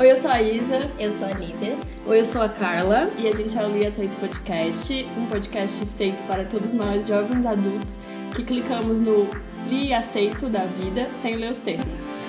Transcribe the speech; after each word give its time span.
Oi, 0.00 0.12
eu 0.12 0.16
sou 0.16 0.30
a 0.30 0.40
Isa. 0.40 0.88
Eu 0.96 1.10
sou 1.10 1.26
a 1.26 1.32
Lívia. 1.32 1.76
Oi, 2.06 2.20
eu 2.20 2.24
sou 2.24 2.40
a 2.40 2.48
Carla. 2.48 3.10
E 3.18 3.26
a 3.26 3.32
gente 3.32 3.58
é 3.58 3.66
o 3.66 3.68
Li 3.68 3.84
Aceito 3.84 4.16
Podcast, 4.20 5.04
um 5.16 5.26
podcast 5.26 5.84
feito 5.96 6.24
para 6.28 6.44
todos 6.44 6.72
nós, 6.72 7.08
jovens 7.08 7.44
adultos, 7.44 7.96
que 8.32 8.44
clicamos 8.44 9.00
no 9.00 9.28
Li 9.68 9.92
Aceito 9.92 10.48
da 10.48 10.66
vida 10.66 11.08
sem 11.20 11.34
ler 11.34 11.50
os 11.50 11.58
termos. 11.58 12.27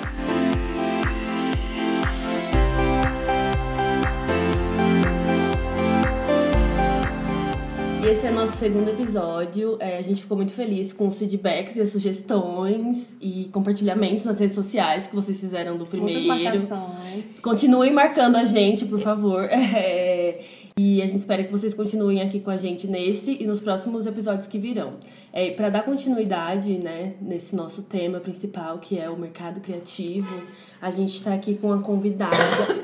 Esse 8.10 8.26
é 8.26 8.32
nosso 8.32 8.58
segundo 8.58 8.90
episódio. 8.90 9.78
É, 9.80 10.00
a 10.00 10.02
gente 10.02 10.22
ficou 10.22 10.36
muito 10.36 10.52
feliz 10.52 10.92
com 10.92 11.08
os 11.08 11.20
feedbacks 11.20 11.76
e 11.76 11.82
as 11.82 11.90
sugestões 11.90 13.16
e 13.22 13.48
compartilhamentos 13.54 14.26
nas 14.26 14.40
redes 14.40 14.56
sociais 14.56 15.06
que 15.06 15.14
vocês 15.14 15.40
fizeram 15.40 15.78
do 15.78 15.86
primeiro. 15.86 16.20
Muitas 16.26 16.66
marcações. 16.68 17.26
Continuem 17.40 17.94
marcando 17.94 18.38
a 18.38 18.46
gente, 18.46 18.86
por 18.86 19.00
favor. 19.00 19.48
É, 19.82 20.40
e 20.78 21.02
a 21.02 21.06
gente 21.06 21.18
espera 21.20 21.44
que 21.44 21.52
vocês 21.52 21.74
continuem 21.74 22.22
aqui 22.22 22.40
com 22.40 22.50
a 22.50 22.58
gente 22.58 22.88
nesse 22.88 23.38
e 23.40 23.46
nos 23.46 23.60
próximos 23.60 24.08
episódios 24.08 24.48
que 24.48 24.58
virão. 24.58 24.94
É, 25.32 25.52
Para 25.52 25.70
dar 25.70 25.84
continuidade 25.84 26.78
né, 26.78 27.14
nesse 27.22 27.56
nosso 27.56 27.84
tema 27.84 28.20
principal, 28.20 28.80
que 28.80 28.98
é 28.98 29.10
o 29.10 29.18
mercado 29.18 29.60
criativo, 29.60 30.42
a 30.82 30.90
gente 30.90 31.14
está 31.14 31.34
aqui 31.34 31.56
com 31.56 31.68
uma 31.68 31.82
convidada 31.82 32.36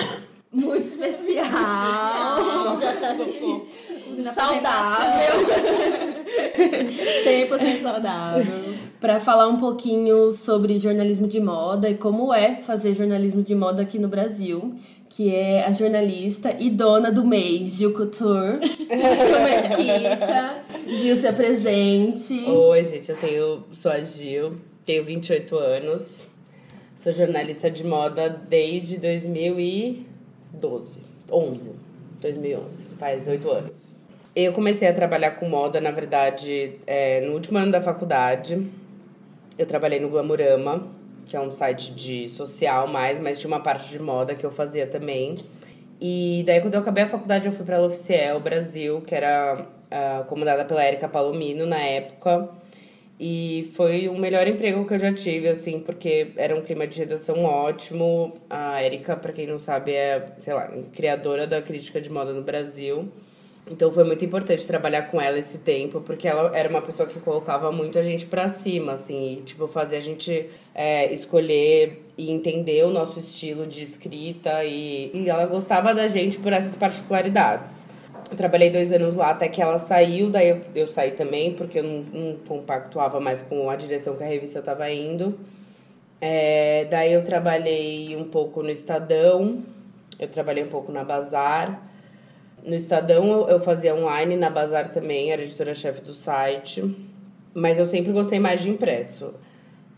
muito 0.52 0.83
especial. 0.83 1.45
Já 2.80 2.94
tá 2.99 3.11
assim. 3.11 3.63
Saudável. 4.33 5.45
100% 7.25 7.79
saudável. 7.81 8.75
Para 8.99 9.19
falar 9.19 9.47
um 9.47 9.57
pouquinho 9.57 10.31
sobre 10.31 10.77
jornalismo 10.77 11.27
de 11.27 11.39
moda 11.39 11.89
e 11.89 11.95
como 11.95 12.33
é 12.33 12.61
fazer 12.61 12.93
jornalismo 12.93 13.43
de 13.43 13.53
moda 13.53 13.81
aqui 13.81 13.99
no 13.99 14.07
Brasil, 14.07 14.73
que 15.09 15.33
é 15.33 15.63
a 15.63 15.71
jornalista 15.71 16.55
e 16.59 16.69
dona 16.69 17.11
do 17.11 17.25
mês, 17.25 17.75
Gil 17.75 17.94
Couture, 17.94 18.59
Gil 18.66 19.41
Mesquita. 19.44 20.63
Gil, 20.88 21.16
se 21.16 21.27
apresente. 21.27 22.50
Oi, 22.50 22.83
gente, 22.83 23.09
eu 23.09 23.17
tenho, 23.17 23.63
sou 23.72 23.91
a 23.91 24.00
Gil, 24.02 24.55
tenho 24.85 25.03
28 25.03 25.57
anos, 25.57 26.25
sou 26.95 27.13
jornalista 27.13 27.69
de 27.69 27.85
moda 27.85 28.29
desde 28.29 28.97
2012, 28.97 31.03
11, 31.31 31.72
2011, 32.22 32.85
faz 32.97 33.27
oito 33.27 33.52
anos. 33.52 33.84
Eu 34.36 34.52
comecei 34.52 34.86
a 34.86 34.94
trabalhar 34.94 35.31
com 35.31 35.47
moda, 35.47 35.80
na 35.80 35.91
verdade, 35.91 36.73
é, 36.86 37.22
no 37.22 37.31
último 37.31 37.58
ano 37.58 37.72
da 37.72 37.81
faculdade. 37.81 38.67
Eu 39.58 39.66
trabalhei 39.66 39.97
no 39.97 40.09
Glamurama, 40.09 40.89
que 41.25 41.38
é 41.38 41.39
um 41.39 41.50
site 41.50 41.95
de 41.95 42.28
social 42.28 42.86
mais, 42.86 43.17
mas 43.17 43.39
tinha 43.39 43.47
uma 43.47 43.61
parte 43.61 43.89
de 43.89 43.97
moda 43.97 44.36
que 44.36 44.45
eu 44.45 44.52
fazia 44.52 44.86
também. 44.86 45.36
E 46.02 46.44
daí, 46.45 46.59
quando 46.59 46.73
eu 46.73 46.81
acabei 46.81 47.06
a 47.06 47.08
faculdade, 47.08 47.47
eu 47.47 47.52
fui 47.53 47.66
pra 47.66 47.80
L'Officiel 47.80 48.41
Brasil, 48.41 49.00
que 49.08 49.16
era 49.16 49.58
uh, 49.58 50.25
comandada 50.25 50.66
pela 50.66 50.86
Erika 50.86 51.08
Palomino 51.08 51.66
na 51.66 51.80
época. 51.80 52.50
E 53.17 53.72
foi 53.73 54.09
o 54.09 54.17
melhor 54.17 54.45
emprego 54.45 54.86
que 54.86 54.95
eu 54.95 55.00
já 55.00 55.13
tive, 55.13 55.47
assim, 55.47 55.80
porque 55.80 56.33
era 56.36 56.53
um 56.53 56.61
clima 56.61 56.86
de 56.86 57.00
redação 57.00 57.41
ótimo. 57.45 58.33
A 58.50 58.83
Erika, 58.83 59.16
pra 59.16 59.31
quem 59.31 59.47
não 59.47 59.58
sabe, 59.58 59.94
é, 59.94 60.25
sei 60.39 60.53
lá, 60.53 60.69
criadora 60.91 61.47
da 61.47 61.61
crítica 61.61 62.02
de 62.02 62.11
moda 62.11 62.33
no 62.33 62.44
Brasil. 62.44 63.09
Então 63.69 63.91
foi 63.91 64.03
muito 64.03 64.23
importante 64.23 64.66
trabalhar 64.67 65.03
com 65.03 65.19
ela 65.19 65.39
esse 65.39 65.58
tempo, 65.58 65.99
porque 66.02 66.27
ela 66.27 66.55
era 66.55 66.69
uma 66.69 66.81
pessoa 66.81 67.09
que 67.09 67.19
colocava 67.19 67.72
muito 67.72 67.97
a 67.97 68.03
gente 68.03 68.27
pra 68.27 68.47
cima, 68.47 68.94
assim, 68.94 69.33
e, 69.33 69.41
tipo, 69.41 69.67
fazia 69.67 69.97
a 69.97 70.02
gente 70.02 70.47
é, 70.73 71.11
escolher 71.11 72.03
e 72.16 72.31
entender 72.31 72.85
o 72.85 72.91
nosso 72.91 73.17
estilo 73.17 73.66
de 73.66 73.81
escrita, 73.81 74.63
e, 74.63 75.09
e 75.13 75.30
ela 75.30 75.47
gostava 75.47 75.95
da 75.95 76.07
gente 76.07 76.38
por 76.38 76.53
essas 76.53 76.75
particularidades. 76.75 77.83
Eu 78.30 78.38
trabalhei 78.38 78.69
dois 78.69 78.94
anos 78.94 79.16
lá 79.16 79.31
até 79.31 79.47
que 79.47 79.61
ela 79.61 79.79
saiu, 79.79 80.29
daí 80.29 80.50
eu, 80.50 80.61
eu 80.75 80.88
saí 80.88 81.11
também, 81.11 81.53
porque 81.53 81.79
eu 81.79 81.84
não, 81.84 82.03
não 82.13 82.38
compactuava 82.47 83.19
mais 83.19 83.41
com 83.41 83.69
a 83.69 83.75
direção 83.75 84.16
que 84.16 84.23
a 84.23 84.28
revista 84.28 84.59
estava 84.59 84.90
indo. 84.91 85.40
É, 86.22 86.85
daí 86.85 87.13
eu 87.13 87.23
trabalhei 87.23 88.16
um 88.16 88.23
pouco 88.25 88.61
no 88.63 88.69
Estadão, 88.69 89.63
eu 90.19 90.28
trabalhei 90.28 90.63
um 90.63 90.67
pouco 90.67 90.91
na 90.91 91.03
Bazar. 91.03 91.81
No 92.66 92.74
Estadão 92.74 93.48
eu 93.48 93.59
fazia 93.59 93.94
online, 93.94 94.36
na 94.36 94.50
Bazar 94.50 94.92
também, 94.92 95.31
era 95.31 95.44
editora-chefe 95.44 96.02
do 96.02 96.14
site. 96.14 96.84
Mas 97.53 97.78
eu 97.78 97.86
sempre 97.86 98.12
gostei 98.12 98.40
mais 98.40 98.62
de 98.62 98.70
impresso. 98.70 99.34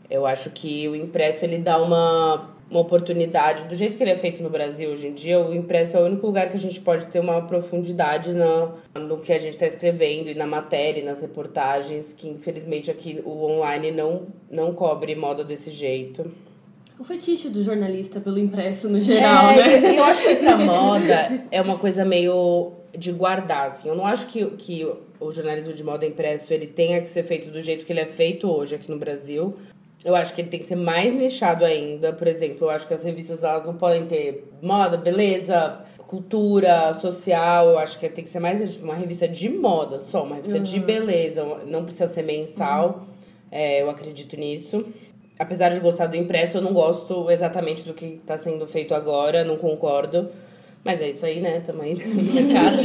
Eu 0.09 0.25
acho 0.25 0.49
que 0.51 0.87
o 0.87 0.95
impresso 0.95 1.45
ele 1.45 1.57
dá 1.57 1.81
uma, 1.81 2.49
uma 2.69 2.81
oportunidade, 2.81 3.63
do 3.69 3.75
jeito 3.75 3.95
que 3.95 4.03
ele 4.03 4.11
é 4.11 4.15
feito 4.15 4.43
no 4.43 4.49
Brasil 4.49 4.89
hoje 4.89 5.07
em 5.07 5.13
dia, 5.13 5.39
o 5.39 5.55
impresso 5.55 5.95
é 5.95 6.01
o 6.01 6.05
único 6.05 6.27
lugar 6.27 6.49
que 6.49 6.55
a 6.55 6.59
gente 6.59 6.79
pode 6.81 7.07
ter 7.07 7.19
uma 7.19 7.41
profundidade 7.41 8.33
no, 8.33 8.73
no 8.93 9.17
que 9.17 9.31
a 9.31 9.37
gente 9.37 9.53
está 9.53 9.65
escrevendo 9.65 10.29
e 10.29 10.35
na 10.35 10.45
matéria, 10.45 10.99
e 10.99 11.03
nas 11.03 11.21
reportagens, 11.21 12.13
que 12.13 12.27
infelizmente 12.29 12.91
aqui 12.91 13.21
o 13.25 13.43
online 13.43 13.91
não, 13.91 14.27
não 14.51 14.73
cobre 14.73 15.15
moda 15.15 15.43
desse 15.43 15.71
jeito. 15.71 16.29
O 16.99 17.03
fetiche 17.03 17.49
do 17.49 17.61
jornalista 17.61 18.19
pelo 18.19 18.39
impresso 18.39 18.89
no 18.89 18.99
geral, 18.99 19.51
é, 19.51 19.79
né? 19.79 19.99
Eu 19.99 20.03
acho 20.03 20.23
que 20.23 20.35
pra 20.37 20.57
moda 20.57 21.43
é 21.51 21.61
uma 21.61 21.77
coisa 21.77 22.03
meio 22.03 22.71
de 22.97 23.11
guardar, 23.11 23.67
assim. 23.67 23.87
Eu 23.87 23.95
não 23.95 24.07
acho 24.07 24.25
que, 24.25 24.43
que 24.57 24.83
o 25.19 25.31
jornalismo 25.31 25.73
de 25.73 25.83
moda 25.83 26.05
impresso 26.07 26.51
ele 26.51 26.65
tenha 26.65 26.99
que 26.99 27.07
ser 27.07 27.23
feito 27.23 27.51
do 27.51 27.61
jeito 27.61 27.85
que 27.85 27.93
ele 27.93 27.99
é 27.99 28.05
feito 28.05 28.49
hoje 28.49 28.73
aqui 28.73 28.89
no 28.89 28.97
Brasil. 28.97 29.55
Eu 30.03 30.15
acho 30.15 30.33
que 30.33 30.41
ele 30.41 30.49
tem 30.49 30.59
que 30.59 30.65
ser 30.65 30.75
mais 30.75 31.13
nichado 31.13 31.63
ainda. 31.63 32.13
Por 32.13 32.27
exemplo, 32.27 32.65
eu 32.65 32.69
acho 32.71 32.87
que 32.87 32.93
as 32.93 33.03
revistas 33.03 33.43
elas 33.43 33.63
não 33.63 33.75
podem 33.75 34.05
ter 34.07 34.47
moda, 34.61 34.97
beleza, 34.97 35.79
cultura, 36.07 36.93
social. 36.93 37.69
Eu 37.69 37.79
acho 37.79 37.99
que 37.99 38.09
tem 38.09 38.23
que 38.23 38.29
ser 38.29 38.39
mais 38.39 38.59
tipo, 38.71 38.85
uma 38.85 38.95
revista 38.95 39.27
de 39.27 39.49
moda 39.49 39.99
só, 39.99 40.23
uma 40.23 40.37
revista 40.37 40.57
uhum. 40.57 40.63
de 40.63 40.79
beleza. 40.79 41.45
Não 41.67 41.83
precisa 41.83 42.07
ser 42.07 42.23
mensal. 42.23 43.05
Uhum. 43.07 43.17
É, 43.51 43.81
eu 43.81 43.89
acredito 43.89 44.35
nisso 44.35 44.83
apesar 45.39 45.69
de 45.69 45.79
gostar 45.79 46.07
do 46.07 46.15
impresso, 46.15 46.57
eu 46.57 46.61
não 46.61 46.73
gosto 46.73 47.29
exatamente 47.29 47.85
do 47.85 47.93
que 47.93 48.19
está 48.21 48.37
sendo 48.37 48.65
feito 48.65 48.93
agora, 48.93 49.43
não 49.43 49.57
concordo. 49.57 50.29
Mas 50.83 51.01
é 51.01 51.09
isso 51.09 51.25
aí, 51.25 51.41
né? 51.41 51.61
Tamo 51.65 51.81
aí 51.81 51.95
no 51.99 52.33
mercado. 52.33 52.77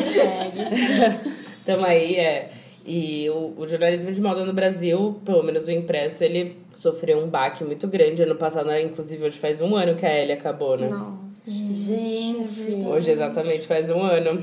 Tamo 1.64 1.84
aí, 1.84 2.16
é. 2.16 2.50
E 2.84 3.30
o, 3.30 3.54
o, 3.56 3.68
jornalismo 3.68 4.10
de 4.10 4.20
moda 4.20 4.44
no 4.44 4.52
Brasil, 4.52 5.20
pelo 5.24 5.42
menos 5.44 5.68
o 5.68 5.70
impresso, 5.70 6.24
ele 6.24 6.56
sofreu 6.74 7.18
um 7.18 7.28
baque 7.28 7.62
muito 7.62 7.86
grande. 7.86 8.24
Ano 8.24 8.34
passado, 8.34 8.66
né? 8.66 8.82
inclusive, 8.82 9.24
hoje 9.24 9.38
faz 9.38 9.60
um 9.60 9.76
ano 9.76 9.94
que 9.94 10.04
a 10.04 10.20
Ellie 10.20 10.32
acabou, 10.32 10.76
né? 10.76 10.88
Nossa, 10.88 11.48
gente. 11.48 12.84
Hoje, 12.84 13.12
exatamente, 13.12 13.68
faz 13.68 13.88
um 13.88 14.02
ano. 14.02 14.42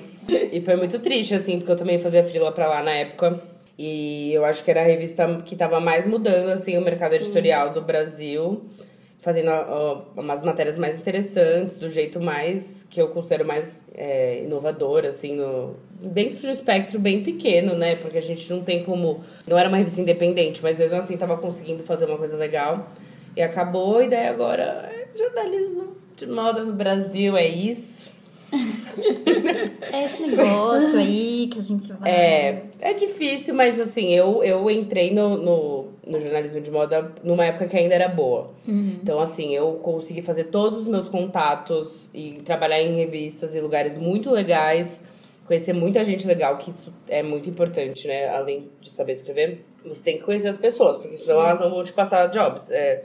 E 0.54 0.62
foi 0.62 0.78
muito 0.78 1.00
triste, 1.00 1.36
assim, 1.36 1.58
porque 1.58 1.72
eu 1.72 1.76
também 1.76 2.00
fazia 2.00 2.24
frila 2.24 2.52
pra 2.54 2.70
lá 2.70 2.82
na 2.82 2.92
época. 2.92 3.42
E 3.82 4.34
eu 4.34 4.44
acho 4.44 4.62
que 4.62 4.70
era 4.70 4.82
a 4.82 4.84
revista 4.84 5.42
que 5.46 5.56
estava 5.56 5.80
mais 5.80 6.06
mudando 6.06 6.50
assim 6.50 6.78
o 6.78 6.82
mercado 6.82 7.12
Sim. 7.12 7.20
editorial 7.20 7.72
do 7.72 7.82
Brasil, 7.82 8.66
fazendo 9.22 9.50
umas 10.18 10.44
matérias 10.44 10.78
mais 10.78 11.00
interessantes, 11.00 11.78
do 11.78 11.88
jeito 11.88 12.20
mais 12.20 12.86
que 12.90 13.02
eu 13.02 13.08
considero 13.08 13.46
mais 13.46 13.80
é, 13.96 14.44
inovador, 14.44 15.06
assim, 15.06 15.38
no, 15.38 15.78
dentro 15.92 16.40
de 16.40 16.48
um 16.48 16.52
espectro 16.52 17.00
bem 17.00 17.24
pequeno, 17.24 17.74
né? 17.74 17.96
Porque 17.96 18.18
a 18.18 18.22
gente 18.22 18.52
não 18.52 18.62
tem 18.62 18.84
como. 18.84 19.22
Não 19.48 19.58
era 19.58 19.70
uma 19.70 19.78
revista 19.78 20.02
independente, 20.02 20.62
mas 20.62 20.78
mesmo 20.78 20.98
assim 20.98 21.14
estava 21.14 21.38
conseguindo 21.38 21.82
fazer 21.82 22.04
uma 22.04 22.18
coisa 22.18 22.36
legal. 22.36 22.90
E 23.34 23.42
acabou, 23.42 24.04
e 24.04 24.10
daí 24.10 24.28
agora 24.28 24.92
é 24.92 25.18
jornalismo 25.18 25.96
de 26.18 26.28
moda 26.28 26.66
no 26.66 26.74
Brasil, 26.74 27.38
é 27.38 27.48
isso. 27.48 28.09
É 29.92 30.06
esse 30.06 30.22
negócio 30.28 31.00
aí 31.00 31.48
que 31.52 31.60
a 31.60 31.62
gente 31.62 31.92
vai. 31.94 32.12
É, 32.12 32.64
é 32.80 32.94
difícil, 32.94 33.54
mas 33.54 33.80
assim, 33.80 34.14
eu, 34.14 34.44
eu 34.44 34.70
entrei 34.70 35.14
no, 35.14 35.38
no, 35.38 35.88
no 36.06 36.20
jornalismo 36.20 36.62
de 36.62 36.72
moda 36.72 37.12
numa 37.24 37.46
época 37.46 37.68
que 37.68 37.78
ainda 37.78 37.96
era 37.96 38.08
boa. 38.08 38.52
Uhum. 38.68 38.98
Então, 39.02 39.20
assim, 39.20 39.56
eu 39.56 39.74
consegui 39.76 40.22
fazer 40.22 40.46
todos 40.46 40.80
os 40.80 40.88
meus 40.88 41.08
contatos 41.08 42.10
e 42.14 42.42
trabalhar 42.46 42.82
em 42.82 42.96
revistas 42.96 43.56
e 43.56 43.60
lugares 43.60 43.96
muito 43.96 44.30
legais, 44.32 45.02
conhecer 45.46 45.74
muita 45.74 46.04
gente 46.04 46.28
legal, 46.28 46.58
que 46.58 46.70
isso 46.70 46.94
é 47.08 47.24
muito 47.24 47.50
importante, 47.50 48.08
né? 48.08 48.30
Além 48.30 48.70
de 48.82 48.92
saber 48.92 49.14
escrever, 49.14 49.66
você 49.84 50.04
tem 50.04 50.18
que 50.18 50.24
conhecer 50.24 50.50
as 50.50 50.58
pessoas, 50.58 50.98
porque 50.98 51.16
senão 51.16 51.40
Sim. 51.40 51.46
elas 51.46 51.60
não 51.60 51.70
vão 51.70 51.84
te 51.84 51.94
passar 51.94 52.28
jobs. 52.28 52.70
É, 52.72 53.02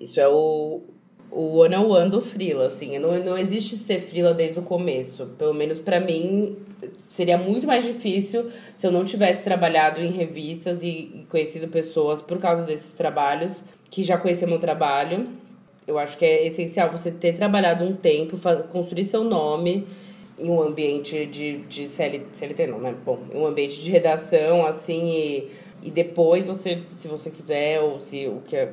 isso 0.00 0.20
é 0.20 0.28
o, 0.28 0.82
o 1.30 1.58
one 1.58 1.76
on 1.76 1.88
one 1.88 2.10
do 2.10 2.20
frila, 2.20 2.66
assim. 2.66 2.98
Não, 2.98 3.16
não 3.22 3.36
existe 3.36 3.76
ser 3.76 4.00
frila 4.00 4.32
desde 4.32 4.58
o 4.58 4.62
começo. 4.62 5.26
Pelo 5.38 5.54
menos 5.54 5.78
para 5.78 6.00
mim, 6.00 6.56
seria 6.96 7.36
muito 7.36 7.66
mais 7.66 7.84
difícil 7.84 8.50
se 8.74 8.86
eu 8.86 8.90
não 8.90 9.04
tivesse 9.04 9.44
trabalhado 9.44 10.00
em 10.00 10.08
revistas 10.10 10.82
e, 10.82 11.26
conhecido 11.28 11.68
pessoas 11.68 12.22
por 12.22 12.38
causa 12.38 12.64
desses 12.64 12.92
trabalhos, 12.92 13.62
que 13.90 14.02
já 14.02 14.16
conheciam 14.16 14.48
meu 14.48 14.58
trabalho. 14.58 15.26
Eu 15.86 15.98
acho 15.98 16.18
que 16.18 16.24
é 16.24 16.46
essencial 16.46 16.90
você 16.90 17.10
ter 17.10 17.34
trabalhado 17.34 17.84
um 17.84 17.94
tempo, 17.94 18.38
construir 18.70 19.04
seu 19.04 19.24
nome 19.24 19.86
em 20.38 20.48
um 20.48 20.62
ambiente 20.62 21.26
de, 21.26 21.58
de 21.62 21.88
CL, 21.88 22.26
CLT, 22.32 22.66
não, 22.68 22.78
né? 22.78 22.94
Bom, 23.04 23.18
em 23.32 23.38
um 23.38 23.46
ambiente 23.46 23.80
de 23.80 23.90
redação, 23.90 24.64
assim, 24.64 25.08
e, 25.08 25.48
e 25.82 25.90
depois 25.90 26.46
você, 26.46 26.82
se 26.92 27.08
você 27.08 27.30
quiser, 27.30 27.80
ou 27.80 27.98
se 27.98 28.26
o 28.26 28.40
que 28.46 28.54
é 28.54 28.72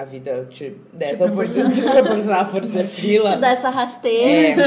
a 0.00 0.04
vida 0.04 0.46
te 0.48 0.74
der 0.94 1.10
essa 1.10 1.26
oportunidade 1.26 1.74
de 1.76 1.82
proporcionar 1.82 2.40
a 2.40 2.44
força 2.46 2.84
frila. 2.84 3.32
Te 3.32 3.38
dá 3.38 3.50
essa 3.50 3.68
rasteira. 3.68 4.62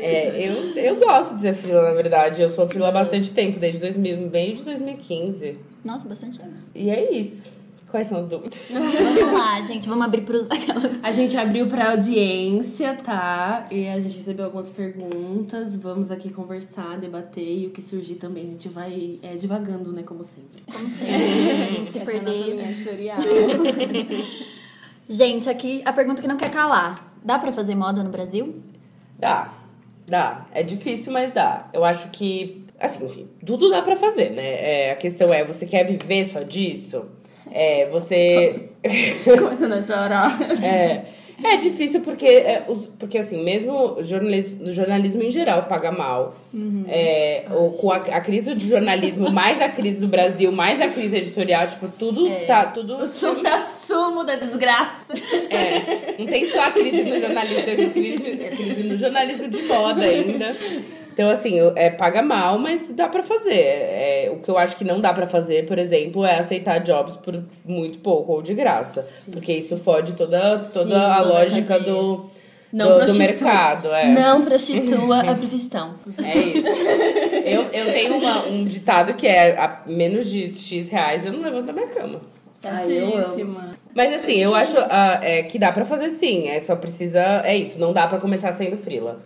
É, 0.00 0.44
é, 0.44 0.48
eu, 0.48 0.76
eu 0.76 0.96
gosto 0.96 1.36
de 1.36 1.42
ser 1.42 1.54
frila, 1.54 1.82
na 1.82 1.92
verdade. 1.92 2.42
Eu 2.42 2.48
sou 2.48 2.68
frila 2.68 2.88
há 2.88 2.92
bastante 2.92 3.32
tempo, 3.32 3.58
desde 3.58 3.80
2000, 3.80 4.30
meio 4.30 4.56
de 4.56 4.62
2015. 4.62 5.58
Nossa, 5.84 6.08
bastante 6.08 6.38
tempo. 6.38 6.50
E 6.74 6.90
é 6.90 7.12
isso. 7.12 7.52
Quais 7.90 8.06
são 8.06 8.18
as 8.18 8.26
dúvidas? 8.26 8.70
Vamos 8.74 9.32
lá, 9.32 9.60
gente. 9.62 9.88
Vamos 9.88 10.04
abrir 10.04 10.20
pros... 10.20 10.44
aquelas- 10.50 11.02
A 11.02 11.10
gente 11.10 11.36
abriu 11.38 11.66
pra 11.68 11.92
audiência, 11.92 12.94
tá? 13.02 13.66
E 13.70 13.88
a 13.88 13.98
gente 13.98 14.16
recebeu 14.18 14.44
algumas 14.44 14.70
perguntas. 14.70 15.74
Vamos 15.76 16.10
aqui 16.10 16.28
conversar, 16.30 16.98
debater. 16.98 17.42
E 17.62 17.66
o 17.66 17.70
que 17.70 17.80
surgir 17.80 18.16
também, 18.16 18.44
a 18.44 18.46
gente 18.46 18.68
vai 18.68 19.18
é, 19.22 19.36
divagando, 19.36 19.90
né? 19.90 20.02
Como 20.02 20.22
sempre. 20.22 20.62
Como 20.70 20.86
sempre, 20.90 21.14
a 21.62 21.66
gente 21.66 21.92
se 21.92 21.98
é 21.98 22.20
linha 22.20 22.68
editorial. 22.70 23.18
Gente, 25.10 25.48
aqui 25.48 25.80
a 25.86 25.92
pergunta 25.92 26.20
que 26.20 26.28
não 26.28 26.36
quer 26.36 26.50
calar. 26.50 26.94
Dá 27.24 27.38
pra 27.38 27.50
fazer 27.50 27.74
moda 27.74 28.02
no 28.04 28.10
Brasil? 28.10 28.56
Dá, 29.18 29.54
dá. 30.06 30.44
É 30.52 30.62
difícil, 30.62 31.12
mas 31.12 31.30
dá. 31.30 31.66
Eu 31.72 31.82
acho 31.82 32.10
que, 32.10 32.62
assim, 32.78 33.06
enfim, 33.06 33.26
tudo 33.44 33.70
dá 33.70 33.80
pra 33.80 33.96
fazer, 33.96 34.28
né? 34.30 34.42
É, 34.88 34.90
a 34.92 34.96
questão 34.96 35.32
é, 35.32 35.42
você 35.44 35.64
quer 35.64 35.84
viver 35.84 36.26
só 36.26 36.42
disso? 36.42 37.06
É, 37.52 37.88
você... 37.90 38.68
Começando 39.24 39.72
a 39.72 39.82
chorar. 39.82 40.38
É, 40.62 41.02
é 41.44 41.56
difícil 41.56 42.00
porque, 42.00 42.26
é, 42.26 42.64
os- 42.68 42.86
porque 42.98 43.16
assim, 43.18 43.42
mesmo 43.44 43.98
jornalismo, 44.02 44.70
jornalismo 44.72 45.22
em 45.22 45.30
geral 45.30 45.64
paga 45.64 45.90
mal. 45.92 46.36
É, 46.88 47.44
o, 47.50 47.70
com 47.72 47.92
a, 47.92 47.96
a 47.96 48.20
crise 48.20 48.54
do 48.54 48.60
jornalismo, 48.66 49.30
mais 49.30 49.60
a 49.60 49.68
crise 49.68 50.00
do 50.00 50.08
Brasil, 50.08 50.50
mais 50.50 50.80
a 50.80 50.88
crise 50.88 51.16
editorial, 51.16 51.66
tipo, 51.66 51.88
tudo 51.88 52.28
tá, 52.46 52.66
tudo... 52.66 52.96
O 52.96 53.06
supra-sumo 53.06 54.24
da 54.24 54.34
desgraça. 54.36 55.12
É, 55.50 56.14
não 56.18 56.26
tem 56.26 56.44
só 56.46 56.62
a 56.64 56.70
crise 56.72 57.04
no 57.04 57.18
jornalismo, 57.18 57.62
tem 57.62 57.86
a 57.86 57.90
crise, 57.90 58.44
a 58.44 58.50
crise 58.56 58.82
no 58.84 58.96
jornalismo 58.96 59.48
de 59.48 59.62
moda 59.62 60.02
ainda. 60.02 60.56
Então, 61.18 61.30
assim, 61.30 61.58
é, 61.74 61.90
paga 61.90 62.22
mal, 62.22 62.60
mas 62.60 62.92
dá 62.92 63.08
pra 63.08 63.24
fazer. 63.24 63.52
É, 63.52 64.30
o 64.32 64.36
que 64.38 64.48
eu 64.48 64.56
acho 64.56 64.76
que 64.76 64.84
não 64.84 65.00
dá 65.00 65.12
pra 65.12 65.26
fazer, 65.26 65.66
por 65.66 65.76
exemplo, 65.76 66.24
é 66.24 66.38
aceitar 66.38 66.78
jobs 66.78 67.16
por 67.16 67.42
muito 67.64 67.98
pouco 67.98 68.34
ou 68.34 68.40
de 68.40 68.54
graça. 68.54 69.04
Porque 69.32 69.52
isso 69.52 69.76
fode 69.76 70.12
toda, 70.12 70.60
toda 70.60 70.68
Sim, 70.68 70.78
a 70.78 70.82
toda 70.84 71.12
a 71.14 71.20
lógica 71.22 71.74
cadeia. 71.76 71.92
do, 71.92 72.30
Não 72.72 73.00
do, 73.00 73.06
do 73.06 73.14
mercado. 73.14 73.88
É. 73.92 74.06
Não 74.12 74.44
prostitua 74.44 75.18
a 75.28 75.34
profissão. 75.34 75.94
É 76.24 76.38
isso. 76.38 76.68
Eu, 77.44 77.62
eu 77.62 77.92
tenho 77.92 78.16
uma- 78.16 78.46
um 78.46 78.64
ditado 78.64 79.12
que 79.14 79.26
é 79.26 79.58
a 79.58 79.80
menos 79.86 80.30
de 80.30 80.54
X 80.56 80.88
reais 80.88 81.26
eu 81.26 81.32
não 81.32 81.40
levanto 81.40 81.66
da 81.66 81.72
minha 81.72 81.88
cama. 81.88 82.20
Certíssima. 82.60 83.74
Mas 83.92 84.14
assim, 84.22 84.34
eu 84.34 84.54
acho 84.54 84.76
ah, 84.88 85.18
é, 85.20 85.42
que 85.42 85.58
dá 85.58 85.72
pra 85.72 85.84
fazer 85.84 86.10
sim. 86.10 86.46
É 86.48 86.60
só 86.60 86.76
precisa. 86.76 87.42
É 87.44 87.56
isso, 87.56 87.76
não 87.80 87.92
dá 87.92 88.06
pra 88.06 88.18
começar 88.20 88.52
sendo 88.52 88.76
frila. 88.78 89.18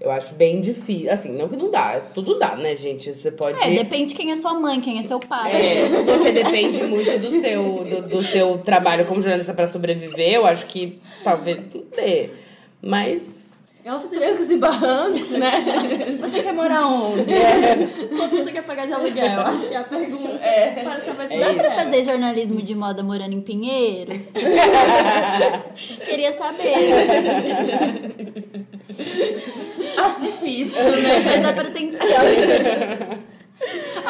Eu 0.00 0.10
acho 0.10 0.34
bem 0.34 0.62
difícil. 0.62 1.12
Assim, 1.12 1.32
não 1.32 1.46
que 1.46 1.56
não 1.56 1.70
dá. 1.70 2.00
Tudo 2.14 2.38
dá, 2.38 2.56
né, 2.56 2.74
gente? 2.74 3.12
Você 3.12 3.30
pode. 3.30 3.60
É, 3.62 3.70
depende 3.70 4.14
quem 4.14 4.32
é 4.32 4.36
sua 4.36 4.54
mãe, 4.54 4.80
quem 4.80 4.98
é 4.98 5.02
seu 5.02 5.20
pai. 5.20 5.52
É, 5.52 5.86
se 5.88 6.04
você 6.04 6.32
depende 6.32 6.82
muito 6.84 7.18
do 7.18 7.30
seu, 7.38 7.62
do, 7.84 8.02
do 8.08 8.22
seu 8.22 8.56
trabalho 8.58 9.04
como 9.04 9.20
jornalista 9.20 9.52
pra 9.52 9.66
sobreviver, 9.66 10.32
eu 10.32 10.46
acho 10.46 10.64
que 10.66 10.98
talvez 11.22 11.58
não 11.74 11.84
dê. 11.94 12.30
Mas. 12.80 13.38
É 13.82 13.90
os 13.94 14.04
trancos 14.04 14.50
e 14.50 14.58
barrancos, 14.58 15.30
né? 15.30 15.52
Você 16.04 16.42
quer 16.42 16.52
morar 16.52 16.86
onde? 16.86 17.32
Quanto 18.14 18.36
você 18.36 18.52
quer 18.52 18.62
pagar 18.62 18.86
de 18.86 18.92
aluguel? 18.92 19.40
Acho 19.40 19.68
que 19.68 19.74
a 19.74 19.84
pergunta 19.84 20.38
é 20.44 20.82
para 20.82 21.00
saber 21.00 21.28
se 21.28 21.38
Dá 21.38 21.54
pra 21.54 21.70
fazer 21.70 22.04
jornalismo 22.04 22.60
de 22.60 22.74
moda 22.74 23.02
morando 23.02 23.32
em 23.32 23.40
Pinheiros? 23.40 24.34
Queria 26.04 26.32
saber. 26.32 26.76
Acho 29.98 30.22
difícil, 30.22 30.90
né? 31.02 31.38
Dá 31.42 31.52
pra 31.52 31.64
tentar. 31.64 31.98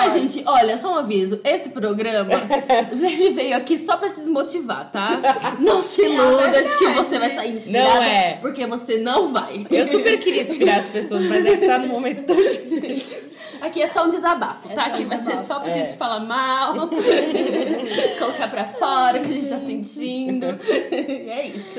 Ai, 0.00 0.10
gente, 0.10 0.42
olha, 0.46 0.76
só 0.78 0.94
um 0.94 0.96
aviso. 0.98 1.40
Esse 1.44 1.68
programa, 1.70 2.32
ele 2.92 3.30
veio 3.30 3.56
aqui 3.56 3.78
só 3.78 3.96
pra 3.96 4.08
desmotivar, 4.08 4.90
tá? 4.90 5.20
Não 5.58 5.82
se 5.82 6.02
iluda 6.02 6.62
de 6.62 6.76
que 6.78 6.86
você 6.90 7.18
vai 7.18 7.30
sair 7.30 7.56
inspirada, 7.56 7.94
Não 7.96 8.02
é. 8.02 8.38
porque 8.40 8.66
você 8.66 8.98
não 8.98 9.28
vai. 9.32 9.66
Eu 9.70 9.86
super 9.86 10.18
queria 10.18 10.42
inspirar 10.42 10.78
as 10.80 10.86
pessoas, 10.86 11.24
mas 11.26 11.44
é 11.44 11.56
que 11.56 11.66
tá 11.66 11.78
num 11.78 11.88
momento 11.88 12.24
tão 12.24 12.36
difícil. 12.36 13.30
Aqui 13.60 13.82
é 13.82 13.86
só 13.86 14.06
um 14.06 14.08
desabafo, 14.08 14.68
tá? 14.70 14.74
só 14.74 14.80
um 14.80 14.84
Aqui 14.94 15.04
vai 15.04 15.18
ser 15.18 15.38
só 15.44 15.60
pra 15.60 15.68
É. 15.70 15.72
gente 15.74 15.94
falar 15.96 16.20
mal, 16.20 16.74
colocar 18.18 18.48
pra 18.48 18.64
fora 18.64 19.18
o 19.18 19.22
que 19.22 19.30
a 19.30 19.34
gente 19.34 19.48
tá 19.48 19.58
sentindo. 19.58 20.46
E 20.90 21.28
é 21.30 21.46
isso. 21.46 21.78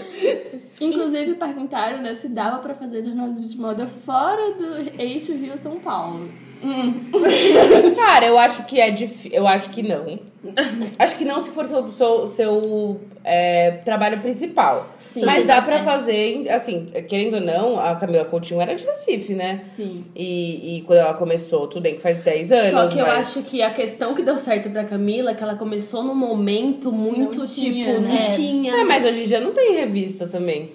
Inclusive, 0.80 1.34
perguntaram 1.36 1.98
né, 2.00 2.14
se 2.14 2.28
dava 2.28 2.60
pra 2.60 2.74
fazer 2.76 3.04
jornalismo 3.04 3.46
de 3.46 3.58
moda 3.58 3.88
fora 3.88 4.52
do 4.54 5.02
eixo 5.02 5.34
Rio-São 5.34 5.80
Paulo. 5.80 6.30
Cara, 7.96 8.26
eu 8.28 8.38
acho 8.38 8.64
que 8.66 8.80
é 8.80 8.90
difícil. 8.92 9.32
Eu 9.34 9.48
acho 9.48 9.70
que 9.70 9.82
não. 9.84 10.20
Acho 10.98 11.18
que 11.18 11.26
não 11.26 11.40
se 11.40 11.52
for 11.52 11.66
seu, 11.68 11.92
seu, 11.92 12.28
seu, 12.28 13.02
é, 13.24 13.72
trabalho 13.86 14.20
principal. 14.22 14.88
Mas 15.24 15.48
dá 15.48 15.62
pra 15.62 15.84
fazer, 15.84 16.50
assim, 16.50 16.88
querendo 17.08 17.36
ou 17.36 17.42
não, 17.42 17.80
a 17.80 17.94
Camila 17.96 18.26
Coutinho 18.26 18.60
era 18.60 18.74
de 18.76 18.84
Recife, 18.84 19.34
né? 19.36 19.62
Sim. 19.64 20.04
E, 20.16 20.78
e 20.78 20.82
quando 20.82 21.00
ela 21.00 21.14
começou, 21.14 21.68
tudo 21.68 21.84
bem 21.84 21.96
que 21.96 22.02
faz 22.02 22.22
10 22.22 22.52
anos. 22.52 22.72
Só 22.72 22.88
que 22.88 22.98
eu 23.00 23.06
mas- 23.06 23.38
acho 23.38 23.50
que 23.50 23.62
a 23.62 23.70
questão 23.72 24.16
que 24.16 24.24
deu 24.24 24.38
certo 24.38 24.70
pra 24.72 24.84
Camila 24.84 25.32
é 25.32 25.34
que 25.36 25.44
ela 25.44 25.56
começou 25.56 26.04
num 26.04 26.16
momento 26.16 26.92
muito, 26.92 27.40
Não 27.40 27.46
tinha, 27.48 27.86
tipo, 27.94 28.00
né? 28.02 28.10
não 28.20 28.36
tinha. 28.36 28.76
É, 28.78 28.84
mas 28.84 29.06
hoje 29.06 29.24
em 29.24 29.28
dia 29.28 29.40
não 29.40 29.52
tem 29.54 29.74
revista 29.76 30.26
também. 30.28 30.72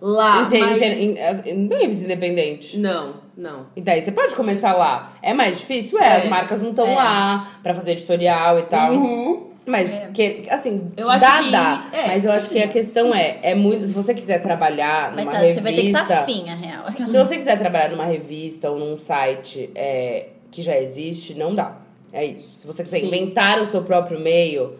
Lá, 0.00 0.42
Ah, 0.42 0.48
mas... 0.50 1.18
as- 1.18 1.44
não 1.54 1.68
tem 1.68 1.78
revista 1.80 2.04
independente. 2.04 2.78
Não, 2.78 3.16
não. 3.36 3.66
E 3.76 3.80
daí 3.80 4.00
você 4.02 4.12
pode 4.12 4.34
começar 4.34 4.72
lá. 4.72 5.12
É 5.22 5.32
mais 5.34 5.58
difícil? 5.58 5.98
É, 5.98 6.06
É. 6.06 6.16
as 6.16 6.26
marcas 6.26 6.60
não 6.62 6.70
estão 6.70 6.94
lá 6.94 7.48
pra 7.62 7.74
fazer 7.74 7.92
editorial 7.92 8.58
e 8.58 8.62
tal. 8.62 8.92
Uhum. 8.92 9.50
Mas, 9.66 9.90
que, 10.14 10.42
assim, 10.50 10.90
Eu 10.96 11.08
acho 11.08 11.20
dá, 11.24 11.38
que- 11.42 11.50
dá. 11.52 11.84
é, 11.92 12.06
mas 12.08 12.24
eu 12.24 12.32
acho 12.32 12.48
que 12.50 12.60
a 12.60 12.66
questão 12.66 13.14
é, 13.14 13.38
é 13.42 13.54
muito. 13.54 13.86
Se 13.86 13.92
você 13.92 14.12
quiser 14.14 14.40
trabalhar 14.40 15.12
Vai 15.14 15.24
numa 15.24 15.32
tá- 15.32 15.38
revista. 15.38 15.60
você 15.60 15.64
vai 15.64 15.74
ter 15.74 15.82
que 15.82 15.96
estar 15.96 16.18
afim, 16.22 16.50
a 16.50 16.54
real. 16.54 16.84
Se 16.92 17.16
você 17.18 17.36
quiser 17.36 17.58
trabalhar 17.58 17.88
numa 17.90 18.06
revista 18.06 18.70
ou 18.70 18.78
num 18.78 18.98
site 18.98 19.70
é, 19.74 20.28
que 20.50 20.62
já 20.62 20.76
existe, 20.76 21.34
não 21.34 21.54
dá. 21.54 21.76
É 22.12 22.24
isso. 22.24 22.56
Se 22.56 22.66
você 22.66 22.82
quiser 22.82 23.00
Sim. 23.00 23.06
inventar 23.06 23.60
o 23.60 23.64
seu 23.64 23.82
próprio 23.82 24.18
meio. 24.18 24.74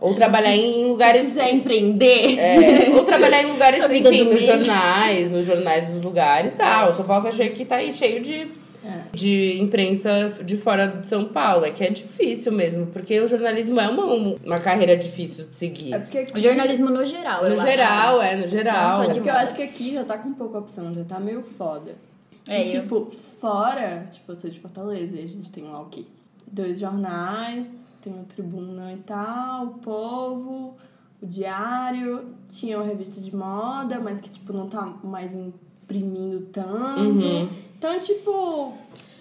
Ou 0.00 0.14
trabalhar 0.14 0.54
em 0.54 0.84
lugares. 0.86 1.22
Se 1.22 1.28
quiser 1.28 1.54
empreender, 1.54 2.38
É, 2.38 2.90
ou 2.90 3.02
trabalhar 3.04 3.42
em 3.42 3.46
lugares, 3.50 3.82
enfim, 3.90 4.02
do 4.02 4.10
nos 4.10 4.26
meio. 4.26 4.38
jornais, 4.38 5.30
nos 5.30 5.44
jornais 5.44 5.88
dos 5.88 6.02
lugares, 6.02 6.52
tá. 6.54 6.88
O 6.90 6.94
São 6.96 7.04
Paulo 7.06 7.26
achei 7.28 7.48
que 7.50 7.64
tá 7.64 7.76
aí 7.76 7.92
cheio 7.94 8.20
de, 8.20 8.46
de 9.12 9.58
imprensa 9.58 10.30
de 10.44 10.56
fora 10.58 10.86
de 10.86 11.06
São 11.06 11.24
Paulo. 11.24 11.64
É 11.64 11.70
que 11.70 11.82
é 11.82 11.88
difícil 11.90 12.52
mesmo, 12.52 12.86
porque 12.88 13.18
o 13.20 13.26
jornalismo 13.26 13.80
é 13.80 13.88
uma, 13.88 14.04
uma 14.44 14.58
carreira 14.58 14.96
difícil 14.96 15.46
de 15.46 15.56
seguir. 15.56 15.94
É 15.94 15.98
porque 15.98 16.18
aqui, 16.18 16.38
O 16.38 16.42
jornalismo 16.42 16.90
no 16.90 17.04
geral, 17.06 17.42
eu 17.44 17.54
No 17.54 17.62
acho. 17.62 17.66
geral, 17.70 18.20
é, 18.22 18.34
no 18.36 18.42
Não 18.42 18.48
geral. 18.48 18.92
só 18.96 19.10
É 19.10 19.14
porque 19.14 19.30
eu 19.30 19.34
acho 19.34 19.54
que 19.54 19.62
aqui 19.62 19.94
já 19.94 20.04
tá 20.04 20.18
com 20.18 20.32
pouca 20.34 20.58
opção, 20.58 20.92
já 20.94 21.04
tá 21.04 21.18
meio 21.18 21.42
foda. 21.42 21.94
É, 22.48 22.60
e, 22.66 22.74
eu- 22.76 22.82
tipo, 22.82 23.10
fora, 23.40 24.06
tipo, 24.10 24.30
eu 24.30 24.36
sou 24.36 24.50
de 24.50 24.60
Fortaleza 24.60 25.16
e 25.16 25.24
a 25.24 25.26
gente 25.26 25.50
tem 25.50 25.64
lá 25.64 25.80
o 25.80 25.86
quê? 25.86 26.02
Dois 26.46 26.78
jornais, 26.78 27.68
tem 28.00 28.12
o 28.12 28.24
Tribuna 28.24 28.92
e 28.92 28.98
tal, 28.98 29.64
o 29.66 29.70
Povo, 29.78 30.76
o 31.22 31.26
Diário, 31.26 32.34
tinha 32.48 32.78
uma 32.78 32.86
revista 32.86 33.20
de 33.20 33.34
moda, 33.34 33.98
mas 34.00 34.20
que, 34.20 34.30
tipo, 34.30 34.52
não 34.52 34.68
tá 34.68 34.94
mais 35.02 35.34
imprimindo 35.34 36.40
tanto. 36.52 37.26
Uhum. 37.26 37.48
Então, 37.78 37.98
tipo, 37.98 38.74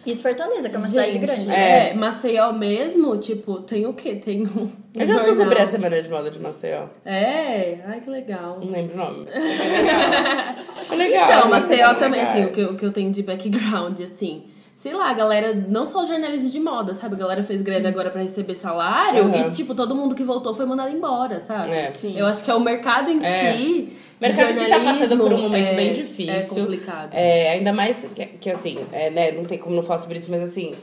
Isso 0.05 0.21
Fortaleza, 0.21 0.69
que 0.69 0.75
é 0.75 0.77
uma 0.77 0.87
cidade 0.87 1.11
Gente, 1.13 1.25
grande. 1.25 1.51
É, 1.51 1.93
Maceió 1.93 2.51
mesmo, 2.53 3.17
tipo, 3.17 3.61
tem 3.61 3.85
o 3.85 3.93
quê? 3.93 4.15
Tem 4.15 4.41
um, 4.45 4.61
um 4.63 4.71
Eu 4.93 5.05
já 5.05 5.13
fui 5.17 5.25
jornal. 5.27 5.45
cobrir 5.45 5.61
a 5.61 5.65
Semana 5.65 6.01
de 6.01 6.09
Moda 6.09 6.29
de 6.31 6.39
Maceió. 6.39 6.87
É, 7.03 7.79
ai 7.85 7.99
que 7.99 8.09
legal. 8.09 8.59
Não 8.59 8.71
lembro 8.71 8.93
o 8.93 8.97
nome. 8.97 9.27
É 9.35 9.39
legal. 9.39 10.55
É 10.91 10.95
legal. 10.95 11.27
Então, 11.29 11.41
é 11.41 11.49
Maceió 11.49 11.75
legal. 11.77 11.95
também, 11.95 12.21
assim, 12.21 12.45
o 12.45 12.51
que, 12.51 12.63
o 12.63 12.77
que 12.77 12.85
eu 12.85 12.91
tenho 12.91 13.11
de 13.11 13.23
background, 13.23 13.99
assim. 14.01 14.43
Sei 14.75 14.93
lá, 14.93 15.09
a 15.09 15.13
galera, 15.13 15.53
não 15.69 15.87
só 15.87 16.03
o 16.03 16.05
jornalismo 16.05 16.49
de 16.49 16.59
moda, 16.59 16.93
sabe? 16.93 17.15
A 17.15 17.17
galera 17.17 17.41
fez 17.43 17.61
greve 17.61 17.87
agora 17.87 18.09
pra 18.09 18.21
receber 18.21 18.55
salário 18.55 19.23
Uhum. 19.23 19.47
e, 19.47 19.51
tipo, 19.51 19.73
todo 19.73 19.95
mundo 19.95 20.13
que 20.13 20.23
voltou 20.23 20.53
foi 20.53 20.65
mandado 20.65 20.89
embora, 20.93 21.39
sabe? 21.39 21.71
É. 21.71 21.89
Sim. 21.89 22.17
Eu 22.17 22.25
acho 22.25 22.43
que 22.43 22.51
é 22.51 22.53
o 22.53 22.59
mercado 22.59 23.09
em 23.09 23.23
É. 23.23 23.53
si. 23.53 23.93
O 24.19 24.21
mercado 24.21 24.51
em 24.51 24.55
si 24.63 24.69
tá 24.69 24.79
passando 24.79 25.17
por 25.17 25.31
um 25.31 25.41
momento 25.43 25.69
é- 25.69 25.75
bem 25.75 25.93
difícil. 25.93 26.33
É 26.57 26.61
complicado. 26.61 27.09
É, 27.13 27.49
ainda 27.51 27.71
mais 27.71 28.05
que, 28.13 28.25
que, 28.25 28.49
assim, 28.49 28.77
é, 28.91 29.09
né, 29.09 29.31
não 29.31 29.45
tem 29.45 29.57
como 29.57 29.73
não 29.75 29.81
falar 29.83 29.99
sobre 29.99 30.17
isso, 30.17 30.29
mas 30.29 30.41
assim, 30.41 30.73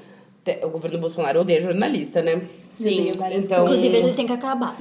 o 0.62 0.68
governo 0.70 0.98
Bolsonaro 0.98 1.40
odeia 1.40 1.60
jornalista, 1.60 2.22
né? 2.22 2.40
Sim. 2.70 3.10
Então, 3.34 3.64
Inclusive, 3.64 3.94
eles 3.94 4.16
têm 4.16 4.26
que 4.26 4.32
acabar. 4.32 4.74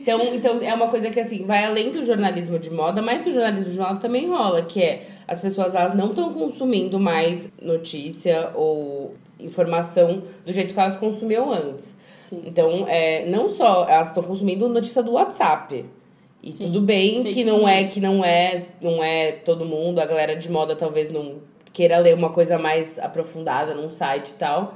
Então, 0.00 0.20
então 0.34 0.58
é 0.62 0.72
uma 0.74 0.88
coisa 0.88 1.10
que 1.10 1.20
assim, 1.20 1.44
vai 1.46 1.64
além 1.64 1.90
do 1.90 2.02
jornalismo 2.02 2.58
de 2.58 2.70
moda, 2.70 3.00
mas 3.02 3.22
que 3.22 3.28
o 3.28 3.32
jornalismo 3.32 3.70
de 3.72 3.78
moda 3.78 3.96
também 3.96 4.28
rola, 4.28 4.62
que 4.62 4.82
é 4.82 5.02
as 5.26 5.40
pessoas 5.40 5.74
elas 5.74 5.94
não 5.94 6.10
estão 6.10 6.32
consumindo 6.32 6.98
mais 6.98 7.48
notícia 7.60 8.50
ou 8.54 9.14
informação 9.40 10.22
do 10.44 10.52
jeito 10.52 10.74
que 10.74 10.80
elas 10.80 10.96
consumiam 10.96 11.52
antes. 11.52 11.96
Sim. 12.16 12.42
Então, 12.46 12.86
é, 12.88 13.26
não 13.26 13.48
só 13.48 13.86
elas 13.88 14.08
estão 14.08 14.22
consumindo 14.22 14.68
notícia 14.68 15.02
do 15.02 15.12
WhatsApp. 15.12 15.84
E 16.42 16.50
Sim. 16.50 16.66
tudo 16.66 16.82
bem 16.82 17.22
Fake 17.22 17.34
que 17.34 17.44
não 17.44 17.66
é 17.66 17.84
que 17.84 18.00
não 18.00 18.24
é, 18.24 18.62
não 18.80 19.02
é 19.02 19.32
todo 19.32 19.64
mundo, 19.64 19.98
a 19.98 20.04
galera 20.04 20.36
de 20.36 20.50
moda 20.50 20.76
talvez 20.76 21.10
não 21.10 21.36
queira 21.72 21.98
ler 21.98 22.14
uma 22.14 22.30
coisa 22.30 22.58
mais 22.58 22.98
aprofundada 22.98 23.74
num 23.74 23.88
site 23.88 24.30
e 24.30 24.34
tal. 24.34 24.74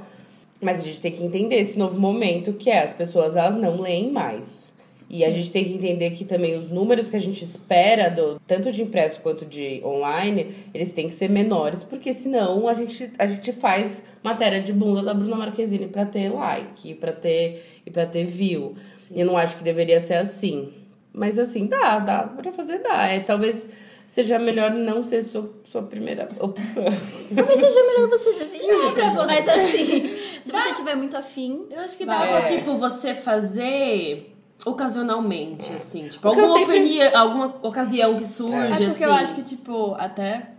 Mas 0.61 0.79
a 0.79 0.83
gente 0.83 0.99
tem 0.99 1.11
que 1.11 1.23
entender 1.23 1.55
esse 1.55 1.77
novo 1.77 1.99
momento 1.99 2.53
que 2.53 2.69
é 2.69 2.81
as 2.81 2.93
pessoas 2.93 3.35
elas 3.35 3.55
não 3.55 3.81
leem 3.81 4.11
mais. 4.11 4.68
E 5.09 5.25
a 5.25 5.31
gente 5.31 5.51
tem 5.51 5.63
que 5.63 5.73
entender 5.73 6.11
que 6.11 6.23
também 6.23 6.55
os 6.55 6.69
números 6.69 7.09
que 7.09 7.15
a 7.15 7.19
gente 7.19 7.43
espera, 7.43 8.09
do, 8.09 8.39
tanto 8.45 8.71
de 8.71 8.83
impresso 8.83 9.19
quanto 9.21 9.43
de 9.43 9.81
online, 9.83 10.53
eles 10.71 10.91
têm 10.91 11.07
que 11.07 11.15
ser 11.15 11.29
menores, 11.29 11.83
porque 11.83 12.13
senão 12.13 12.67
a 12.67 12.75
gente, 12.75 13.11
a 13.17 13.25
gente 13.25 13.51
faz 13.51 14.03
matéria 14.23 14.61
de 14.61 14.71
bunda 14.71 15.01
da 15.01 15.13
Bruna 15.13 15.35
Marquezine 15.35 15.87
pra 15.87 16.05
ter 16.05 16.29
like, 16.29 16.93
pra 16.93 17.11
ter, 17.11 17.63
e 17.85 17.89
pra 17.89 18.05
ter 18.05 18.23
view. 18.23 18.75
E 19.11 19.19
eu 19.21 19.25
não 19.25 19.35
acho 19.35 19.57
que 19.57 19.63
deveria 19.63 19.99
ser 19.99 20.15
assim. 20.15 20.71
Mas 21.11 21.39
assim, 21.39 21.65
dá, 21.65 21.97
dá 21.97 22.23
pra 22.23 22.51
fazer, 22.51 22.77
dá. 22.77 23.07
É, 23.07 23.19
talvez 23.19 23.67
seja 24.05 24.37
melhor 24.37 24.71
não 24.71 25.03
ser 25.03 25.23
sua, 25.23 25.49
sua 25.63 25.81
primeira 25.81 26.29
opção. 26.39 26.83
Talvez 27.35 27.59
seja 27.59 27.87
melhor 27.87 28.09
você 28.09 28.33
desistir. 28.33 28.93
pra 28.93 29.09
você. 29.11 29.33
Mas 29.33 29.47
assim, 29.47 30.15
se 30.43 30.51
você 30.51 30.73
tiver 30.73 30.95
muito 30.95 31.17
afim. 31.17 31.65
Eu 31.71 31.79
acho 31.79 31.97
que 31.97 32.05
dá 32.05 32.17
Vai. 32.17 32.41
pra, 32.41 32.57
tipo, 32.57 32.75
você 32.75 33.13
fazer 33.13 34.28
ocasionalmente, 34.65 35.71
assim. 35.73 36.07
Tipo, 36.07 36.23
Porque 36.23 36.39
eu 36.39 36.43
alguma 36.45 36.59
sempre- 36.59 36.79
opinião, 36.79 37.11
alguma 37.17 37.55
ocasião 37.61 38.15
que 38.17 38.25
surge, 38.25 38.55
É 38.55 38.67
porque 38.69 38.83
assim. 38.85 39.03
eu 39.03 39.13
acho 39.13 39.35
que, 39.35 39.43
tipo, 39.43 39.95
até 39.97 40.49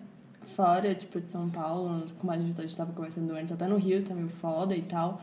fora, 0.56 0.94
tipo, 0.94 1.20
de 1.20 1.30
São 1.30 1.48
Paulo, 1.48 2.02
como 2.18 2.32
a 2.32 2.38
gente 2.38 2.58
estava 2.64 2.92
conversando 2.92 3.32
antes, 3.34 3.52
até 3.52 3.66
no 3.66 3.76
Rio 3.76 4.02
tá 4.04 4.14
meio 4.14 4.28
foda 4.28 4.74
e 4.74 4.82
tal, 4.82 5.20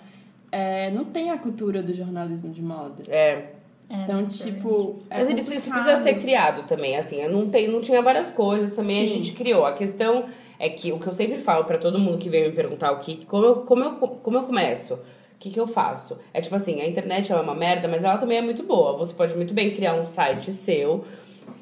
é, 0.51 0.89
não 0.91 1.03
tem 1.05 1.31
a 1.31 1.38
cultura 1.38 1.84
do 1.84 1.93
jornalismo 1.93 2.50
de 2.51 2.62
moda. 2.62 3.03
É. 3.10 3.51
É, 3.89 4.03
Então, 4.03 4.25
tipo. 4.25 4.98
É 5.10 5.19
Mas 5.24 5.29
isso, 5.39 5.53
isso 5.53 5.69
precisa 5.69 5.96
ser 5.98 6.15
criado 6.15 6.67
também, 6.67 6.98
assim. 6.98 7.22
Eu 7.22 7.31
não, 7.31 7.48
tem, 7.50 7.69
não 7.69 7.79
tinha 7.79 8.01
várias 8.01 8.29
coisas 8.31 8.74
também, 8.75 9.03
a 9.03 9.07
Sim. 9.07 9.13
gente 9.15 9.31
criou. 9.31 9.65
A 9.65 9.72
questão 9.72 10.25
é 10.60 10.67
que 10.69 10.91
o 10.91 11.00
que 11.00 11.07
eu 11.07 11.13
sempre 11.13 11.38
falo 11.39 11.63
pra 11.63 11.77
todo 11.77 11.98
mundo 11.98 12.17
que 12.17 12.27
vem 12.27 12.50
me 12.50 12.51
perguntar 12.51 12.91
o 12.91 12.98
que, 13.00 13.24
como 13.25 13.46
eu, 13.46 13.55
como 13.62 13.84
eu, 13.86 13.91
como 13.93 14.38
eu 14.38 14.43
começo, 14.43 15.00
o 15.38 15.39
que, 15.39 15.51
que 15.51 15.60
eu 15.60 15.67
faço? 15.67 16.17
É 16.34 16.41
tipo 16.41 16.56
assim, 16.56 16.82
a 16.82 16.88
internet 16.88 17.32
ela 17.32 17.41
é 17.41 17.44
uma 17.44 17.53
merda, 17.53 17.88
mas 17.88 18.03
ela 18.03 18.17
também 18.17 18.39
é 18.39 18.41
muito 18.41 18.63
boa. 18.63 18.98
Você 18.98 19.13
pode 19.13 19.36
muito 19.36 19.53
bem 19.53 19.70
criar 19.70 19.94
um 19.94 20.03
site 20.03 20.51
seu 20.51 21.06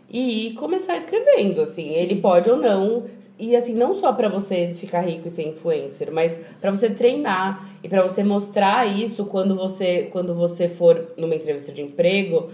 e 0.10 0.56
começar 0.58 0.96
escrevendo, 0.96 1.60
assim. 1.60 1.90
Ele 1.90 2.16
pode 2.22 2.50
ou 2.50 2.56
não. 2.56 3.04
E 3.38 3.54
assim, 3.54 3.74
não 3.74 3.94
só 3.94 4.14
pra 4.14 4.30
você 4.30 4.74
ficar 4.74 5.02
rico 5.02 5.28
e 5.28 5.30
ser 5.30 5.50
influencer, 5.50 6.10
mas 6.10 6.40
pra 6.62 6.72
você 6.72 6.90
treinar 6.90 7.70
e 7.84 7.90
pra 7.90 8.02
você 8.02 8.24
mostrar 8.24 8.88
isso 8.88 9.26
quando 9.26 9.58
você 9.58 10.04
quando 10.04 10.34
você 10.34 10.70
for 10.70 11.12
numa 11.18 11.36
entrevista 11.36 11.74
de 11.74 11.82
emprego, 11.82 12.48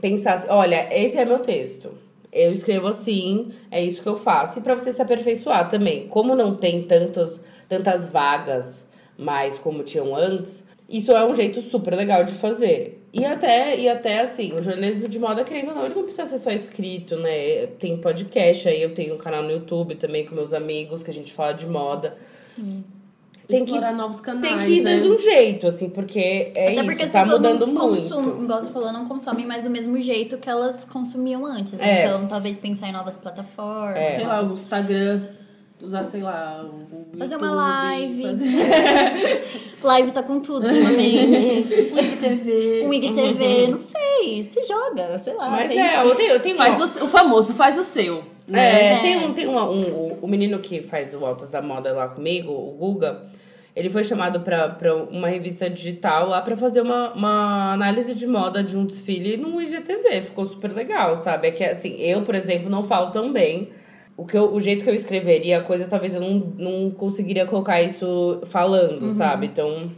pensar 0.00 0.34
assim, 0.34 0.48
olha, 0.48 0.88
esse 0.96 1.18
é 1.18 1.24
meu 1.24 1.40
texto. 1.40 1.90
Eu 2.32 2.52
escrevo 2.52 2.86
assim, 2.86 3.48
é 3.68 3.82
isso 3.82 4.00
que 4.00 4.08
eu 4.08 4.14
faço. 4.14 4.60
E 4.60 4.62
pra 4.62 4.76
você 4.76 4.92
se 4.92 5.02
aperfeiçoar 5.02 5.68
também. 5.68 6.06
Como 6.06 6.36
não 6.36 6.54
tem 6.54 6.84
tantos, 6.84 7.42
tantas 7.68 8.08
vagas 8.08 8.86
mais 9.18 9.58
como 9.58 9.82
tinham 9.82 10.14
antes, 10.14 10.62
isso 10.88 11.12
é 11.12 11.24
um 11.26 11.34
jeito 11.34 11.60
super 11.60 11.94
legal 11.94 12.24
de 12.24 12.32
fazer. 12.32 13.06
E 13.12 13.24
até, 13.24 13.78
e 13.78 13.88
até 13.88 14.20
assim, 14.20 14.52
o 14.52 14.62
jornalismo 14.62 15.08
de 15.08 15.18
moda, 15.18 15.44
querendo 15.44 15.68
ou 15.70 15.74
não, 15.74 15.84
ele 15.84 15.94
não 15.94 16.02
precisa 16.02 16.26
ser 16.26 16.38
só 16.38 16.50
escrito, 16.50 17.16
né? 17.16 17.66
Tem 17.78 17.96
podcast 17.98 18.68
aí, 18.68 18.82
eu 18.82 18.94
tenho 18.94 19.14
um 19.14 19.18
canal 19.18 19.42
no 19.42 19.50
YouTube 19.50 19.94
também 19.96 20.24
com 20.24 20.34
meus 20.34 20.54
amigos, 20.54 21.02
que 21.02 21.10
a 21.10 21.14
gente 21.14 21.32
fala 21.32 21.52
de 21.52 21.66
moda. 21.66 22.16
Sim. 22.42 22.84
Tem 23.46 23.64
que, 23.64 23.70
explorar 23.70 23.94
novos 23.94 24.20
canais, 24.20 24.46
tem 24.46 24.58
que 24.58 24.78
ir 24.78 24.82
né? 24.82 24.96
dando 24.96 25.14
um 25.14 25.18
jeito, 25.18 25.66
assim, 25.66 25.88
porque 25.88 26.52
é 26.54 26.72
Até 26.72 26.74
isso, 26.74 26.84
porque 26.84 27.02
as 27.02 27.12
tá 27.12 27.20
pessoas 27.20 27.40
mudando 27.40 27.66
não 27.66 27.88
muito. 27.88 28.02
consumem, 28.02 28.44
igual 28.44 28.60
você 28.60 28.70
falou, 28.70 28.92
não 28.92 29.08
consomem 29.08 29.46
mais 29.46 29.64
do 29.64 29.70
mesmo 29.70 29.98
jeito 29.98 30.36
que 30.36 30.50
elas 30.50 30.84
consumiam 30.84 31.46
antes. 31.46 31.80
É. 31.80 32.04
Então, 32.04 32.26
talvez 32.26 32.58
pensar 32.58 32.88
em 32.88 32.92
novas 32.92 33.16
plataformas. 33.16 33.96
É. 33.96 34.12
Sei 34.12 34.26
lá, 34.26 34.42
o 34.42 34.52
Instagram, 34.52 35.22
usar, 35.82 36.04
sei 36.04 36.22
lá, 36.22 36.64
o 36.64 37.16
Fazer 37.18 37.34
YouTube, 37.34 37.48
uma 37.50 37.54
live. 37.54 38.22
fazer- 38.22 39.44
Live 39.82 40.12
tá 40.12 40.22
com 40.22 40.40
tudo 40.40 40.66
ultimamente. 40.66 41.62
TV. 42.20 42.82
um 42.86 42.92
IGTV, 42.92 43.68
não 43.68 43.78
sei. 43.80 44.42
Se 44.42 44.60
joga, 44.66 45.16
sei 45.18 45.34
lá. 45.34 45.48
Mas 45.50 45.68
tem- 45.68 45.80
é, 45.80 46.02
eu 46.04 46.14
tenho, 46.14 46.32
eu 46.32 46.40
tenho 46.40 46.56
Faz 46.56 46.78
o, 47.00 47.04
o 47.04 47.08
famoso, 47.08 47.52
faz 47.54 47.78
o 47.78 47.84
seu. 47.84 48.24
Né? 48.48 48.60
É, 48.60 48.92
É. 48.94 48.98
tem 49.00 49.16
um, 49.18 49.32
tem 49.32 49.46
uma, 49.46 49.68
um, 49.70 50.18
o- 50.22 50.26
menino 50.28 50.58
que 50.58 50.80
faz 50.82 51.14
o 51.14 51.24
Altas 51.24 51.50
da 51.50 51.60
Moda 51.62 51.92
lá 51.92 52.08
comigo, 52.08 52.50
o 52.52 52.72
Guga, 52.72 53.22
ele 53.76 53.88
foi 53.90 54.02
chamado 54.02 54.40
pra, 54.40 54.70
pra 54.70 54.94
uma 54.96 55.28
revista 55.28 55.68
digital 55.70 56.28
lá 56.28 56.40
pra 56.40 56.56
fazer 56.56 56.80
uma, 56.80 57.12
uma 57.12 57.72
análise 57.74 58.14
de 58.14 58.26
moda 58.26 58.62
de 58.64 58.76
um 58.76 58.84
desfile 58.86 59.36
no 59.36 59.60
IGTV. 59.60 60.22
Ficou 60.22 60.44
super 60.44 60.72
legal, 60.72 61.14
sabe? 61.14 61.48
É 61.48 61.50
que 61.52 61.62
assim, 61.62 61.96
eu, 62.00 62.22
por 62.22 62.34
exemplo, 62.34 62.68
não 62.68 62.82
falo 62.82 63.10
tão 63.12 63.30
bem. 63.32 63.68
O, 64.18 64.26
que 64.26 64.36
eu, 64.36 64.52
o 64.52 64.58
jeito 64.60 64.82
que 64.82 64.90
eu 64.90 64.94
escreveria 64.94 65.58
a 65.58 65.60
coisa, 65.62 65.86
talvez 65.86 66.12
eu 66.12 66.20
não, 66.20 66.52
não 66.58 66.90
conseguiria 66.90 67.46
colocar 67.46 67.80
isso 67.80 68.40
falando, 68.46 69.10
sabe? 69.12 69.46
Então. 69.46 69.92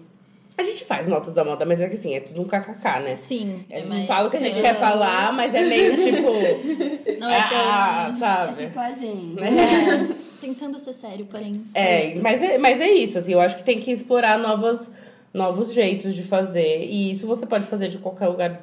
A 0.59 0.63
gente 0.63 0.85
faz 0.85 1.09
notas 1.09 1.33
da 1.33 1.43
moda, 1.43 1.65
mas 1.65 1.81
é 1.81 1.89
que 1.89 1.95
assim, 1.95 2.15
é 2.15 2.21
tudo 2.21 2.43
um 2.43 2.45
kkk, 2.45 3.01
né? 3.03 3.15
Sim. 3.15 3.65
A 3.71 3.77
gente 3.77 3.89
mas- 3.89 4.07
fala 4.07 4.29
o 4.29 4.31
que 4.31 4.37
a 4.37 4.41
gente 4.41 4.61
quer 4.61 4.75
falar, 4.75 5.33
mas 5.33 5.55
é 5.55 5.63
meio 5.63 5.97
tipo. 5.97 6.29
Não 7.19 7.31
é 7.31 7.49
tão... 7.49 7.59
ah, 7.59 8.11
É 8.15 8.19
sabe? 8.19 8.55
tipo 8.57 8.79
a 8.79 8.91
gente. 8.93 9.43
É, 9.43 10.15
tentando 10.39 10.79
ser 10.79 10.93
sério, 10.93 11.25
porém. 11.25 11.53
É, 11.73 12.15
mas 12.21 12.43
é, 12.43 12.59
mas 12.59 12.79
é 12.79 12.91
isso, 12.91 13.17
assim, 13.17 13.33
eu 13.33 13.41
acho 13.41 13.57
que 13.57 13.65
tem 13.65 13.81
que 13.81 13.91
explorar 13.91 14.39
novos, 14.39 14.91
novos 15.33 15.73
jeitos 15.73 16.15
de 16.15 16.25
fazer. 16.25 16.85
E 16.85 17.11
isso 17.11 17.27
você 17.27 17.47
pode 17.47 17.67
fazer 17.67 17.89
de 17.89 17.97
qualquer 17.97 18.27
lugar 18.29 18.61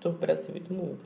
do 0.00 0.10
Brasil 0.10 0.50
e 0.56 0.58
do 0.58 0.74
mundo. 0.74 0.98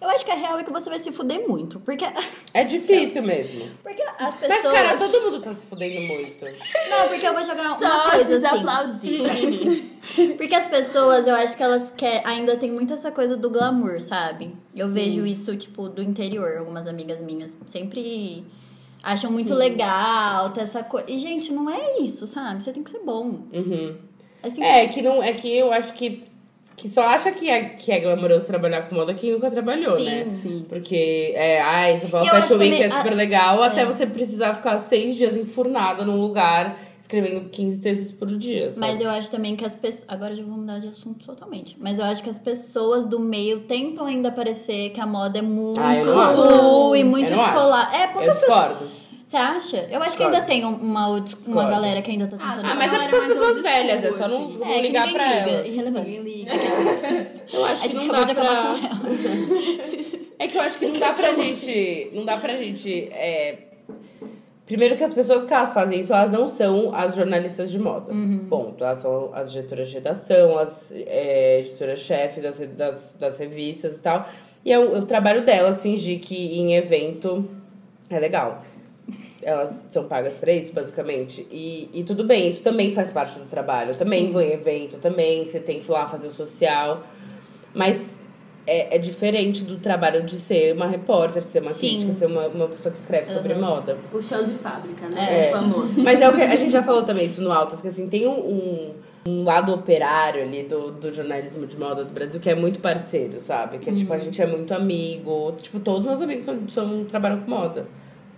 Eu 0.00 0.08
acho 0.08 0.24
que 0.24 0.30
a 0.30 0.34
real 0.34 0.58
é 0.58 0.64
que 0.64 0.72
você 0.72 0.88
vai 0.88 0.98
se 0.98 1.12
fuder 1.12 1.46
muito. 1.46 1.78
Porque, 1.80 2.04
É 2.54 2.64
difícil 2.64 3.22
mesmo. 3.22 3.68
porque 3.82 4.02
as 4.02 4.18
Mas, 4.18 4.36
pessoas. 4.36 4.72
cara, 4.72 4.96
todo 4.96 5.20
mundo 5.22 5.40
tá 5.42 5.52
se 5.52 5.66
fudendo 5.66 6.00
muito. 6.00 6.44
Não, 6.44 7.08
porque 7.08 7.26
eu 7.26 7.34
vou 7.34 7.44
jogar 7.44 7.62
uma 7.62 7.78
Só 7.78 8.10
coisa 8.10 8.38
se 8.40 8.46
assim. 8.46 8.58
aplaudir. 8.58 9.90
Porque 10.38 10.54
as 10.54 10.66
pessoas, 10.66 11.26
eu 11.26 11.34
acho 11.34 11.54
que 11.56 11.62
elas 11.62 11.92
quer, 11.94 12.22
ainda 12.26 12.56
tem 12.56 12.70
muito 12.70 12.92
essa 12.94 13.12
coisa 13.12 13.36
do 13.36 13.50
glamour, 13.50 14.00
sabe? 14.00 14.56
Eu 14.74 14.88
vejo 14.88 15.26
isso, 15.26 15.54
tipo, 15.54 15.88
do 15.90 16.02
interior. 16.02 16.56
Algumas 16.56 16.88
amigas 16.88 17.20
minhas 17.20 17.56
sempre 17.66 18.44
acham 19.02 19.30
muito 19.30 19.52
legal 19.54 20.50
ter 20.50 20.62
essa 20.62 20.82
coisa. 20.82 21.06
E, 21.10 21.18
gente, 21.18 21.52
não 21.52 21.68
é 21.68 21.98
isso, 22.00 22.26
sabe? 22.26 22.62
Você 22.62 22.72
tem 22.72 22.82
que 22.82 22.90
ser 22.90 23.00
bom. 23.00 23.44
Uhum. 23.52 23.98
Assim, 24.42 24.64
É, 24.64 24.88
que 24.88 25.02
não. 25.02 25.22
É 25.22 25.34
que 25.34 25.54
eu 25.54 25.70
acho 25.70 25.92
que. 25.92 26.24
Que 26.80 26.88
só 26.88 27.06
acha 27.06 27.30
que 27.30 27.50
é, 27.50 27.62
que 27.64 27.92
é 27.92 28.00
glamouroso 28.00 28.46
trabalhar 28.46 28.88
com 28.88 28.94
moda 28.94 29.12
quem 29.12 29.32
nunca 29.32 29.50
trabalhou, 29.50 29.96
Sim. 29.96 30.04
né? 30.04 30.26
Sim. 30.32 30.64
Porque, 30.66 31.32
é, 31.36 31.60
ai, 31.60 31.98
São 31.98 32.08
Paulo 32.08 32.26
Fashion 32.30 32.56
Week 32.56 32.82
é 32.82 32.88
super 32.88 33.12
a- 33.12 33.16
legal, 33.16 33.62
até 33.62 33.82
é. 33.82 33.84
você 33.84 34.06
precisar 34.06 34.54
ficar 34.54 34.78
seis 34.78 35.14
dias 35.16 35.36
enfurnada 35.36 36.04
num 36.06 36.16
lugar 36.18 36.78
escrevendo 36.98 37.48
15 37.50 37.78
textos 37.80 38.12
por 38.12 38.28
dia, 38.28 38.70
sabe? 38.70 38.80
Mas 38.92 39.00
eu 39.00 39.10
acho 39.10 39.30
também 39.30 39.56
que 39.56 39.64
as 39.64 39.74
pessoas. 39.74 40.06
Agora 40.08 40.34
já 40.34 40.42
vou 40.44 40.56
mudar 40.56 40.78
de 40.78 40.88
assunto 40.88 41.26
totalmente. 41.26 41.76
Mas 41.78 41.98
eu 41.98 42.04
acho 42.04 42.22
que 42.22 42.30
as 42.30 42.38
pessoas 42.38 43.06
do 43.06 43.18
meio 43.18 43.60
tentam 43.60 44.06
ainda 44.06 44.30
parecer 44.30 44.90
que 44.90 45.00
a 45.00 45.06
moda 45.06 45.38
é 45.38 45.42
muito 45.42 45.80
Ah, 45.80 46.00
acho. 46.00 46.10
cool 46.36 46.94
e 46.96 47.02
muito 47.04 47.26
descolar. 47.34 47.90
É, 47.94 48.04
Eu 48.04 48.08
poucas 48.12 48.38
pessoas. 48.40 48.76
Você 49.30 49.36
acha? 49.36 49.86
Eu 49.88 50.02
acho 50.02 50.16
que 50.16 50.24
ainda 50.24 50.40
tem 50.40 50.64
um- 50.64 50.74
uma, 50.74 51.06
uma 51.46 51.64
galera 51.70 52.02
que 52.02 52.10
ainda 52.10 52.26
tá 52.26 52.36
tentando. 52.36 52.66
Ah, 52.68 52.74
mas 52.74 52.92
é 52.92 52.96
Não, 52.96 53.00
porque 53.04 53.14
era 53.14 53.22
as 53.22 53.28
pessoas 53.28 53.62
velhas, 53.62 54.02
é 54.04 54.10
só 54.10 54.26
não, 54.28 54.38
assim. 54.48 54.58
não 54.58 54.66
É, 54.66 54.74
que 54.74 54.80
ligar 54.82 55.06
ninguém 55.06 55.14
pra 55.14 55.34
liga, 55.34 55.50
elas. 55.50 55.66
irrelevante. 55.68 56.18
Liga. 56.18 56.52
Eu 57.52 57.64
acho 57.64 57.84
A 57.84 57.86
que 57.86 57.92
gente 57.94 58.06
não 58.06 58.12
dá 58.12 58.24
de 58.24 58.34
pra... 58.34 58.44
ela. 58.44 58.74
É 60.40 60.48
que 60.48 60.56
eu 60.56 60.62
acho 60.62 60.78
que 60.78 60.86
não 60.86 60.98
dá 60.98 61.12
pra 61.12 61.32
gente. 61.34 62.10
Não 62.14 62.24
dá 62.24 62.38
pra 62.38 62.56
gente. 62.56 63.08
é, 63.12 63.58
Primeiro 64.66 64.96
que 64.96 65.04
as 65.04 65.12
pessoas 65.14 65.44
que 65.44 65.52
elas 65.54 65.72
fazem 65.74 66.00
isso, 66.00 66.12
elas 66.14 66.30
não 66.32 66.48
são 66.48 66.94
as 66.94 67.14
jornalistas 67.14 67.70
de 67.70 67.78
moda. 67.78 68.12
Uhum. 68.12 68.46
Ponto. 68.48 68.82
Elas 68.82 68.98
são 68.98 69.30
as 69.34 69.52
diretoras 69.52 69.88
de 69.88 69.94
redação, 69.94 70.58
as 70.58 70.90
é, 70.92 71.60
editoras-chefe 71.60 72.40
das, 72.40 72.58
das, 72.58 73.14
das 73.20 73.38
revistas 73.38 73.98
e 73.98 74.02
tal. 74.02 74.26
E 74.64 74.72
é 74.72 74.78
o, 74.78 74.98
o 74.98 75.06
trabalho 75.06 75.44
delas 75.44 75.82
fingir 75.82 76.18
que 76.20 76.58
em 76.58 76.74
evento 76.74 77.48
é 78.08 78.18
legal. 78.18 78.62
Elas 79.42 79.88
são 79.90 80.04
pagas 80.04 80.36
pra 80.36 80.52
isso, 80.52 80.72
basicamente. 80.72 81.46
E, 81.50 81.88
e 81.94 82.04
tudo 82.04 82.24
bem, 82.24 82.48
isso 82.48 82.62
também 82.62 82.94
faz 82.94 83.10
parte 83.10 83.38
do 83.38 83.46
trabalho. 83.46 83.94
Também 83.94 84.30
vou 84.30 84.42
em 84.42 84.52
evento, 84.52 84.98
também 84.98 85.44
você 85.46 85.58
tem 85.58 85.80
que 85.80 85.86
ir 85.86 85.92
lá 85.92 86.06
fazer 86.06 86.26
o 86.26 86.30
social. 86.30 87.02
Mas 87.74 88.18
é, 88.66 88.96
é 88.96 88.98
diferente 88.98 89.64
do 89.64 89.78
trabalho 89.78 90.22
de 90.22 90.36
ser 90.36 90.74
uma 90.74 90.86
repórter, 90.86 91.42
ser 91.42 91.60
uma 91.60 91.70
Sim. 91.70 91.88
crítica, 91.88 92.12
ser 92.12 92.26
uma, 92.26 92.46
uma 92.46 92.68
pessoa 92.68 92.92
que 92.92 93.00
escreve 93.00 93.26
sobre 93.26 93.54
moda. 93.54 93.98
O 94.12 94.20
chão 94.20 94.44
de 94.44 94.52
fábrica, 94.52 95.08
né? 95.08 95.48
É. 95.48 95.48
O 95.48 95.52
famoso. 95.52 96.00
Mas 96.04 96.20
é 96.20 96.28
o 96.28 96.32
que 96.32 96.42
a 96.42 96.56
gente 96.56 96.72
já 96.72 96.82
falou 96.82 97.02
também 97.02 97.24
isso 97.24 97.42
no 97.42 97.50
Altas, 97.50 97.80
que 97.80 97.88
assim, 97.88 98.06
tem 98.06 98.26
um, 98.26 98.38
um, 98.38 98.94
um 99.26 99.44
lado 99.44 99.72
operário 99.72 100.42
ali 100.42 100.62
do, 100.64 100.92
do 100.92 101.12
jornalismo 101.12 101.66
de 101.66 101.76
moda 101.76 102.04
do 102.04 102.12
Brasil 102.12 102.38
que 102.38 102.48
é 102.48 102.54
muito 102.54 102.80
parceiro, 102.80 103.40
sabe? 103.40 103.78
Que 103.78 103.90
é 103.90 103.92
tipo, 103.92 104.12
a 104.12 104.18
gente 104.18 104.40
é 104.40 104.46
muito 104.46 104.72
amigo. 104.72 105.52
Tipo, 105.60 105.80
todos 105.80 106.06
meus 106.06 106.20
amigos 106.20 106.44
são, 106.44 106.68
são, 106.68 107.04
trabalham 107.04 107.40
com 107.40 107.50
moda. 107.50 107.86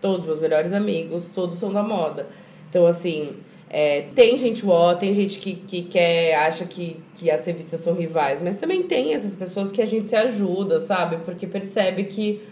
Todos 0.02 0.26
meus 0.26 0.38
melhores 0.38 0.74
amigos, 0.74 1.30
todos 1.34 1.58
são 1.58 1.72
da 1.72 1.82
moda. 1.82 2.26
Então, 2.68 2.84
assim, 2.84 3.30
É, 3.74 4.02
tem 4.14 4.36
gente 4.36 4.62
ó, 4.68 4.94
tem 4.94 5.14
gente 5.14 5.38
que, 5.38 5.54
que 5.54 5.84
quer, 5.84 6.34
acha 6.34 6.66
que, 6.66 7.00
que 7.14 7.30
as 7.30 7.46
revistas 7.46 7.80
são 7.80 7.94
rivais, 7.94 8.42
mas 8.42 8.56
também 8.56 8.82
tem 8.82 9.14
essas 9.14 9.34
pessoas 9.34 9.72
que 9.72 9.80
a 9.80 9.86
gente 9.86 10.10
se 10.10 10.14
ajuda, 10.14 10.78
sabe? 10.78 11.16
Porque 11.24 11.46
percebe 11.46 12.04
que 12.04 12.42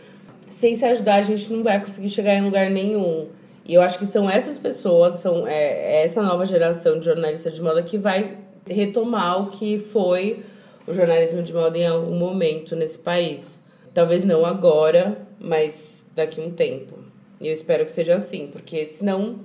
sem 0.49 0.75
se 0.75 0.83
ajudar 0.87 1.17
a 1.17 1.21
gente 1.21 1.53
não 1.53 1.63
vai 1.63 1.79
conseguir 1.79 2.09
chegar 2.09 2.33
em 2.33 2.43
lugar 2.43 2.71
nenhum. 2.71 3.29
E 3.67 3.75
eu 3.75 3.83
acho 3.83 3.99
que 3.99 4.07
são 4.07 4.31
essas 4.31 4.57
pessoas, 4.57 5.17
são 5.17 5.47
é, 5.47 5.53
é 5.53 6.05
essa 6.07 6.23
nova 6.23 6.47
geração 6.47 6.99
de 6.99 7.05
jornalistas 7.05 7.55
de 7.55 7.61
moda 7.61 7.83
que 7.83 7.99
vai 7.99 8.39
retomar 8.67 9.43
o 9.43 9.51
que 9.51 9.79
foi 9.79 10.43
o 10.87 10.93
jornalismo 10.95 11.43
de 11.43 11.53
moda 11.53 11.77
em 11.77 11.87
algum 11.87 12.19
momento 12.19 12.75
nesse 12.75 12.99
país. 12.99 13.61
Talvez 13.93 14.25
não 14.25 14.47
agora, 14.47 15.19
mas 15.39 16.03
daqui 16.17 16.41
a 16.41 16.45
um 16.45 16.51
tempo. 16.51 17.00
E 17.41 17.49
eu 17.49 17.53
espero 17.53 17.87
que 17.87 17.93
seja 17.93 18.15
assim, 18.15 18.49
porque 18.53 18.89
senão 18.89 19.39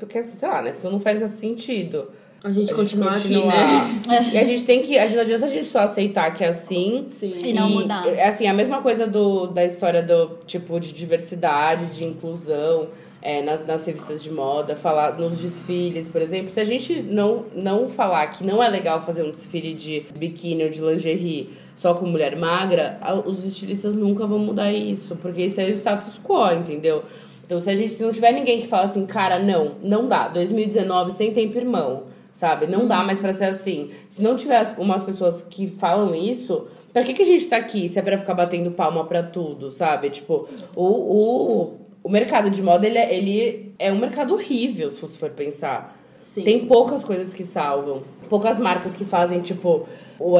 porque, 0.00 0.22
sei 0.22 0.48
lá, 0.48 0.62
né? 0.62 0.72
Senão 0.72 0.92
não 0.92 1.00
faz 1.00 1.30
sentido. 1.30 2.08
A 2.42 2.50
gente, 2.50 2.72
a 2.72 2.74
continuar 2.74 3.16
aqui, 3.16 3.34
né? 3.34 4.00
E 4.32 4.38
a 4.38 4.44
gente 4.44 4.64
tem 4.64 4.80
que. 4.80 4.98
A 4.98 5.04
gente, 5.06 5.16
não 5.16 5.22
adianta 5.22 5.44
a 5.44 5.50
gente 5.50 5.66
só 5.66 5.80
aceitar 5.80 6.34
que 6.34 6.42
é 6.42 6.48
assim. 6.48 7.04
Sim. 7.06 7.34
E, 7.36 7.50
e 7.50 7.52
não 7.52 7.68
mudar. 7.68 8.08
É 8.08 8.28
assim, 8.28 8.46
a 8.46 8.54
mesma 8.54 8.80
coisa 8.80 9.06
do, 9.06 9.46
da 9.46 9.62
história 9.62 10.02
do 10.02 10.38
tipo 10.46 10.80
de 10.80 10.94
diversidade, 10.94 11.94
de 11.94 12.04
inclusão. 12.04 12.88
É, 13.22 13.42
nas, 13.42 13.66
nas 13.66 13.84
revistas 13.84 14.22
de 14.22 14.30
moda, 14.30 14.74
falar 14.74 15.18
nos 15.18 15.42
desfiles, 15.42 16.08
por 16.08 16.22
exemplo. 16.22 16.50
Se 16.50 16.58
a 16.58 16.64
gente 16.64 17.02
não, 17.02 17.44
não 17.54 17.86
falar 17.86 18.26
que 18.28 18.42
não 18.42 18.62
é 18.62 18.68
legal 18.70 18.98
fazer 18.98 19.22
um 19.22 19.30
desfile 19.30 19.74
de 19.74 20.06
biquíni 20.16 20.64
ou 20.64 20.70
de 20.70 20.80
lingerie 20.80 21.50
só 21.76 21.92
com 21.92 22.06
mulher 22.06 22.34
magra, 22.34 22.98
os 23.26 23.44
estilistas 23.44 23.94
nunca 23.94 24.24
vão 24.24 24.38
mudar 24.38 24.72
isso, 24.72 25.16
porque 25.16 25.42
isso 25.42 25.60
é 25.60 25.64
o 25.66 25.70
status 25.74 26.18
quo, 26.24 26.50
entendeu? 26.50 27.04
Então, 27.50 27.58
se 27.58 27.68
a 27.68 27.74
gente 27.74 27.92
se 27.92 28.00
não 28.00 28.12
tiver 28.12 28.30
ninguém 28.30 28.60
que 28.60 28.68
fala 28.68 28.84
assim, 28.84 29.04
cara, 29.04 29.36
não, 29.40 29.72
não 29.82 30.06
dá. 30.06 30.28
2019 30.28 31.10
sem 31.10 31.32
tempo 31.32 31.58
irmão, 31.58 32.04
sabe? 32.30 32.68
Não 32.68 32.86
dá 32.86 33.02
mais 33.02 33.18
para 33.18 33.32
ser 33.32 33.46
assim. 33.46 33.90
Se 34.08 34.22
não 34.22 34.36
tiver 34.36 34.72
umas 34.78 35.02
pessoas 35.02 35.42
que 35.42 35.66
falam 35.66 36.14
isso, 36.14 36.68
pra 36.92 37.02
que, 37.02 37.12
que 37.12 37.22
a 37.22 37.26
gente 37.26 37.48
tá 37.48 37.56
aqui 37.56 37.88
se 37.88 37.98
é 37.98 38.02
pra 38.02 38.16
ficar 38.16 38.34
batendo 38.34 38.70
palma 38.70 39.04
pra 39.04 39.24
tudo, 39.24 39.68
sabe? 39.68 40.10
Tipo, 40.10 40.48
o, 40.76 40.84
o, 40.84 41.74
o 42.04 42.08
mercado 42.08 42.50
de 42.50 42.62
moda, 42.62 42.86
ele 42.86 42.98
é, 42.98 43.12
ele 43.12 43.74
é 43.80 43.90
um 43.90 43.98
mercado 43.98 44.32
horrível, 44.32 44.88
se 44.88 45.00
você 45.00 45.18
for 45.18 45.30
pensar. 45.30 45.98
Sim. 46.22 46.44
Tem 46.44 46.66
poucas 46.66 47.02
coisas 47.02 47.34
que 47.34 47.42
salvam. 47.42 48.04
Poucas 48.28 48.60
marcas 48.60 48.94
que 48.94 49.04
fazem, 49.04 49.40
tipo, 49.40 49.88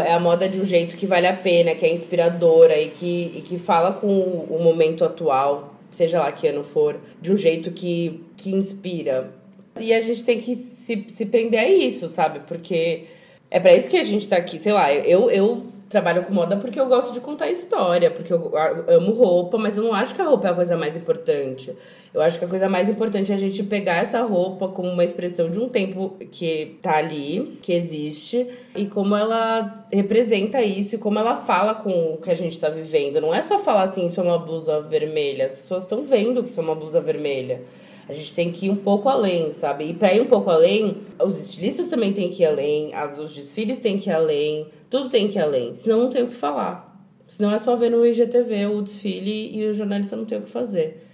é 0.06 0.12
a 0.12 0.20
moda 0.20 0.48
de 0.48 0.60
um 0.60 0.64
jeito 0.64 0.96
que 0.96 1.06
vale 1.06 1.26
a 1.26 1.32
pena, 1.32 1.74
que 1.74 1.84
é 1.84 1.92
inspiradora 1.92 2.78
e 2.78 2.90
que, 2.90 3.32
e 3.34 3.42
que 3.42 3.58
fala 3.58 3.94
com 3.94 4.06
o 4.48 4.62
momento 4.62 5.04
atual 5.04 5.79
seja 5.96 6.20
lá 6.20 6.32
que 6.32 6.46
ano 6.46 6.62
for, 6.62 7.00
de 7.20 7.32
um 7.32 7.36
jeito 7.36 7.70
que, 7.72 8.20
que 8.36 8.50
inspira. 8.50 9.32
E 9.78 9.92
a 9.92 10.00
gente 10.00 10.24
tem 10.24 10.40
que 10.40 10.54
se, 10.56 11.04
se 11.08 11.26
prender 11.26 11.60
a 11.60 11.68
isso, 11.68 12.08
sabe? 12.08 12.40
Porque 12.40 13.04
é 13.50 13.58
para 13.58 13.74
isso 13.74 13.88
que 13.88 13.96
a 13.96 14.02
gente 14.02 14.28
tá 14.28 14.36
aqui. 14.36 14.58
Sei 14.58 14.72
lá, 14.72 14.92
eu, 14.92 15.30
eu 15.30 15.66
trabalho 15.90 16.22
com 16.22 16.32
moda 16.32 16.56
porque 16.56 16.78
eu 16.78 16.86
gosto 16.86 17.12
de 17.12 17.20
contar 17.20 17.50
história, 17.50 18.10
porque 18.12 18.32
eu 18.32 18.52
amo 18.88 19.12
roupa, 19.12 19.58
mas 19.58 19.76
eu 19.76 19.82
não 19.82 19.92
acho 19.92 20.14
que 20.14 20.22
a 20.22 20.24
roupa 20.24 20.46
é 20.46 20.50
a 20.52 20.54
coisa 20.54 20.76
mais 20.76 20.96
importante. 20.96 21.74
Eu 22.14 22.22
acho 22.22 22.38
que 22.38 22.44
a 22.44 22.48
coisa 22.48 22.68
mais 22.68 22.88
importante 22.88 23.32
é 23.32 23.34
a 23.34 23.38
gente 23.38 23.62
pegar 23.64 23.96
essa 23.96 24.22
roupa 24.22 24.68
como 24.68 24.88
uma 24.88 25.02
expressão 25.02 25.50
de 25.50 25.58
um 25.58 25.68
tempo 25.68 26.16
que 26.30 26.78
tá 26.80 26.96
ali, 26.96 27.58
que 27.60 27.72
existe, 27.72 28.46
e 28.74 28.86
como 28.86 29.16
ela 29.16 29.84
representa 29.92 30.62
isso 30.62 30.94
e 30.94 30.98
como 30.98 31.18
ela 31.18 31.36
fala 31.36 31.74
com 31.74 32.14
o 32.14 32.18
que 32.18 32.30
a 32.30 32.34
gente 32.34 32.58
tá 32.58 32.68
vivendo. 32.68 33.20
Não 33.20 33.34
é 33.34 33.42
só 33.42 33.58
falar 33.58 33.84
assim, 33.84 34.06
isso 34.06 34.20
é 34.20 34.22
uma 34.22 34.38
blusa 34.38 34.80
vermelha. 34.80 35.46
As 35.46 35.52
pessoas 35.52 35.82
estão 35.82 36.04
vendo 36.04 36.42
que 36.42 36.50
isso 36.50 36.60
é 36.60 36.62
uma 36.62 36.74
blusa 36.76 37.00
vermelha. 37.00 37.62
A 38.08 38.12
gente 38.12 38.34
tem 38.34 38.50
que 38.50 38.66
ir 38.66 38.70
um 38.70 38.76
pouco 38.76 39.08
além, 39.08 39.52
sabe? 39.52 39.84
E 39.84 39.94
para 39.94 40.12
ir 40.12 40.20
um 40.20 40.26
pouco 40.26 40.50
além, 40.50 40.96
os 41.22 41.38
estilistas 41.38 41.86
também 41.86 42.12
têm 42.12 42.28
que 42.28 42.42
ir 42.42 42.46
além, 42.46 42.92
as, 42.92 43.20
os 43.20 43.32
desfiles 43.32 43.78
têm 43.78 43.98
que 43.98 44.10
ir 44.10 44.12
além, 44.12 44.66
tudo 44.90 45.08
tem 45.08 45.28
que 45.28 45.38
ir 45.38 45.42
além. 45.42 45.74
Senão 45.76 46.00
não 46.00 46.10
tem 46.10 46.22
o 46.22 46.26
que 46.26 46.34
falar. 46.34 46.90
Senão 47.28 47.52
é 47.54 47.58
só 47.58 47.76
ver 47.76 47.90
no 47.90 48.04
IGTV 48.04 48.66
o 48.66 48.82
desfile 48.82 49.56
e 49.56 49.66
o 49.68 49.72
jornalista 49.72 50.16
não 50.16 50.24
tem 50.24 50.38
o 50.38 50.42
que 50.42 50.50
fazer. 50.50 51.06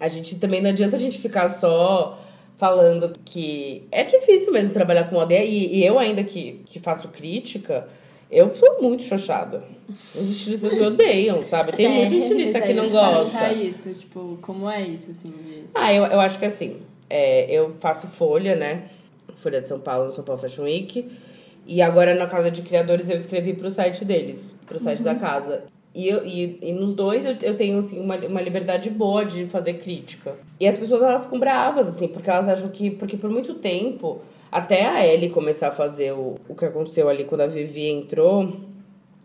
A 0.00 0.08
gente 0.08 0.38
também 0.38 0.62
não 0.62 0.70
adianta 0.70 0.96
a 0.96 0.98
gente 0.98 1.18
ficar 1.18 1.46
só 1.48 2.18
falando 2.56 3.14
que 3.24 3.86
é 3.90 4.02
difícil 4.02 4.52
mesmo 4.52 4.72
trabalhar 4.72 5.04
com 5.04 5.16
moda. 5.16 5.34
E, 5.34 5.76
e 5.76 5.84
eu 5.84 5.98
ainda 5.98 6.24
que, 6.24 6.62
que 6.64 6.80
faço 6.80 7.08
crítica, 7.08 7.86
eu 8.30 8.54
sou 8.54 8.80
muito 8.80 9.02
xoxada. 9.02 9.62
Os 9.90 10.30
estilistas 10.30 10.72
me 10.72 10.80
odeiam, 10.80 11.44
sabe? 11.44 11.72
Tem 11.72 11.88
muito 11.88 12.14
estilista 12.14 12.62
que 12.62 12.72
não 12.72 12.88
gosta. 12.88 13.52
isso, 13.52 13.92
tipo, 13.92 14.38
como 14.40 14.70
é 14.70 14.80
isso, 14.80 15.10
assim, 15.10 15.30
de... 15.42 15.64
Ah, 15.74 15.92
eu, 15.92 16.04
eu 16.04 16.18
acho 16.18 16.38
que 16.38 16.46
assim, 16.46 16.78
é, 17.10 17.44
eu 17.54 17.74
faço 17.78 18.06
folha, 18.06 18.56
né? 18.56 18.88
Folha 19.36 19.60
de 19.60 19.68
São 19.68 19.78
Paulo, 19.78 20.06
no 20.06 20.14
São 20.14 20.24
Paulo 20.24 20.40
Fashion 20.40 20.64
Week. 20.64 21.10
E 21.66 21.80
agora 21.80 22.14
na 22.14 22.26
Casa 22.26 22.50
de 22.50 22.62
Criadores 22.62 23.08
eu 23.08 23.16
escrevi 23.16 23.54
pro 23.54 23.70
site 23.70 24.04
deles, 24.04 24.54
pro 24.66 24.78
site 24.78 24.98
uhum. 24.98 25.04
da 25.04 25.14
casa. 25.14 25.64
E, 25.94 26.08
eu, 26.08 26.24
e, 26.24 26.58
e 26.62 26.72
nos 26.72 26.94
dois 26.94 27.24
eu, 27.24 27.36
eu 27.42 27.56
tenho, 27.56 27.78
assim, 27.78 28.00
uma, 28.00 28.16
uma 28.16 28.40
liberdade 28.40 28.88
boa 28.88 29.24
de 29.24 29.46
fazer 29.46 29.74
crítica. 29.74 30.34
E 30.58 30.66
as 30.66 30.78
pessoas, 30.78 31.02
elas 31.02 31.24
ficam 31.24 31.38
bravas, 31.38 31.86
assim, 31.86 32.08
porque 32.08 32.30
elas 32.30 32.48
acham 32.48 32.68
que... 32.70 32.90
Porque 32.90 33.16
por 33.16 33.30
muito 33.30 33.54
tempo 33.54 34.20
até 34.50 34.86
a 34.86 35.06
Ellie 35.06 35.30
começar 35.30 35.68
a 35.68 35.72
fazer 35.72 36.12
o, 36.12 36.36
o 36.48 36.54
que 36.54 36.64
aconteceu 36.64 37.08
ali 37.08 37.24
quando 37.24 37.42
a 37.42 37.46
Vivi 37.46 37.88
entrou, 37.88 38.54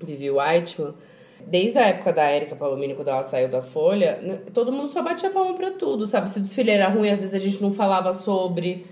Vivi 0.01 0.29
Whiteman, 0.29 0.93
desde 1.45 1.77
a 1.77 1.87
época 1.87 2.13
da 2.13 2.33
Erika 2.33 2.55
Palomini, 2.55 2.93
quando 2.93 3.09
ela 3.09 3.23
saiu 3.23 3.49
da 3.49 3.61
Folha, 3.61 4.41
todo 4.53 4.71
mundo 4.71 4.87
só 4.87 5.01
batia 5.01 5.29
palma 5.29 5.53
pra 5.53 5.71
tudo, 5.71 6.07
sabe? 6.07 6.29
Se 6.29 6.39
o 6.39 6.41
desfile 6.41 6.71
era 6.71 6.87
ruim, 6.87 7.09
às 7.09 7.21
vezes 7.21 7.35
a 7.35 7.37
gente 7.37 7.61
não 7.61 7.71
falava 7.71 8.13
sobre. 8.13 8.85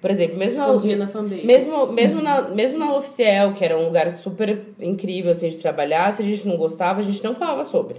Por 0.00 0.10
exemplo, 0.10 0.38
mesmo 0.38 0.58
na, 0.58 0.96
na 0.96 1.06
fanbase. 1.06 1.46
Mesmo, 1.46 1.86
mesmo, 1.88 2.22
na, 2.22 2.48
mesmo 2.48 2.78
na 2.78 2.96
Oficial, 2.96 3.52
que 3.52 3.62
era 3.64 3.76
um 3.76 3.84
lugar 3.84 4.10
super 4.10 4.62
incrível 4.80 5.30
assim, 5.30 5.50
de 5.50 5.58
trabalhar, 5.58 6.12
se 6.12 6.22
a 6.22 6.24
gente 6.24 6.48
não 6.48 6.56
gostava, 6.56 7.00
a 7.00 7.02
gente 7.02 7.22
não 7.22 7.34
falava 7.34 7.62
sobre. 7.64 7.96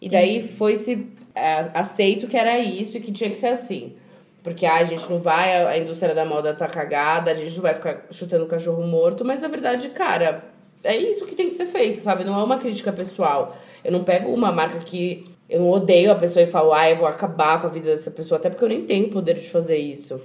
E 0.00 0.08
daí 0.08 0.46
foi 0.46 0.76
se 0.76 1.06
é, 1.34 1.68
aceito 1.74 2.28
que 2.28 2.36
era 2.36 2.58
isso 2.58 2.96
e 2.96 3.00
que 3.00 3.10
tinha 3.10 3.28
que 3.28 3.36
ser 3.36 3.48
assim. 3.48 3.94
Porque 4.42 4.64
ah, 4.64 4.76
a 4.76 4.84
gente 4.84 5.10
não 5.10 5.18
vai, 5.18 5.66
a 5.66 5.76
indústria 5.76 6.14
da 6.14 6.24
moda 6.24 6.54
tá 6.54 6.68
cagada, 6.68 7.32
a 7.32 7.34
gente 7.34 7.52
não 7.56 7.62
vai 7.62 7.74
ficar 7.74 8.06
chutando 8.12 8.46
cachorro 8.46 8.86
morto, 8.86 9.24
mas 9.24 9.40
na 9.40 9.48
verdade, 9.48 9.88
cara, 9.88 10.44
é 10.84 10.96
isso 10.96 11.26
que 11.26 11.34
tem 11.34 11.48
que 11.48 11.54
ser 11.54 11.66
feito, 11.66 11.98
sabe? 11.98 12.22
Não 12.22 12.38
é 12.38 12.44
uma 12.44 12.56
crítica 12.56 12.92
pessoal. 12.92 13.56
Eu 13.82 13.90
não 13.90 14.04
pego 14.04 14.32
uma 14.32 14.52
marca 14.52 14.78
que 14.78 15.26
eu 15.48 15.58
não 15.58 15.70
odeio 15.70 16.12
a 16.12 16.14
pessoa 16.14 16.44
e 16.44 16.46
falo, 16.46 16.72
ah, 16.72 16.88
eu 16.88 16.96
vou 16.96 17.08
acabar 17.08 17.60
com 17.60 17.66
a 17.66 17.70
vida 17.70 17.90
dessa 17.90 18.12
pessoa, 18.12 18.38
até 18.38 18.48
porque 18.48 18.64
eu 18.64 18.68
nem 18.68 18.84
tenho 18.84 19.08
poder 19.08 19.34
de 19.34 19.48
fazer 19.48 19.78
isso. 19.78 20.20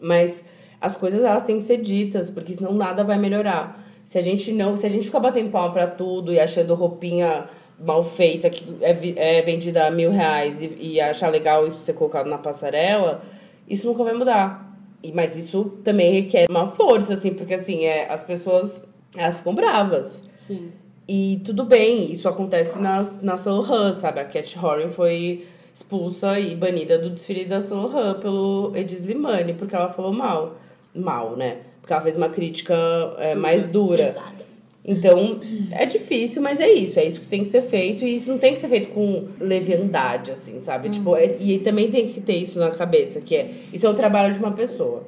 Mas 0.00 0.44
as 0.80 0.96
coisas 0.96 1.22
elas 1.22 1.42
têm 1.42 1.58
que 1.58 1.64
ser 1.64 1.78
ditas, 1.78 2.30
porque 2.30 2.52
senão 2.54 2.72
nada 2.72 3.02
vai 3.02 3.18
melhorar. 3.18 3.82
Se 4.04 4.18
a 4.18 4.22
gente 4.22 4.52
não, 4.52 4.76
se 4.76 4.86
a 4.86 4.90
gente 4.90 5.06
ficar 5.06 5.20
batendo 5.20 5.50
palma 5.50 5.72
para 5.72 5.86
tudo 5.86 6.32
e 6.32 6.38
achando 6.38 6.74
roupinha 6.74 7.46
mal 7.78 8.02
feita 8.02 8.48
que 8.48 8.76
é, 8.80 9.38
é 9.38 9.42
vendida 9.42 9.86
a 9.86 9.90
mil 9.90 10.10
reais 10.10 10.62
e, 10.62 10.76
e 10.80 11.00
achar 11.00 11.28
legal 11.28 11.66
isso 11.66 11.78
ser 11.78 11.92
colocado 11.92 12.28
na 12.28 12.38
passarela, 12.38 13.20
isso 13.68 13.86
nunca 13.86 14.04
vai 14.04 14.14
mudar. 14.14 14.78
E, 15.02 15.12
mas 15.12 15.36
isso 15.36 15.64
também 15.82 16.12
requer 16.12 16.46
uma 16.48 16.66
força, 16.66 17.14
assim, 17.14 17.34
porque 17.34 17.54
assim, 17.54 17.84
é, 17.84 18.10
as 18.10 18.22
pessoas 18.22 18.84
elas 19.16 19.38
ficam 19.38 19.54
bravas. 19.54 20.22
Sim. 20.34 20.70
E 21.08 21.40
tudo 21.44 21.64
bem, 21.64 22.10
isso 22.10 22.28
acontece 22.28 22.78
na, 22.78 23.00
na 23.22 23.36
Solohan, 23.36 23.92
sabe? 23.94 24.20
A 24.20 24.24
Cat 24.24 24.58
Horan 24.58 24.88
foi 24.88 25.44
expulsa 25.76 26.40
e 26.40 26.54
banida 26.54 26.96
do 26.96 27.10
desfile 27.10 27.44
da 27.44 27.60
Solohan 27.60 28.14
pelo 28.14 28.72
Edis 28.74 29.04
Limani, 29.04 29.52
porque 29.52 29.76
ela 29.76 29.90
falou 29.90 30.10
mal. 30.10 30.56
Mal, 30.94 31.36
né? 31.36 31.58
Porque 31.82 31.92
ela 31.92 32.00
fez 32.00 32.16
uma 32.16 32.30
crítica 32.30 32.74
é, 33.18 33.34
mais 33.34 33.64
dura. 33.64 34.06
Pesada. 34.06 34.46
Então, 34.82 35.38
é 35.72 35.84
difícil, 35.84 36.40
mas 36.40 36.60
é 36.60 36.72
isso. 36.72 36.98
É 36.98 37.04
isso 37.04 37.20
que 37.20 37.26
tem 37.26 37.42
que 37.42 37.48
ser 37.50 37.60
feito. 37.60 38.06
E 38.06 38.14
isso 38.14 38.30
não 38.30 38.38
tem 38.38 38.54
que 38.54 38.60
ser 38.60 38.68
feito 38.68 38.88
com 38.88 39.26
leviandade, 39.38 40.30
assim, 40.30 40.58
sabe? 40.60 40.86
Uhum. 40.86 40.94
Tipo, 40.94 41.16
é, 41.16 41.36
e 41.38 41.58
também 41.58 41.90
tem 41.90 42.08
que 42.08 42.22
ter 42.22 42.36
isso 42.36 42.58
na 42.58 42.70
cabeça, 42.70 43.20
que 43.20 43.36
é... 43.36 43.50
Isso 43.70 43.86
é 43.86 43.90
o 43.90 43.94
trabalho 43.94 44.32
de 44.32 44.38
uma 44.38 44.52
pessoa. 44.52 45.04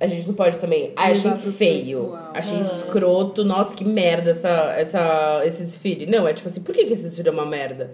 A 0.00 0.06
gente 0.06 0.26
não 0.26 0.34
pode 0.34 0.56
também... 0.56 0.92
Ah, 0.96 1.08
achei 1.08 1.32
feio. 1.32 2.04
Pessoal. 2.04 2.30
Achei 2.32 2.60
escroto. 2.60 3.44
Nossa, 3.44 3.74
que 3.74 3.84
merda 3.84 4.30
essa, 4.30 4.72
essa, 4.78 5.42
esse 5.44 5.64
desfile. 5.64 6.06
Não, 6.06 6.26
é 6.26 6.32
tipo 6.32 6.48
assim, 6.48 6.62
por 6.62 6.74
que, 6.74 6.86
que 6.86 6.94
esse 6.94 7.02
desfile 7.02 7.28
é 7.28 7.32
uma 7.32 7.44
merda? 7.44 7.90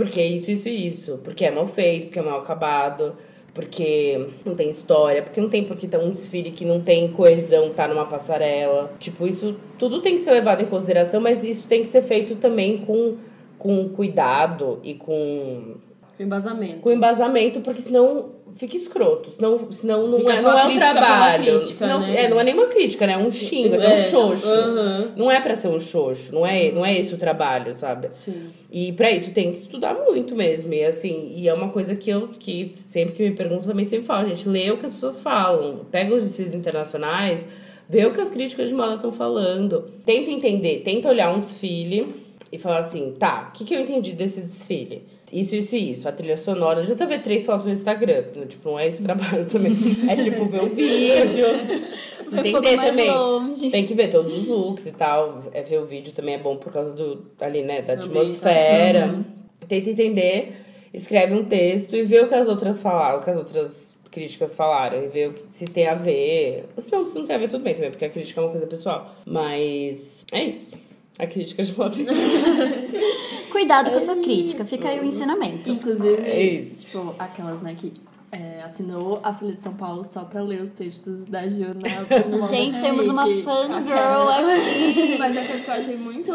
Porque 0.00 0.22
isso, 0.22 0.50
isso 0.50 0.68
e 0.68 0.88
isso. 0.88 1.20
Porque 1.22 1.44
é 1.44 1.50
mal 1.50 1.66
feito, 1.66 2.06
porque 2.06 2.18
é 2.18 2.22
mal 2.22 2.40
acabado 2.40 3.14
porque 3.52 4.28
não 4.44 4.54
tem 4.54 4.70
história, 4.70 5.22
porque 5.22 5.40
não 5.40 5.48
tem 5.48 5.64
porque 5.64 5.86
ter 5.86 5.98
um 5.98 6.10
desfile 6.10 6.50
que 6.50 6.64
não 6.64 6.80
tem 6.80 7.12
coesão, 7.12 7.70
tá 7.70 7.86
numa 7.88 8.06
passarela. 8.06 8.92
Tipo, 8.98 9.26
isso 9.26 9.56
tudo 9.78 10.00
tem 10.00 10.14
que 10.14 10.22
ser 10.22 10.30
levado 10.30 10.62
em 10.62 10.66
consideração, 10.66 11.20
mas 11.20 11.42
isso 11.42 11.66
tem 11.66 11.82
que 11.82 11.88
ser 11.88 12.02
feito 12.02 12.36
também 12.36 12.78
com, 12.78 13.16
com 13.58 13.88
cuidado 13.90 14.78
e 14.82 14.94
com 14.94 15.74
Com 16.20 16.24
embasamento. 16.26 16.80
com 16.80 16.92
embasamento, 16.92 17.60
porque 17.62 17.80
senão 17.80 18.26
fica 18.54 18.76
escroto. 18.76 19.30
Senão, 19.30 19.72
senão 19.72 20.06
não, 20.06 20.18
Fica 20.18 20.34
é, 20.34 20.40
não 20.42 20.50
a 20.50 20.60
é 20.64 20.66
um 20.66 20.78
trabalho. 20.78 21.44
crítica, 21.60 21.74
Senão- 21.78 22.00
né? 22.00 22.24
é, 22.24 22.28
não 22.28 22.38
é 22.38 22.44
nem 22.44 22.52
uma 22.52 22.66
crítica, 22.66 23.06
né? 23.06 23.14
É 23.14 23.16
um 23.16 23.30
xingo, 23.30 23.74
é, 23.74 23.86
É, 23.86 23.94
um 23.94 23.98
xoxo. 23.98 24.46
aham. 24.50 25.12
Não 25.16 25.30
é 25.30 25.40
pra 25.40 25.54
ser 25.54 25.68
um 25.68 25.80
xoxo, 25.80 26.34
não 26.34 26.46
é, 26.46 26.70
não 26.72 26.84
é 26.84 26.98
esse 26.98 27.14
o 27.14 27.16
trabalho, 27.16 27.72
sabe? 27.72 28.08
Sim. 28.12 28.48
E 28.70 28.92
pra 28.92 29.10
isso 29.10 29.32
tem 29.32 29.50
que 29.50 29.58
estudar 29.58 29.94
muito 29.94 30.36
mesmo. 30.36 30.74
E 30.74 30.84
assim, 30.84 31.32
e 31.34 31.48
é 31.48 31.54
uma 31.54 31.70
coisa 31.70 31.96
que 31.96 32.10
eu 32.10 32.28
que 32.38 32.70
sempre 32.74 33.14
que 33.14 33.22
me 33.22 33.34
perguntam 33.34 33.68
também 33.68 33.86
sempre 33.86 34.04
falo, 34.04 34.26
gente, 34.26 34.46
lê 34.46 34.70
o 34.70 34.76
que 34.76 34.84
as 34.84 34.92
pessoas 34.92 35.22
falam, 35.22 35.86
pega 35.90 36.14
os 36.14 36.22
desfiles 36.22 36.52
internacionais, 36.54 37.46
vê 37.88 38.04
o 38.04 38.12
que 38.12 38.20
as 38.20 38.28
críticas 38.28 38.68
de 38.68 38.74
moda 38.74 38.96
estão 38.96 39.10
falando. 39.10 39.86
Tenta 40.04 40.30
entender, 40.30 40.82
tenta 40.84 41.08
olhar 41.08 41.34
um 41.34 41.40
desfile 41.40 42.14
e 42.52 42.58
falar 42.58 42.78
assim, 42.78 43.14
tá, 43.18 43.48
o 43.48 43.56
que, 43.56 43.64
que 43.64 43.74
eu 43.74 43.80
entendi 43.80 44.12
desse 44.12 44.40
desfile? 44.40 45.06
Isso, 45.32 45.54
isso 45.54 45.76
e 45.76 45.92
isso. 45.92 46.08
A 46.08 46.12
trilha 46.12 46.36
sonora. 46.36 46.82
Já 46.82 46.94
ver 47.06 47.22
três 47.22 47.46
fotos 47.46 47.66
no 47.66 47.72
Instagram. 47.72 48.24
Tipo, 48.48 48.70
não 48.70 48.78
é 48.78 48.88
esse 48.88 49.00
o 49.00 49.04
trabalho 49.04 49.46
também. 49.46 49.72
É 50.08 50.16
tipo 50.16 50.44
ver 50.46 50.62
o 50.64 50.66
vídeo. 50.66 51.46
Vai 52.28 52.48
entender 52.48 52.76
também. 52.76 53.10
longe. 53.10 53.70
Tem 53.70 53.86
que 53.86 53.94
ver 53.94 54.08
todos 54.08 54.32
os 54.32 54.46
looks 54.46 54.86
e 54.86 54.92
tal. 54.92 55.40
É 55.52 55.62
ver 55.62 55.78
o 55.78 55.84
vídeo 55.84 56.12
também 56.12 56.34
é 56.34 56.38
bom 56.38 56.56
por 56.56 56.72
causa 56.72 56.92
do 56.94 57.24
ali, 57.40 57.62
né, 57.62 57.82
da 57.82 57.94
atmosfera. 57.94 59.06
né? 59.06 59.24
Tenta 59.68 59.90
entender, 59.90 60.52
escreve 60.92 61.34
um 61.34 61.44
texto 61.44 61.94
e 61.94 62.02
vê 62.02 62.20
o 62.20 62.28
que 62.28 62.34
as 62.34 62.48
outras 62.48 62.82
falaram, 62.82 63.18
o 63.20 63.22
que 63.22 63.30
as 63.30 63.36
outras 63.36 63.90
críticas 64.10 64.54
falaram 64.56 65.04
e 65.04 65.06
vê 65.08 65.26
o 65.28 65.32
que 65.32 65.44
se 65.52 65.64
tem 65.66 65.86
a 65.86 65.94
ver. 65.94 66.64
Se 66.78 66.90
não, 66.90 67.04
se 67.04 67.16
não 67.16 67.24
tem 67.24 67.36
a 67.36 67.38
ver, 67.38 67.48
tudo 67.48 67.62
bem 67.62 67.74
também, 67.74 67.90
porque 67.90 68.04
a 68.04 68.08
crítica 68.08 68.40
é 68.40 68.44
uma 68.44 68.50
coisa 68.50 68.66
pessoal. 68.66 69.14
Mas 69.24 70.24
é 70.32 70.44
isso. 70.44 70.70
A 71.20 71.26
crítica 71.26 71.62
de 71.62 71.76
moda. 71.76 71.94
Cuidado 73.52 73.90
com 73.90 73.96
a 73.98 74.00
sua 74.00 74.16
crítica, 74.16 74.64
fica 74.64 74.88
aí 74.88 75.00
o 75.00 75.04
ensinamento. 75.04 75.68
Inclusive, 75.68 76.22
É 76.22 76.62
tipo, 76.64 77.14
aquelas, 77.18 77.60
né, 77.60 77.74
que 77.76 77.92
é, 78.32 78.62
assinou 78.62 79.20
a 79.22 79.32
Folha 79.32 79.52
de 79.52 79.60
São 79.60 79.74
Paulo 79.74 80.02
só 80.04 80.24
pra 80.24 80.40
ler 80.40 80.62
os 80.62 80.70
textos 80.70 81.26
da 81.26 81.46
Gil 81.48 81.74
na 81.74 81.80
na 81.80 82.46
Gente, 82.46 82.80
temos 82.80 83.06
uma 83.08 83.26
fangirl 83.26 84.28
aqui. 84.30 85.18
Mas 85.18 85.36
a 85.36 85.44
coisa 85.44 85.64
que 85.64 85.70
eu 85.70 85.74
achei 85.74 85.96
muito, 85.96 86.32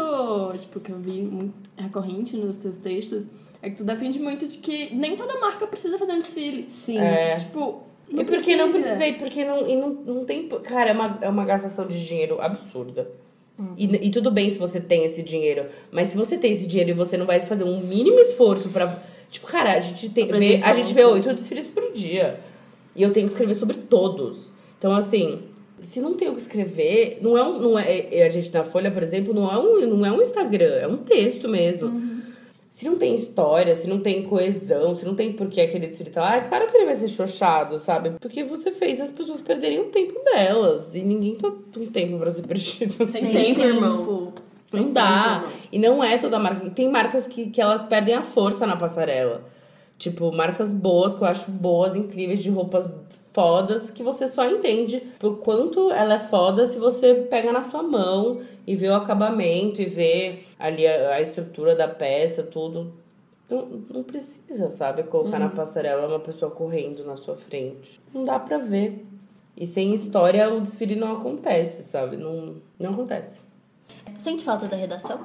tipo, 0.58 0.78
que 0.78 0.92
eu 0.92 0.98
vi 0.98 1.22
muito 1.22 1.54
recorrente 1.76 2.36
nos 2.36 2.58
teus 2.58 2.76
textos 2.76 3.26
é 3.62 3.70
que 3.70 3.76
tu 3.76 3.84
defende 3.84 4.20
muito 4.20 4.46
de 4.46 4.58
que 4.58 4.94
nem 4.94 5.16
toda 5.16 5.40
marca 5.40 5.66
precisa 5.66 5.98
fazer 5.98 6.12
um 6.12 6.18
desfile. 6.18 6.68
Sim. 6.68 6.98
É. 6.98 7.34
Tipo, 7.34 7.82
não 8.10 8.22
e 8.22 8.24
porque 8.24 8.54
não 8.54 8.70
precisa. 8.70 8.94
precisei, 8.96 9.18
porque 9.18 9.44
não, 9.44 9.66
e 9.66 9.74
não, 9.74 9.88
não 9.88 10.24
tem. 10.24 10.48
Cara, 10.48 10.90
é 10.90 10.92
uma, 10.92 11.18
é 11.22 11.28
uma 11.28 11.44
gastação 11.44 11.86
de 11.86 12.06
dinheiro 12.06 12.40
absurda. 12.40 13.10
E, 13.76 13.84
e 14.06 14.10
tudo 14.10 14.30
bem 14.30 14.50
se 14.50 14.58
você 14.58 14.80
tem 14.80 15.04
esse 15.04 15.22
dinheiro, 15.22 15.66
mas 15.90 16.08
se 16.08 16.16
você 16.16 16.36
tem 16.36 16.52
esse 16.52 16.66
dinheiro 16.66 16.90
e 16.90 16.94
você 16.94 17.16
não 17.16 17.24
vai 17.24 17.40
fazer 17.40 17.64
um 17.64 17.80
mínimo 17.80 18.18
esforço 18.20 18.68
pra. 18.68 19.02
Tipo, 19.30 19.46
cara, 19.46 19.72
a 19.72 19.80
gente 19.80 20.10
tem. 20.10 20.28
Vê, 20.28 20.60
a 20.62 20.72
gente 20.74 20.92
vê 20.92 21.04
oito 21.04 21.32
desfiles 21.32 21.66
por 21.66 21.90
dia. 21.92 22.40
E 22.94 23.02
eu 23.02 23.12
tenho 23.12 23.26
que 23.26 23.32
escrever 23.32 23.54
sobre 23.54 23.76
todos. 23.76 24.50
Então, 24.78 24.94
assim, 24.94 25.42
se 25.80 26.00
não 26.00 26.14
tem 26.14 26.28
o 26.28 26.34
que 26.34 26.40
escrever, 26.40 27.18
não 27.22 27.36
é 27.36 27.42
um. 27.42 27.58
Não 27.58 27.78
é, 27.78 28.22
a 28.24 28.28
gente 28.28 28.52
na 28.52 28.62
Folha, 28.62 28.90
por 28.90 29.02
exemplo, 29.02 29.32
não 29.32 29.50
é 29.50 29.58
um, 29.58 29.86
não 29.86 30.06
é 30.06 30.12
um 30.12 30.20
Instagram, 30.20 30.74
é 30.74 30.86
um 30.86 30.98
texto 30.98 31.48
mesmo. 31.48 31.88
Se 32.76 32.84
não 32.84 32.96
tem 32.96 33.14
história, 33.14 33.74
se 33.74 33.88
não 33.88 34.00
tem 34.00 34.22
coesão, 34.24 34.94
se 34.94 35.02
não 35.06 35.14
tem 35.14 35.32
porquê 35.32 35.62
aquele 35.62 35.86
desfile 35.86 36.10
tá 36.10 36.20
lá, 36.20 36.36
é 36.36 36.40
claro 36.42 36.66
que 36.66 36.76
ele 36.76 36.84
vai 36.84 36.94
ser 36.94 37.08
xoxado, 37.08 37.78
sabe? 37.78 38.10
Porque 38.20 38.44
você 38.44 38.70
fez 38.70 39.00
as 39.00 39.10
pessoas 39.10 39.40
perderem 39.40 39.80
o 39.80 39.84
tempo 39.84 40.22
delas. 40.22 40.94
E 40.94 41.00
ninguém 41.00 41.36
tá 41.36 41.50
com 41.50 41.86
tempo 41.86 42.18
pra 42.18 42.30
ser 42.30 42.42
perdido 42.46 43.02
assim. 43.02 43.12
Sem 43.12 43.32
tempo, 43.32 43.62
irmão. 43.62 44.30
Não 44.70 44.92
dá. 44.92 45.46
E 45.72 45.78
não 45.78 46.04
é 46.04 46.18
toda 46.18 46.38
marca. 46.38 46.68
Tem 46.68 46.90
marcas 46.90 47.26
que, 47.26 47.48
que 47.48 47.62
elas 47.62 47.82
perdem 47.82 48.14
a 48.14 48.20
força 48.20 48.66
na 48.66 48.76
passarela. 48.76 49.42
Tipo, 49.96 50.30
marcas 50.30 50.70
boas, 50.74 51.14
que 51.14 51.22
eu 51.22 51.28
acho 51.28 51.50
boas, 51.52 51.96
incríveis, 51.96 52.42
de 52.42 52.50
roupas 52.50 52.86
fodas, 53.36 53.90
que 53.90 54.02
você 54.02 54.28
só 54.28 54.48
entende 54.48 55.02
por 55.18 55.36
quanto 55.36 55.92
ela 55.92 56.14
é 56.14 56.18
foda 56.18 56.64
se 56.64 56.78
você 56.78 57.14
pega 57.14 57.52
na 57.52 57.68
sua 57.68 57.82
mão 57.82 58.40
e 58.66 58.74
vê 58.74 58.88
o 58.88 58.94
acabamento 58.94 59.82
e 59.82 59.84
vê 59.84 60.38
ali 60.58 60.86
a, 60.86 61.10
a 61.10 61.20
estrutura 61.20 61.76
da 61.76 61.86
peça, 61.86 62.42
tudo. 62.42 62.94
Não, 63.50 63.66
não 63.90 64.02
precisa, 64.02 64.70
sabe? 64.70 65.02
Colocar 65.02 65.38
na 65.38 65.50
passarela 65.50 66.08
uma 66.08 66.18
pessoa 66.18 66.50
correndo 66.50 67.04
na 67.04 67.18
sua 67.18 67.36
frente. 67.36 68.00
Não 68.14 68.24
dá 68.24 68.38
pra 68.38 68.56
ver. 68.56 69.04
E 69.54 69.66
sem 69.66 69.92
história 69.92 70.52
o 70.52 70.60
desfile 70.60 70.96
não 70.96 71.12
acontece, 71.12 71.82
sabe? 71.82 72.16
Não, 72.16 72.54
não 72.80 72.92
acontece. 72.92 73.42
Sente 74.18 74.44
falta 74.44 74.66
da 74.66 74.76
redação? 74.76 75.20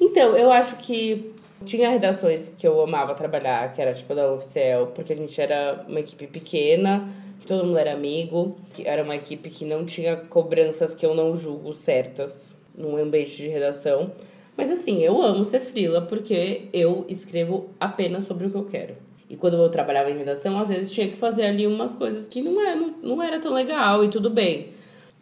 Então, 0.00 0.36
eu 0.36 0.50
acho 0.50 0.76
que 0.76 1.32
tinha 1.64 1.88
redações 1.88 2.52
que 2.56 2.66
eu 2.66 2.80
amava 2.80 3.14
trabalhar, 3.14 3.72
que 3.72 3.80
era 3.80 3.92
tipo 3.92 4.14
da 4.14 4.30
Oficial, 4.32 4.88
porque 4.88 5.12
a 5.12 5.16
gente 5.16 5.40
era 5.40 5.84
uma 5.88 6.00
equipe 6.00 6.26
pequena, 6.26 7.08
que 7.27 7.27
todo 7.48 7.64
mundo 7.64 7.78
era 7.78 7.94
amigo, 7.94 8.58
que 8.74 8.86
era 8.86 9.02
uma 9.02 9.16
equipe 9.16 9.48
que 9.48 9.64
não 9.64 9.84
tinha 9.84 10.16
cobranças 10.16 10.94
que 10.94 11.04
eu 11.04 11.14
não 11.14 11.34
julgo 11.34 11.72
certas 11.72 12.54
num 12.76 12.96
ambiente 12.96 13.38
de 13.38 13.48
redação. 13.48 14.12
Mas 14.54 14.70
assim, 14.70 15.02
eu 15.02 15.22
amo 15.22 15.44
ser 15.44 15.60
frila 15.60 16.02
porque 16.02 16.68
eu 16.72 17.06
escrevo 17.08 17.70
apenas 17.80 18.26
sobre 18.26 18.46
o 18.46 18.50
que 18.50 18.56
eu 18.56 18.64
quero. 18.64 18.94
E 19.30 19.36
quando 19.36 19.56
eu 19.56 19.68
trabalhava 19.70 20.10
em 20.10 20.18
redação, 20.18 20.58
às 20.58 20.68
vezes 20.68 20.92
tinha 20.92 21.08
que 21.08 21.16
fazer 21.16 21.46
ali 21.46 21.66
umas 21.66 21.92
coisas 21.92 22.28
que 22.28 22.42
não, 22.42 22.60
é, 22.60 22.74
não, 22.74 22.94
não 23.02 23.22
era 23.22 23.38
tão 23.38 23.52
legal 23.52 24.04
e 24.04 24.08
tudo 24.08 24.28
bem. 24.28 24.68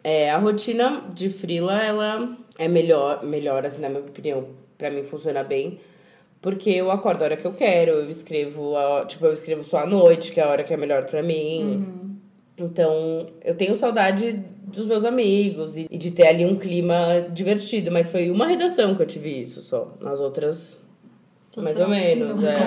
É, 0.03 0.29
a 0.29 0.37
rotina 0.37 1.03
de 1.13 1.29
frila, 1.29 1.81
ela 1.81 2.37
é 2.57 2.67
melhor, 2.67 3.23
melhor 3.23 3.65
assim, 3.65 3.81
na 3.81 3.89
minha 3.89 4.01
opinião, 4.01 4.47
pra 4.77 4.89
mim 4.89 5.03
funciona 5.03 5.43
bem. 5.43 5.79
Porque 6.41 6.69
eu 6.69 6.91
acordo 6.91 7.21
a 7.21 7.25
hora 7.25 7.37
que 7.37 7.45
eu 7.45 7.53
quero, 7.53 7.91
eu 7.91 8.09
escrevo, 8.09 8.77
a, 8.77 9.05
tipo, 9.05 9.25
eu 9.25 9.33
escrevo 9.33 9.63
só 9.63 9.79
à 9.79 9.85
noite, 9.85 10.31
que 10.31 10.39
é 10.39 10.43
a 10.43 10.49
hora 10.49 10.63
que 10.63 10.73
é 10.73 10.77
melhor 10.77 11.05
pra 11.05 11.21
mim. 11.21 12.06
Então, 12.57 13.27
eu 13.43 13.55
tenho 13.55 13.75
saudade 13.75 14.43
dos 14.65 14.85
meus 14.85 15.05
amigos 15.05 15.77
e 15.77 15.87
e 15.89 15.97
de 15.97 16.11
ter 16.11 16.27
ali 16.27 16.45
um 16.45 16.55
clima 16.55 17.27
divertido, 17.31 17.91
mas 17.91 18.09
foi 18.09 18.29
uma 18.29 18.47
redação 18.47 18.95
que 18.95 19.01
eu 19.01 19.05
tive 19.05 19.29
isso 19.41 19.61
só. 19.61 19.93
Nas 20.01 20.19
outras, 20.19 20.77
mais 21.55 21.79
ou 21.79 21.87
menos, 21.87 22.43
é. 22.43 22.57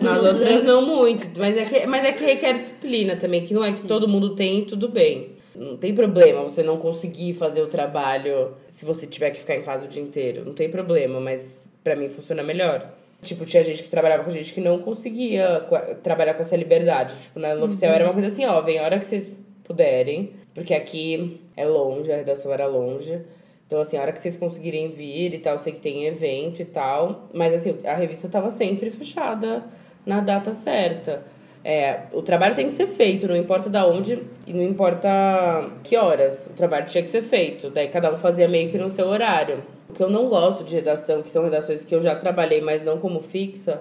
Nas 0.00 0.22
outras 0.22 0.62
não 0.62 0.86
muito, 0.86 1.28
mas 1.38 1.56
é, 1.56 1.64
que, 1.64 1.86
mas 1.86 2.04
é 2.04 2.12
que 2.12 2.24
requer 2.24 2.58
disciplina 2.58 3.16
também, 3.16 3.42
que 3.44 3.54
não 3.54 3.64
é 3.64 3.72
que 3.72 3.86
todo 3.86 4.06
mundo 4.08 4.34
tem 4.34 4.60
e 4.60 4.64
tudo 4.66 4.88
bem. 4.88 5.32
Não 5.54 5.76
tem 5.76 5.94
problema 5.94 6.42
você 6.42 6.62
não 6.62 6.78
conseguir 6.78 7.34
fazer 7.34 7.60
o 7.60 7.66
trabalho 7.66 8.52
se 8.72 8.84
você 8.84 9.06
tiver 9.06 9.30
que 9.30 9.40
ficar 9.40 9.56
em 9.56 9.62
casa 9.62 9.84
o 9.84 9.88
dia 9.88 10.02
inteiro. 10.02 10.44
Não 10.46 10.54
tem 10.54 10.70
problema, 10.70 11.20
mas 11.20 11.68
pra 11.84 11.94
mim 11.94 12.08
funciona 12.08 12.42
melhor. 12.42 12.90
Tipo, 13.22 13.46
tinha 13.46 13.62
gente 13.62 13.82
que 13.84 13.88
trabalhava 13.88 14.24
com 14.24 14.30
gente 14.30 14.52
que 14.52 14.60
não 14.60 14.78
conseguia 14.80 15.60
co- 15.68 15.78
trabalhar 16.02 16.34
com 16.34 16.40
essa 16.42 16.56
liberdade. 16.56 17.14
Tipo, 17.22 17.38
na 17.38 17.54
no 17.54 17.66
oficial 17.66 17.92
era 17.92 18.04
uma 18.04 18.12
coisa 18.12 18.28
assim, 18.28 18.44
ó, 18.44 18.60
vem 18.60 18.78
a 18.78 18.82
hora 18.82 18.98
que 18.98 19.04
vocês 19.04 19.40
puderem, 19.62 20.30
porque 20.54 20.74
aqui 20.74 21.40
é 21.56 21.64
longe, 21.64 22.12
a 22.12 22.16
redação 22.16 22.52
era 22.52 22.66
longe. 22.66 23.20
Então, 23.66 23.80
assim, 23.80 23.96
a 23.96 24.02
hora 24.02 24.12
que 24.12 24.18
vocês 24.18 24.36
conseguirem 24.36 24.90
vir 24.90 25.32
e 25.34 25.38
tal, 25.38 25.56
sei 25.56 25.72
que 25.72 25.80
tem 25.80 26.04
evento 26.04 26.60
e 26.60 26.64
tal. 26.64 27.28
Mas, 27.32 27.54
assim, 27.54 27.78
a 27.86 27.94
revista 27.94 28.28
tava 28.28 28.50
sempre 28.50 28.90
fechada 28.90 29.62
na 30.04 30.20
data 30.20 30.52
certa. 30.52 31.24
É, 31.64 32.00
o 32.12 32.22
trabalho 32.22 32.54
tem 32.56 32.66
que 32.66 32.72
ser 32.72 32.86
feito, 32.88 33.28
não 33.28 33.36
importa 33.36 33.70
da 33.70 33.86
onde 33.86 34.20
e 34.46 34.52
não 34.52 34.62
importa 34.64 35.08
que 35.84 35.96
horas. 35.96 36.48
O 36.48 36.54
trabalho 36.54 36.86
tinha 36.86 37.02
que 37.02 37.08
ser 37.08 37.22
feito. 37.22 37.70
Daí 37.70 37.86
cada 37.88 38.12
um 38.12 38.16
fazia 38.18 38.48
meio 38.48 38.68
que 38.70 38.76
no 38.78 38.88
seu 38.88 39.06
horário. 39.06 39.62
O 39.88 39.92
que 39.92 40.02
eu 40.02 40.10
não 40.10 40.28
gosto 40.28 40.64
de 40.64 40.74
redação, 40.74 41.22
que 41.22 41.30
são 41.30 41.44
redações 41.44 41.84
que 41.84 41.94
eu 41.94 42.00
já 42.00 42.16
trabalhei, 42.16 42.60
mas 42.60 42.82
não 42.84 42.98
como 42.98 43.20
fixa, 43.20 43.80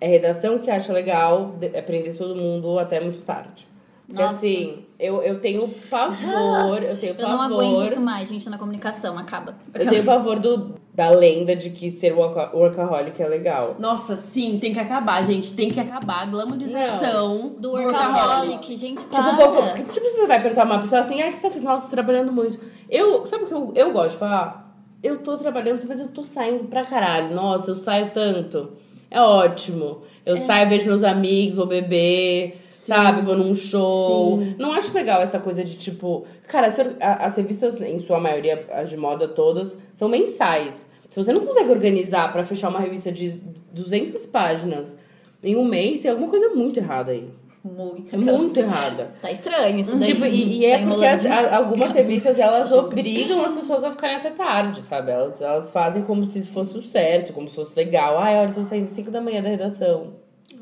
é 0.00 0.06
redação 0.08 0.58
que 0.58 0.70
acha 0.70 0.92
legal 0.92 1.52
de- 1.58 1.70
é 1.72 1.82
todo 2.16 2.34
mundo 2.34 2.78
até 2.78 2.98
muito 2.98 3.20
tarde. 3.20 3.66
Porque 4.06 4.20
Nossa. 4.22 4.34
assim, 4.34 4.84
eu, 4.98 5.22
eu 5.22 5.40
tenho 5.40 5.68
pavor, 5.90 6.82
eu 6.82 6.96
tenho 6.98 7.12
Eu 7.12 7.16
pavor. 7.16 7.30
não 7.30 7.42
aguento 7.42 7.84
isso 7.90 8.00
mais, 8.00 8.28
gente, 8.28 8.48
na 8.50 8.58
comunicação. 8.58 9.16
Acaba. 9.18 9.54
Eu 9.74 9.88
tenho 9.88 10.04
pavor 10.04 10.38
do, 10.38 10.74
da 10.92 11.10
lenda 11.10 11.54
de 11.54 11.70
que 11.70 11.90
ser 11.90 12.12
worka- 12.12 12.50
workaholic 12.54 13.22
é 13.22 13.28
legal. 13.28 13.76
Nossa, 13.78 14.16
sim, 14.16 14.58
tem 14.58 14.72
que 14.72 14.80
acabar, 14.80 15.22
gente. 15.24 15.52
Tem 15.52 15.70
que 15.70 15.78
acabar 15.78 16.22
a 16.22 16.26
glamorização 16.26 17.54
Do 17.58 17.72
workaholic, 17.72 18.76
gente, 18.76 18.98
Tipo, 18.98 19.10
para. 19.10 19.36
povo, 19.36 19.62
tipo, 19.84 20.06
você 20.08 20.26
vai 20.26 20.40
perguntar 20.42 20.64
uma 20.64 20.78
pessoa 20.78 21.00
assim, 21.00 21.20
ah, 21.22 21.28
que 21.28 21.36
você 21.36 21.50
fez? 21.50 21.62
Nossa, 21.62 21.84
tô 21.84 21.90
trabalhando 21.90 22.32
muito. 22.32 22.58
Eu, 22.90 23.24
sabe 23.26 23.44
o 23.44 23.46
que 23.46 23.54
eu, 23.54 23.72
eu 23.76 23.92
gosto 23.92 24.12
de 24.12 24.18
falar? 24.18 24.66
Eu 25.02 25.18
tô 25.18 25.36
trabalhando, 25.36 25.80
mas 25.86 26.00
eu 26.00 26.08
tô 26.08 26.24
saindo 26.24 26.64
pra 26.64 26.84
caralho. 26.84 27.34
Nossa, 27.34 27.70
eu 27.70 27.74
saio 27.76 28.10
tanto. 28.12 28.72
É 29.10 29.20
ótimo. 29.20 30.02
Eu 30.26 30.36
saio, 30.36 30.68
vejo 30.68 30.86
meus 30.86 31.04
amigos, 31.04 31.54
vou 31.56 31.66
beber, 31.66 32.60
sabe? 32.88 33.22
Vou 33.22 33.36
num 33.36 33.54
show. 33.54 34.38
Não 34.58 34.72
acho 34.72 34.92
legal 34.94 35.20
essa 35.22 35.38
coisa 35.38 35.62
de 35.62 35.76
tipo. 35.76 36.24
Cara, 36.46 36.68
as 37.00 37.36
revistas, 37.36 37.80
em 37.80 37.98
sua 37.98 38.18
maioria, 38.18 38.66
as 38.72 38.90
de 38.90 38.96
moda 38.96 39.28
todas, 39.28 39.76
são 39.94 40.08
mensais. 40.08 40.86
Se 41.08 41.22
você 41.22 41.32
não 41.32 41.44
consegue 41.46 41.70
organizar 41.70 42.32
pra 42.32 42.44
fechar 42.44 42.68
uma 42.68 42.80
revista 42.80 43.10
de 43.10 43.40
200 43.72 44.26
páginas 44.26 44.96
em 45.42 45.56
um 45.56 45.64
mês, 45.64 46.02
tem 46.02 46.10
alguma 46.10 46.28
coisa 46.28 46.50
muito 46.50 46.78
errada 46.80 47.12
aí. 47.12 47.28
Muito. 47.64 48.16
Muito 48.18 48.60
errada. 48.60 49.10
Tá 49.20 49.30
estranho 49.30 49.78
isso 49.80 49.96
daí. 49.96 50.12
Tipo, 50.12 50.24
e, 50.26 50.58
e 50.60 50.66
é 50.66 50.78
Tá 50.78 50.86
porque 50.86 51.04
as- 51.04 51.26
a- 51.26 51.56
algumas 51.56 51.92
revistas 51.92 52.38
elas 52.38 52.70
obrigam 52.72 53.44
as 53.44 53.52
pessoas 53.52 53.84
a 53.84 53.90
ficarem 53.90 54.16
até 54.16 54.30
tarde, 54.30 54.80
sabe? 54.82 55.10
Elas, 55.10 55.40
elas 55.42 55.70
fazem 55.70 56.02
como 56.02 56.24
se 56.24 56.38
isso 56.38 56.52
fosse 56.52 56.78
o 56.78 56.80
certo, 56.80 57.32
como 57.32 57.48
se 57.48 57.56
fosse 57.56 57.74
legal. 57.76 58.16
Ai, 58.18 58.36
olha, 58.38 58.46
estou 58.48 58.62
saindo 58.62 58.86
5 58.86 59.10
da 59.10 59.20
manhã 59.20 59.42
da 59.42 59.48
redação. 59.48 60.14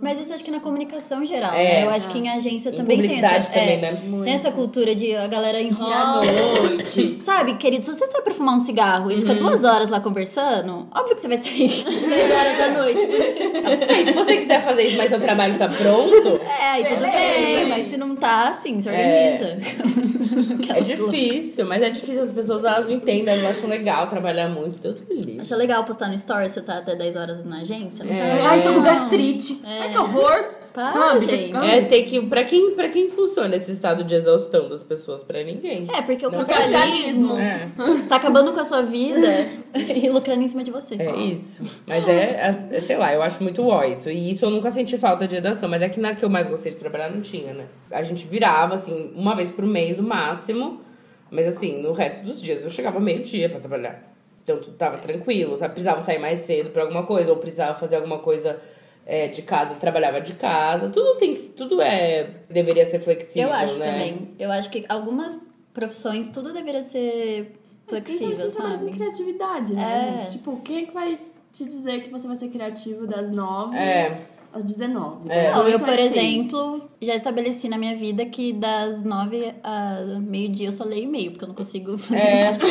Mas 0.03 0.19
isso 0.21 0.33
acho 0.35 0.45
que 0.45 0.51
na 0.51 0.61
comunicação 0.61 1.25
geral, 1.25 1.55
É. 1.55 1.63
né? 1.81 1.85
Eu 1.85 1.91
acho 1.91 2.09
que 2.09 2.19
em 2.19 2.29
agência 2.29 2.69
Em 2.71 2.73
também 2.73 2.99
tem 2.99 3.07
publicidade 3.07 3.37
essa, 3.47 3.53
também, 3.53 3.73
é, 3.73 3.77
né? 3.93 4.03
Tem 4.25 4.33
essa 4.35 4.51
cultura 4.53 4.95
de 4.95 5.15
a 5.15 5.27
galera 5.27 5.61
enrola 5.61 5.95
À 5.97 6.23
noite. 6.61 7.19
Sabe, 7.25 7.55
querido, 7.57 7.85
se 7.85 7.95
você 7.95 8.07
sai 8.07 8.21
pra 8.21 8.35
fumar 8.35 8.57
um 8.57 8.61
cigarro 8.61 9.11
e 9.11 9.17
fica 9.17 9.33
Uhum. 9.33 9.39
duas 9.39 9.65
horas 9.65 9.89
lá 9.89 10.01
conversando, 10.01 10.87
óbvio 10.95 11.15
que 11.15 11.23
você 11.23 11.29
vai 11.29 11.39
sair 11.39 11.69
10 11.87 12.31
horas 12.31 12.59
da 12.59 12.69
noite. 12.83 13.07
Aí, 13.89 14.05
se 14.05 14.13
você 14.13 14.37
quiser 14.37 14.63
fazer 14.63 14.83
isso, 14.83 14.99
mas 14.99 15.09
seu 15.09 15.21
trabalho 15.21 15.57
tá 15.57 15.69
pronto, 15.69 16.41
É, 16.43 16.65
aí 16.73 16.85
tudo 16.85 17.01
bem, 17.01 17.69
mas 17.69 17.89
se 17.89 17.97
não 17.97 18.15
tá, 18.17 18.49
assim, 18.49 18.81
se 18.83 18.89
organiza. 18.89 19.57
é 20.77 20.81
difícil. 20.81 21.65
Mas 21.65 21.83
é 21.83 21.91
difícil, 21.91 22.23
as 22.23 22.33
pessoas 22.33 22.65
elas 22.65 22.87
não 22.87 22.93
entendem, 22.93 23.29
elas 23.33 23.57
acham 23.59 23.71
legal 23.71 24.07
trabalhar 24.09 24.49
muito. 24.49 24.79
Deus 24.79 24.97
me 25.09 25.15
livre. 25.15 25.41
Acha 25.41 25.57
legal 25.57 25.85
postar 25.85 26.09
no 26.09 26.15
story, 26.15 26.49
você 26.49 26.61
tá 26.61 26.79
até 26.79 26.95
10 26.95 27.17
horas 27.17 27.45
na 27.45 27.59
agência? 27.61 28.05
Não 28.05 28.13
É. 28.13 28.43
tá? 28.43 28.49
Ai, 28.51 28.63
tô 28.63 28.75
com 28.75 28.83
gastrite. 28.83 29.61
Ai, 29.81 29.91
que 29.93 29.99
horror. 29.99 30.45
Para, 30.73 30.93
Sabe? 30.93 31.21
gente. 31.21 31.71
É 31.71 31.81
ter 31.81 32.03
que. 32.03 32.21
Pra 32.27 32.45
quem, 32.45 32.73
pra 32.75 32.91
quem 32.91 33.09
funciona 33.09 33.57
esse 33.57 33.73
estado 33.73 34.05
de 34.05 34.15
exaustão 34.15 34.69
das 34.69 34.83
pessoas? 34.85 35.25
Pra 35.25 35.43
ninguém. 35.43 35.87
É, 35.97 36.03
porque 36.03 36.27
o 36.27 36.31
Não. 36.31 36.45
capitalismo 36.45 37.35
É. 37.39 37.59
tá 38.07 38.17
acabando 38.17 38.53
com 38.53 38.61
a 38.61 38.65
sua 38.65 38.83
vida 38.83 39.27
e 39.75 40.07
lucrando 40.11 40.43
em 40.43 40.49
cima 40.49 40.63
de 40.63 40.71
você. 40.71 40.97
É 40.97 41.17
isso. 41.17 41.63
Mas 41.87 42.07
é, 42.07 42.53
é, 42.73 42.81
sei 42.83 42.99
lá, 42.99 43.15
eu 43.15 43.23
acho 43.23 43.43
muito 43.43 43.67
ó 43.67 43.85
isso. 43.85 44.11
E 44.11 44.31
isso 44.31 44.45
eu 44.45 44.51
nunca 44.51 44.71
senti 44.71 44.99
falta 44.99 45.27
de 45.27 45.37
redação. 45.37 45.67
Mas 45.67 45.81
é 45.81 45.89
que 45.89 45.99
na 45.99 46.15
que 46.15 46.23
eu 46.23 46.29
mais 46.29 46.47
gostei 46.47 46.71
de 46.71 46.77
trabalhar 46.77 47.09
não 47.11 47.23
tinha, 47.23 47.55
né? 47.55 47.65
A 47.91 48.03
gente 48.03 48.27
virava, 48.27 48.75
assim, 48.75 49.13
uma 49.17 49.35
vez 49.35 49.51
por 49.51 49.65
mês 49.65 49.97
no 49.97 50.03
máximo. 50.03 50.83
Mas 51.31 51.47
assim, 51.47 51.81
no 51.83 51.93
resto 51.93 52.23
dos 52.27 52.39
dias 52.39 52.63
eu 52.63 52.69
chegava 52.71 53.01
meio-dia 53.01 53.49
pra 53.49 53.59
trabalhar. 53.61 54.13
Então 54.43 54.59
tudo 54.59 54.77
tava 54.77 54.99
tranquilo, 54.99 55.57
sabe? 55.57 55.73
Precisava 55.73 56.03
sair 56.03 56.19
mais 56.19 56.41
cedo 56.41 56.69
pra 56.71 56.83
alguma 56.83 57.03
coisa, 57.05 57.31
ou 57.31 57.37
precisava 57.39 57.75
fazer 57.79 57.97
alguma 57.97 58.19
coisa 58.19 58.59
é, 59.07 59.29
de 59.29 59.41
casa, 59.43 59.77
trabalhava 59.77 60.21
de 60.21 60.35
casa. 60.35 60.89
Tudo 60.91 61.17
tem 61.17 61.33
que. 61.35 61.41
Tudo 61.51 61.81
é. 61.81 62.29
Deveria 62.51 62.85
ser 62.85 62.99
flexível. 62.99 63.49
Eu 63.49 63.55
acho 63.55 63.75
né? 63.77 63.87
também. 63.93 64.31
Eu 64.39 64.51
acho 64.51 64.69
que 64.69 64.85
algumas 64.89 65.39
profissões 65.73 66.29
tudo 66.29 66.53
deveria 66.53 66.83
ser 66.83 67.53
flexível, 67.87 68.31
Principalmente 68.37 68.53
trabalhando 68.53 68.79
com 68.81 68.87
sabe? 68.87 68.99
criatividade, 68.99 69.75
né, 69.75 70.19
É. 70.21 70.31
Tipo, 70.31 70.61
quem 70.65 70.79
é 70.79 70.87
que 70.87 70.93
vai 70.93 71.19
te 71.53 71.65
dizer 71.65 72.03
que 72.03 72.11
você 72.11 72.27
vai 72.27 72.37
ser 72.37 72.49
criativo 72.49 73.07
das 73.07 73.31
nove 73.31 73.77
É. 73.77 74.21
às 74.53 74.65
19? 74.65 75.31
É. 75.31 75.51
Não, 75.53 75.69
eu, 75.69 75.79
por 75.79 75.97
exemplo, 75.99 76.91
já 77.01 77.15
estabeleci 77.15 77.69
na 77.69 77.79
minha 77.79 77.95
vida 77.95 78.27
que 78.27 78.53
das 78.53 79.03
nove 79.05 79.55
a 79.63 80.01
meio-dia 80.21 80.69
eu 80.69 80.73
só 80.73 80.83
leio 80.85 81.05
e-mail, 81.05 81.31
porque 81.31 81.45
eu 81.45 81.49
não 81.49 81.55
consigo 81.55 81.97
fazer 81.99 82.21
É. 82.21 82.51
nada. 82.51 82.65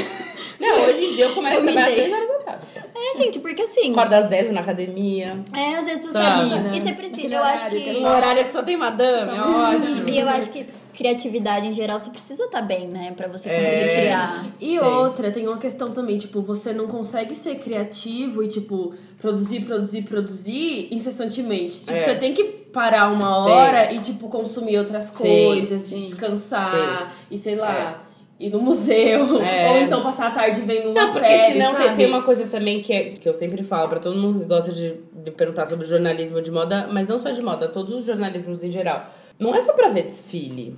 Não, 0.59 0.85
hoje 0.85 1.05
em 1.05 1.13
dia 1.15 1.25
eu 1.25 1.33
começo 1.33 1.55
Eu 1.55 1.61
a 1.61 1.63
me 1.63 1.71
trabalhar 1.71 1.89
às 1.89 1.95
dei. 1.95 2.03
6 2.09 2.13
horas 2.13 2.27
da 2.27 2.43
tarde. 2.43 2.84
É, 3.19 3.23
gente, 3.23 3.39
porque 3.39 3.61
assim. 3.61 3.91
Acordo 3.91 4.13
às 4.13 4.27
10 4.27 4.45
vou 4.45 4.55
na 4.55 4.61
academia. 4.61 5.39
É, 5.53 5.75
às 5.75 5.85
vezes 5.85 6.05
você 6.05 6.11
Sabe? 6.11 6.49
sabe. 6.49 6.77
E 6.77 6.81
você 6.81 6.91
precisa. 6.93 7.15
Aquele 7.17 7.35
Eu 7.35 7.43
acho 7.43 7.69
que 7.69 7.81
que. 7.81 7.89
é 7.89 7.93
Um 7.99 8.05
horário 8.05 8.43
que 8.43 8.51
só 8.51 8.63
tem 8.63 8.77
madame, 8.77 9.37
é 9.37 9.41
ótimo. 9.41 10.09
E 10.09 10.19
eu 10.19 10.29
acho 10.29 10.49
que 10.51 10.65
criatividade 10.93 11.67
em 11.67 11.73
geral 11.73 11.99
você 11.99 12.09
precisa 12.09 12.45
estar 12.45 12.61
bem, 12.61 12.87
né? 12.87 13.13
Pra 13.17 13.27
você 13.27 13.49
conseguir 13.49 13.65
É. 13.75 13.99
criar. 14.01 14.45
E 14.61 14.77
Sim. 14.77 14.85
outra, 14.85 15.29
tem 15.31 15.45
uma 15.45 15.57
questão 15.57 15.91
também, 15.91 16.17
tipo, 16.17 16.41
você 16.41 16.71
não 16.71 16.87
consegue 16.87 17.35
ser 17.35 17.55
criativo 17.55 18.41
e, 18.41 18.47
tipo, 18.47 18.93
produzir, 19.19 19.61
produzir, 19.61 20.03
produzir 20.03 20.87
incessantemente. 20.91 21.81
Tipo, 21.81 21.91
É. 21.93 22.01
você 22.01 22.15
tem 22.15 22.33
que 22.33 22.43
parar 22.45 23.11
uma 23.11 23.39
Sim. 23.43 23.49
hora 23.51 23.93
e, 23.93 23.99
tipo, 23.99 24.29
consumir 24.29 24.77
outras 24.77 25.05
Sim, 25.05 25.23
coisas, 25.23 25.81
sim. 25.81 25.97
descansar 25.97 27.13
e, 27.29 27.37
sei 27.37 27.55
lá, 27.55 28.01
ir 28.39 28.49
no 28.49 28.59
museu. 28.59 29.39
É. 29.45 29.71
Ou 29.71 29.77
então 29.79 30.01
passar 30.03 30.27
a 30.27 30.31
tarde 30.31 30.61
vendo 30.61 30.89
uma 30.89 30.93
Não, 30.93 31.11
porque 31.11 31.27
série, 31.27 31.53
senão 31.53 31.71
sabe? 31.71 31.85
tem, 31.85 31.95
tem 31.95 32.05
uma 32.07 32.23
coisa 32.23 32.47
também 32.47 32.81
que, 32.81 32.93
é, 32.93 33.09
que 33.11 33.27
eu 33.27 33.33
sempre 33.33 33.63
falo 33.63 33.87
pra 33.89 33.99
todo 33.99 34.17
mundo 34.17 34.39
que 34.39 34.45
gosta 34.45 34.71
de, 34.71 34.95
de 35.23 35.31
perguntar 35.31 35.65
sobre 35.65 35.85
jornalismo 35.85 36.41
de 36.41 36.51
moda, 36.51 36.87
mas 36.91 37.07
não 37.07 37.19
só 37.19 37.29
de 37.31 37.41
moda, 37.41 37.67
todos 37.67 37.93
os 37.93 38.05
jornalismos 38.05 38.63
em 38.63 38.71
geral. 38.71 39.05
Não 39.39 39.53
é 39.53 39.61
só 39.61 39.73
pra 39.73 39.89
ver 39.89 40.03
desfile, 40.03 40.75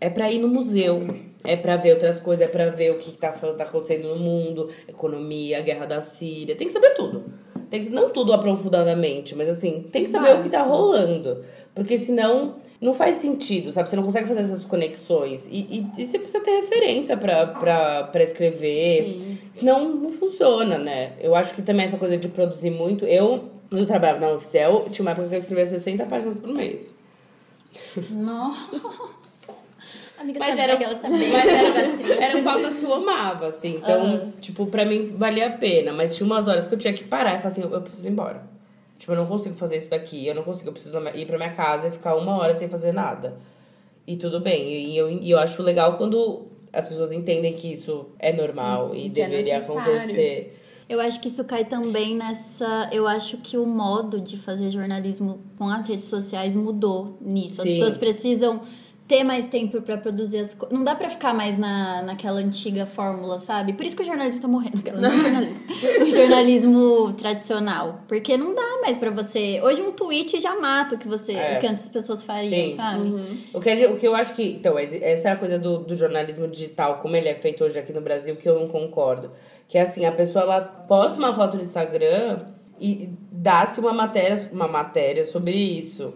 é 0.00 0.08
pra 0.08 0.30
ir 0.30 0.38
no 0.38 0.48
museu, 0.48 1.06
é 1.44 1.56
pra 1.56 1.76
ver 1.76 1.92
outras 1.92 2.20
coisas, 2.20 2.44
é 2.44 2.48
pra 2.48 2.70
ver 2.70 2.92
o 2.92 2.96
que 2.96 3.12
tá, 3.12 3.30
tá 3.30 3.64
acontecendo 3.64 4.08
no 4.08 4.16
mundo, 4.16 4.68
economia, 4.86 5.60
guerra 5.60 5.86
da 5.86 6.00
Síria, 6.00 6.56
tem 6.56 6.66
que 6.66 6.72
saber 6.72 6.90
tudo. 6.94 7.24
Tem 7.70 7.82
que, 7.82 7.90
não 7.90 8.10
tudo 8.10 8.32
aprofundadamente, 8.32 9.34
mas 9.34 9.48
assim, 9.48 9.86
tem 9.92 10.04
que 10.04 10.10
saber 10.10 10.34
o 10.34 10.42
que 10.42 10.48
tá 10.48 10.62
rolando. 10.62 11.42
Porque 11.74 11.98
senão 11.98 12.56
não 12.80 12.94
faz 12.94 13.16
sentido, 13.18 13.72
sabe? 13.72 13.90
Você 13.90 13.96
não 13.96 14.04
consegue 14.04 14.28
fazer 14.28 14.40
essas 14.40 14.64
conexões. 14.64 15.46
E, 15.50 15.58
e, 15.58 16.00
e 16.00 16.06
você 16.06 16.18
precisa 16.18 16.40
ter 16.40 16.60
referência 16.60 17.16
pra, 17.16 17.46
pra, 17.46 18.04
pra 18.04 18.22
escrever. 18.22 19.20
Senão 19.52 19.88
não 19.88 20.12
funciona, 20.12 20.78
né? 20.78 21.12
Eu 21.20 21.34
acho 21.34 21.54
que 21.54 21.62
também 21.62 21.86
essa 21.86 21.98
coisa 21.98 22.16
de 22.16 22.28
produzir 22.28 22.70
muito. 22.70 23.04
Eu, 23.04 23.44
quando 23.68 23.80
eu 23.80 23.86
trabalhava 23.86 24.20
na 24.20 24.32
Oficial, 24.32 24.86
tinha 24.90 25.04
uma 25.04 25.10
época 25.10 25.28
que 25.28 25.34
eu 25.34 25.38
escrevia 25.38 25.66
60 25.66 26.06
páginas 26.06 26.38
por 26.38 26.50
mês. 26.50 26.94
Nossa. 28.10 28.80
Amiga, 30.20 30.40
Mas 30.40 30.58
era, 30.58 30.76
mas 30.76 31.48
era, 31.48 32.14
eram 32.24 32.42
pautas 32.42 32.74
que 32.74 32.82
eu 32.84 32.92
amava, 32.92 33.46
assim. 33.46 33.76
Então, 33.76 34.02
Aham. 34.04 34.32
tipo, 34.40 34.66
pra 34.66 34.84
mim 34.84 35.14
valia 35.16 35.46
a 35.46 35.50
pena. 35.50 35.92
Mas 35.92 36.16
tinha 36.16 36.26
umas 36.26 36.48
horas 36.48 36.66
que 36.66 36.74
eu 36.74 36.78
tinha 36.78 36.92
que 36.92 37.04
parar 37.04 37.36
e 37.36 37.38
falar 37.38 37.50
assim, 37.50 37.62
eu, 37.62 37.70
eu 37.70 37.80
preciso 37.80 38.08
ir 38.08 38.10
embora. 38.10 38.42
Tipo, 39.08 39.12
eu 39.12 39.16
não 39.16 39.26
consigo 39.26 39.54
fazer 39.54 39.78
isso 39.78 39.88
daqui, 39.88 40.26
eu 40.26 40.34
não 40.34 40.42
consigo, 40.42 40.68
eu 40.68 40.72
preciso 40.74 40.98
ir 41.14 41.24
pra 41.24 41.38
minha 41.38 41.52
casa 41.54 41.88
e 41.88 41.90
ficar 41.90 42.14
uma 42.14 42.36
hora 42.36 42.52
sem 42.52 42.68
fazer 42.68 42.92
nada. 42.92 43.38
E 44.06 44.16
tudo 44.16 44.38
bem. 44.38 44.68
E 44.70 44.98
eu, 44.98 45.08
e 45.10 45.30
eu 45.30 45.38
acho 45.38 45.62
legal 45.62 45.96
quando 45.96 46.46
as 46.70 46.86
pessoas 46.86 47.10
entendem 47.10 47.54
que 47.54 47.72
isso 47.72 48.06
é 48.18 48.34
normal 48.34 48.94
e 48.94 49.08
Que 49.08 49.22
é 49.22 49.28
deveria 49.28 49.56
necessário. 49.56 49.92
acontecer. 49.92 50.60
Eu 50.86 51.00
acho 51.00 51.20
que 51.20 51.28
isso 51.28 51.42
cai 51.44 51.64
também 51.64 52.14
nessa. 52.14 52.88
Eu 52.92 53.06
acho 53.06 53.38
que 53.38 53.56
o 53.56 53.64
modo 53.66 54.20
de 54.20 54.36
fazer 54.36 54.70
jornalismo 54.70 55.40
com 55.56 55.68
as 55.68 55.86
redes 55.88 56.08
sociais 56.08 56.54
mudou 56.54 57.16
nisso. 57.20 57.62
As 57.62 57.66
Sim. 57.68 57.74
pessoas 57.74 57.96
precisam 57.96 58.60
ter 59.08 59.24
mais 59.24 59.46
tempo 59.46 59.80
pra 59.80 59.96
produzir 59.96 60.38
as 60.38 60.52
coisas. 60.54 60.76
Não 60.76 60.84
dá 60.84 60.94
pra 60.94 61.08
ficar 61.08 61.32
mais 61.32 61.56
na, 61.58 62.02
naquela 62.02 62.38
antiga 62.40 62.84
fórmula, 62.84 63.38
sabe? 63.38 63.72
Por 63.72 63.86
isso 63.86 63.96
que 63.96 64.02
o 64.02 64.04
jornalismo 64.06 64.40
tá 64.40 64.46
morrendo. 64.46 64.78
aquela- 64.80 65.00
Não, 65.00 65.08
o 65.16 65.18
jornalismo. 65.18 65.64
o 66.02 66.10
jornalismo 66.10 67.12
tradicional. 67.14 68.00
Porque 68.06 68.36
não 68.36 68.54
dá 68.54 68.78
mais 68.82 68.98
pra 68.98 69.10
você. 69.10 69.60
Hoje 69.62 69.80
um 69.80 69.92
tweet 69.92 70.38
já 70.38 70.60
mata 70.60 70.94
o 70.94 70.98
que 70.98 71.08
você. 71.08 71.32
É. 71.32 71.56
O 71.56 71.60
que 71.60 71.66
antes 71.66 71.84
as 71.84 71.90
pessoas 71.90 72.22
fariam, 72.22 72.70
Sim. 72.70 72.76
sabe? 72.76 73.38
O 73.54 73.60
que, 73.60 73.86
o 73.86 73.96
que 73.96 74.06
eu 74.06 74.14
acho 74.14 74.34
que. 74.34 74.42
Então, 74.42 74.78
essa 74.78 75.28
é 75.28 75.32
a 75.32 75.36
coisa 75.36 75.58
do, 75.58 75.78
do 75.78 75.94
jornalismo 75.94 76.46
digital, 76.46 76.98
como 76.98 77.16
ele 77.16 77.28
é 77.28 77.34
feito 77.34 77.64
hoje 77.64 77.78
aqui 77.78 77.92
no 77.92 78.00
Brasil, 78.02 78.36
que 78.36 78.48
eu 78.48 78.60
não 78.60 78.68
concordo. 78.68 79.30
Que 79.66 79.78
é 79.78 79.82
assim, 79.82 80.04
a 80.04 80.12
pessoa 80.12 80.42
ela 80.44 80.60
posta 80.60 81.18
uma 81.18 81.34
foto 81.34 81.56
no 81.56 81.62
Instagram 81.62 82.40
e 82.80 83.10
dá-se 83.30 83.80
uma 83.80 83.92
matéria, 83.92 84.48
uma 84.52 84.68
matéria 84.68 85.24
sobre 85.24 85.52
isso. 85.52 86.14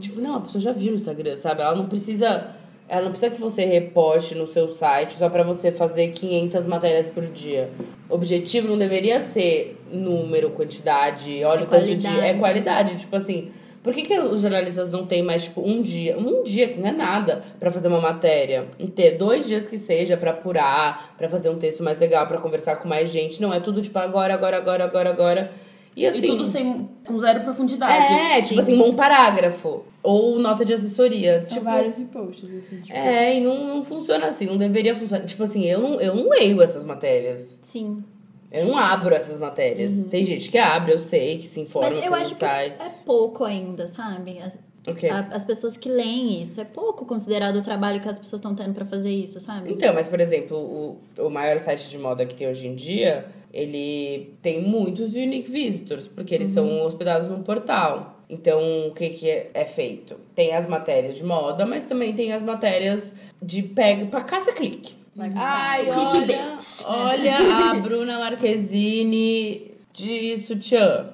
Tipo, 0.00 0.20
não, 0.20 0.36
a 0.36 0.40
pessoa 0.40 0.60
já 0.60 0.72
viu 0.72 0.90
no 0.90 0.96
Instagram, 0.96 1.36
sabe? 1.36 1.62
Ela 1.62 1.76
não 1.76 1.86
precisa. 1.86 2.48
Ela 2.88 3.02
não 3.02 3.10
precisa 3.10 3.30
que 3.30 3.40
você 3.40 3.64
reposte 3.64 4.34
no 4.34 4.46
seu 4.46 4.68
site 4.68 5.14
só 5.14 5.30
pra 5.30 5.42
você 5.42 5.72
fazer 5.72 6.08
500 6.08 6.66
matérias 6.66 7.08
por 7.08 7.24
dia. 7.24 7.70
O 8.08 8.14
objetivo 8.14 8.68
não 8.68 8.76
deveria 8.76 9.18
ser 9.18 9.80
número, 9.90 10.50
quantidade, 10.50 11.42
olha 11.44 11.60
É 11.60 11.62
o 11.62 11.66
tanto 11.66 11.94
de. 11.94 12.06
É 12.06 12.34
qualidade. 12.34 12.96
Tipo 12.96 13.16
assim, 13.16 13.50
por 13.82 13.92
que, 13.92 14.02
que 14.02 14.16
os 14.16 14.40
jornalistas 14.40 14.92
não 14.92 15.04
têm 15.04 15.22
mais, 15.24 15.44
tipo, 15.44 15.60
um 15.60 15.82
dia, 15.82 16.16
um 16.16 16.44
dia 16.44 16.68
que 16.68 16.78
não 16.78 16.88
é 16.88 16.92
nada 16.92 17.42
pra 17.58 17.70
fazer 17.70 17.88
uma 17.88 18.00
matéria? 18.00 18.68
Ter 18.94 19.18
dois 19.18 19.46
dias 19.46 19.66
que 19.66 19.76
seja 19.76 20.16
pra 20.16 20.30
apurar, 20.30 21.14
pra 21.18 21.28
fazer 21.28 21.48
um 21.48 21.58
texto 21.58 21.82
mais 21.82 21.98
legal, 21.98 22.26
pra 22.28 22.38
conversar 22.38 22.76
com 22.76 22.86
mais 22.86 23.10
gente. 23.10 23.42
Não, 23.42 23.52
é 23.52 23.58
tudo 23.58 23.82
tipo 23.82 23.98
agora, 23.98 24.34
agora, 24.34 24.56
agora, 24.56 24.84
agora, 24.84 25.10
agora. 25.10 25.50
E 25.94 26.06
assim. 26.06 26.18
E 26.18 26.26
tudo 26.26 26.44
sem, 26.44 26.88
com 27.06 27.18
zero 27.18 27.40
profundidade. 27.40 28.12
É, 28.12 28.40
tipo 28.40 28.60
assim, 28.60 28.80
um 28.80 28.94
parágrafo. 28.94 29.84
Ou 30.02 30.38
nota 30.38 30.64
de 30.64 30.72
assessoria. 30.72 31.40
São 31.40 31.50
tipo, 31.50 31.64
vários 31.64 31.96
reposts, 31.96 32.50
assim, 32.50 32.80
tipo... 32.80 32.96
é, 32.96 33.36
e 33.36 33.40
não, 33.40 33.66
não 33.66 33.84
funciona 33.84 34.26
assim, 34.26 34.46
não 34.46 34.56
deveria 34.56 34.96
funcionar. 34.96 35.24
Tipo 35.24 35.42
assim, 35.42 35.64
eu 35.64 35.80
não, 35.80 36.00
eu 36.00 36.14
não 36.14 36.28
leio 36.28 36.60
essas 36.62 36.84
matérias. 36.84 37.58
Sim. 37.62 38.02
Eu 38.50 38.66
não 38.66 38.76
abro 38.76 39.14
essas 39.14 39.38
matérias. 39.38 39.92
Tem 40.10 40.24
gente 40.24 40.50
que 40.50 40.58
abre, 40.58 40.92
eu 40.92 40.98
sei, 40.98 41.38
que 41.38 41.46
se 41.46 41.60
informa 41.60 41.88
Mas 41.88 42.04
eu 42.04 42.14
acho 42.14 42.34
que 42.34 42.46
sites. 42.46 42.80
é 42.80 42.90
pouco 43.04 43.44
ainda, 43.44 43.86
sabe? 43.86 44.38
As, 44.86 44.92
O 44.92 44.96
quê? 44.96 45.06
a- 45.08 45.28
as 45.32 45.44
pessoas 45.44 45.76
que 45.76 45.88
leem 45.88 46.42
isso. 46.42 46.60
É 46.60 46.64
pouco 46.64 47.04
considerado 47.06 47.56
o 47.56 47.62
trabalho 47.62 48.00
que 48.00 48.08
as 48.08 48.18
pessoas 48.18 48.40
estão 48.40 48.54
tendo 48.54 48.72
pra 48.74 48.84
fazer 48.84 49.10
isso, 49.10 49.38
sabe? 49.40 49.70
Então, 49.72 49.94
mas 49.94 50.08
por 50.08 50.20
exemplo, 50.20 50.56
o, 50.56 50.98
o 51.24 51.30
maior 51.30 51.58
site 51.58 51.88
de 51.88 51.98
moda 51.98 52.26
que 52.26 52.34
tem 52.34 52.48
hoje 52.48 52.66
em 52.66 52.74
dia, 52.74 53.26
ele 53.52 54.34
tem 54.42 54.62
muitos 54.62 55.14
unique 55.14 55.50
visitors, 55.50 56.08
porque 56.08 56.34
eles 56.34 56.50
são 56.50 56.80
hospedados 56.86 57.28
no 57.28 57.38
portal. 57.44 58.18
Então, 58.28 58.88
o 58.88 58.94
que, 58.94 59.10
que 59.10 59.28
é, 59.28 59.50
é 59.52 59.64
feito? 59.64 60.16
Tem 60.34 60.54
as 60.54 60.66
matérias 60.66 61.16
de 61.16 61.24
moda, 61.24 61.66
mas 61.66 61.84
também 61.84 62.14
tem 62.14 62.32
as 62.32 62.42
matérias 62.42 63.12
de 63.42 63.62
pega 63.62 64.06
pra 64.06 64.22
caça-clique. 64.22 64.94
Ai, 65.36 65.90
olha, 66.06 66.56
olha 66.86 67.36
a 67.36 67.74
Bruna 67.74 68.18
Marquezine 68.18 69.72
de 69.92 70.38
sutiã. 70.38 71.10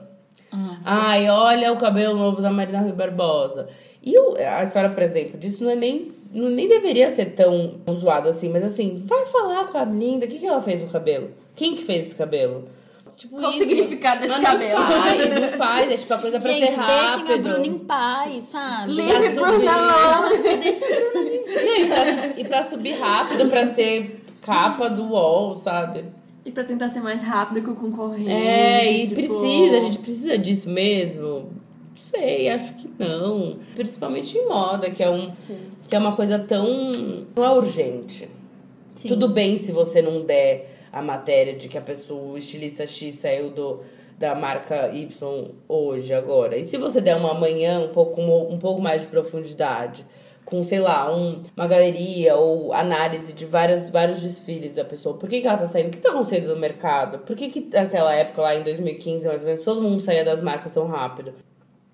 Ai, 0.84 1.28
olha 1.28 1.72
o 1.72 1.76
cabelo 1.76 2.16
novo 2.16 2.40
da 2.40 2.50
Marina 2.50 2.80
Rui 2.80 2.92
Barbosa. 2.92 3.68
E 4.02 4.18
o- 4.18 4.34
a 4.37 4.62
história, 4.62 4.88
por 4.90 5.02
exemplo, 5.02 5.38
disso 5.38 5.62
não 5.64 5.70
é 5.70 5.76
nem. 5.76 6.08
Não, 6.32 6.48
nem 6.50 6.68
deveria 6.68 7.08
ser 7.11 7.26
tão 7.34 7.76
zoado 7.92 8.28
assim, 8.28 8.48
mas 8.50 8.62
assim, 8.62 9.02
vai 9.04 9.24
falar 9.26 9.66
com 9.66 9.78
a 9.78 9.84
linda, 9.84 10.26
o 10.26 10.28
que, 10.28 10.38
que 10.38 10.46
ela 10.46 10.61
fez 10.61 10.80
no 10.80 10.88
cabelo? 10.88 11.30
Quem 11.56 11.74
que 11.74 11.82
fez 11.82 12.06
esse 12.06 12.16
cabelo? 12.16 12.68
tipo 13.16 13.37
Qual 13.37 13.50
o 13.50 13.54
isso. 13.54 13.64
significado 13.66 14.20
desse 14.20 14.34
Mas 14.34 14.44
cabelo? 14.44 14.78
Não 14.78 14.87
faz, 15.02 15.34
não 15.40 15.48
faz. 15.48 15.92
É 15.92 15.96
tipo 15.96 16.14
a 16.14 16.18
coisa 16.18 16.38
pra 16.38 16.52
Gente, 16.52 16.68
ser 16.70 16.76
rápido. 16.76 16.98
deixem 17.26 17.34
a 17.34 17.38
Bruna 17.42 17.66
em 17.66 17.78
paz, 17.78 18.44
sabe? 18.44 18.92
Leave 18.92 19.34
Bruna 19.34 19.72
alone. 19.72 20.38
Deixa 20.62 20.84
a 20.84 20.88
Bruna 21.11 21.30
em 21.30 21.44
paz. 21.44 21.78
E 21.78 21.84
pra, 21.87 22.26
e 22.40 22.44
pra 22.44 22.62
subir 22.62 22.92
rápido, 23.00 23.48
pra 23.50 23.66
ser 23.66 24.20
capa 24.42 24.88
do 24.88 25.02
UOL, 25.04 25.54
sabe? 25.54 26.04
E 26.44 26.51
pra 26.51 26.64
tentar 26.64 26.88
ser 26.88 27.01
mais 27.01 27.22
rápido 27.22 27.62
que 27.62 27.70
o 27.70 27.74
concorrente. 27.74 28.31
É, 28.31 28.90
e 28.92 29.03
tipo- 29.03 29.14
precisa, 29.16 29.77
a 29.77 29.81
gente 29.81 29.98
precisa 29.98 30.38
disso 30.38 30.70
mesmo. 30.70 31.24
Não 31.24 31.51
sei, 31.96 32.48
acho 32.48 32.74
que 32.74 32.90
não. 32.98 33.59
Principalmente 33.74 34.38
em 34.38 34.46
moda, 34.46 34.90
que 34.90 35.03
é, 35.03 35.11
um, 35.11 35.27
Sim. 35.35 35.59
que 35.88 35.94
é 35.94 35.98
uma 35.98 36.14
coisa 36.14 36.38
tão. 36.38 37.27
não 37.37 37.44
é 37.44 37.51
urgente. 37.51 38.29
Sim. 38.94 39.09
Tudo 39.09 39.29
bem 39.29 39.59
se 39.59 39.72
você 39.72 40.01
não 40.01 40.22
der 40.24 40.77
a 40.92 41.03
matéria 41.03 41.55
de 41.55 41.68
que 41.68 41.77
a 41.77 41.81
pessoa, 41.83 42.33
o 42.33 42.38
estilista 42.38 42.87
X 42.87 43.14
saiu 43.16 43.51
do, 43.51 43.81
da 44.18 44.35
marca 44.35 44.88
Y 44.94 45.44
hoje, 45.68 46.14
agora. 46.14 46.57
E 46.57 46.64
se 46.64 46.77
você 46.79 47.01
der 47.01 47.14
uma 47.16 47.35
manhã 47.35 47.81
um 47.81 47.88
pouco, 47.88 48.20
um 48.20 48.59
pouco 48.59 48.81
mais 48.81 49.03
de 49.03 49.09
profundidade, 49.09 50.05
com, 50.48 50.62
sei 50.64 50.80
lá, 50.80 51.14
um, 51.14 51.42
uma 51.56 51.66
galeria 51.66 52.37
ou 52.37 52.72
análise 52.72 53.32
de 53.34 53.44
várias, 53.44 53.90
vários 53.90 54.22
desfiles 54.22 54.74
da 54.76 54.84
pessoa, 54.84 55.16
por 55.16 55.28
que, 55.28 55.40
que 55.42 55.46
ela 55.46 55.58
tá 55.58 55.66
saindo? 55.66 55.88
O 55.88 55.90
que 55.90 55.98
tá 55.98 56.08
acontecendo 56.11 56.48
no 56.54 56.56
mercado? 56.61 57.18
Por 57.18 57.37
que, 57.37 57.48
que 57.50 57.68
naquela 57.70 58.14
época, 58.14 58.40
lá 58.42 58.54
em 58.56 58.62
2015, 58.62 59.26
mais 59.28 59.42
ou 59.42 59.48
menos, 59.48 59.62
todo 59.64 59.82
mundo 59.82 60.00
saía 60.02 60.24
das 60.24 60.40
marcas 60.42 60.72
tão 60.72 60.87
rápido? 60.87 61.34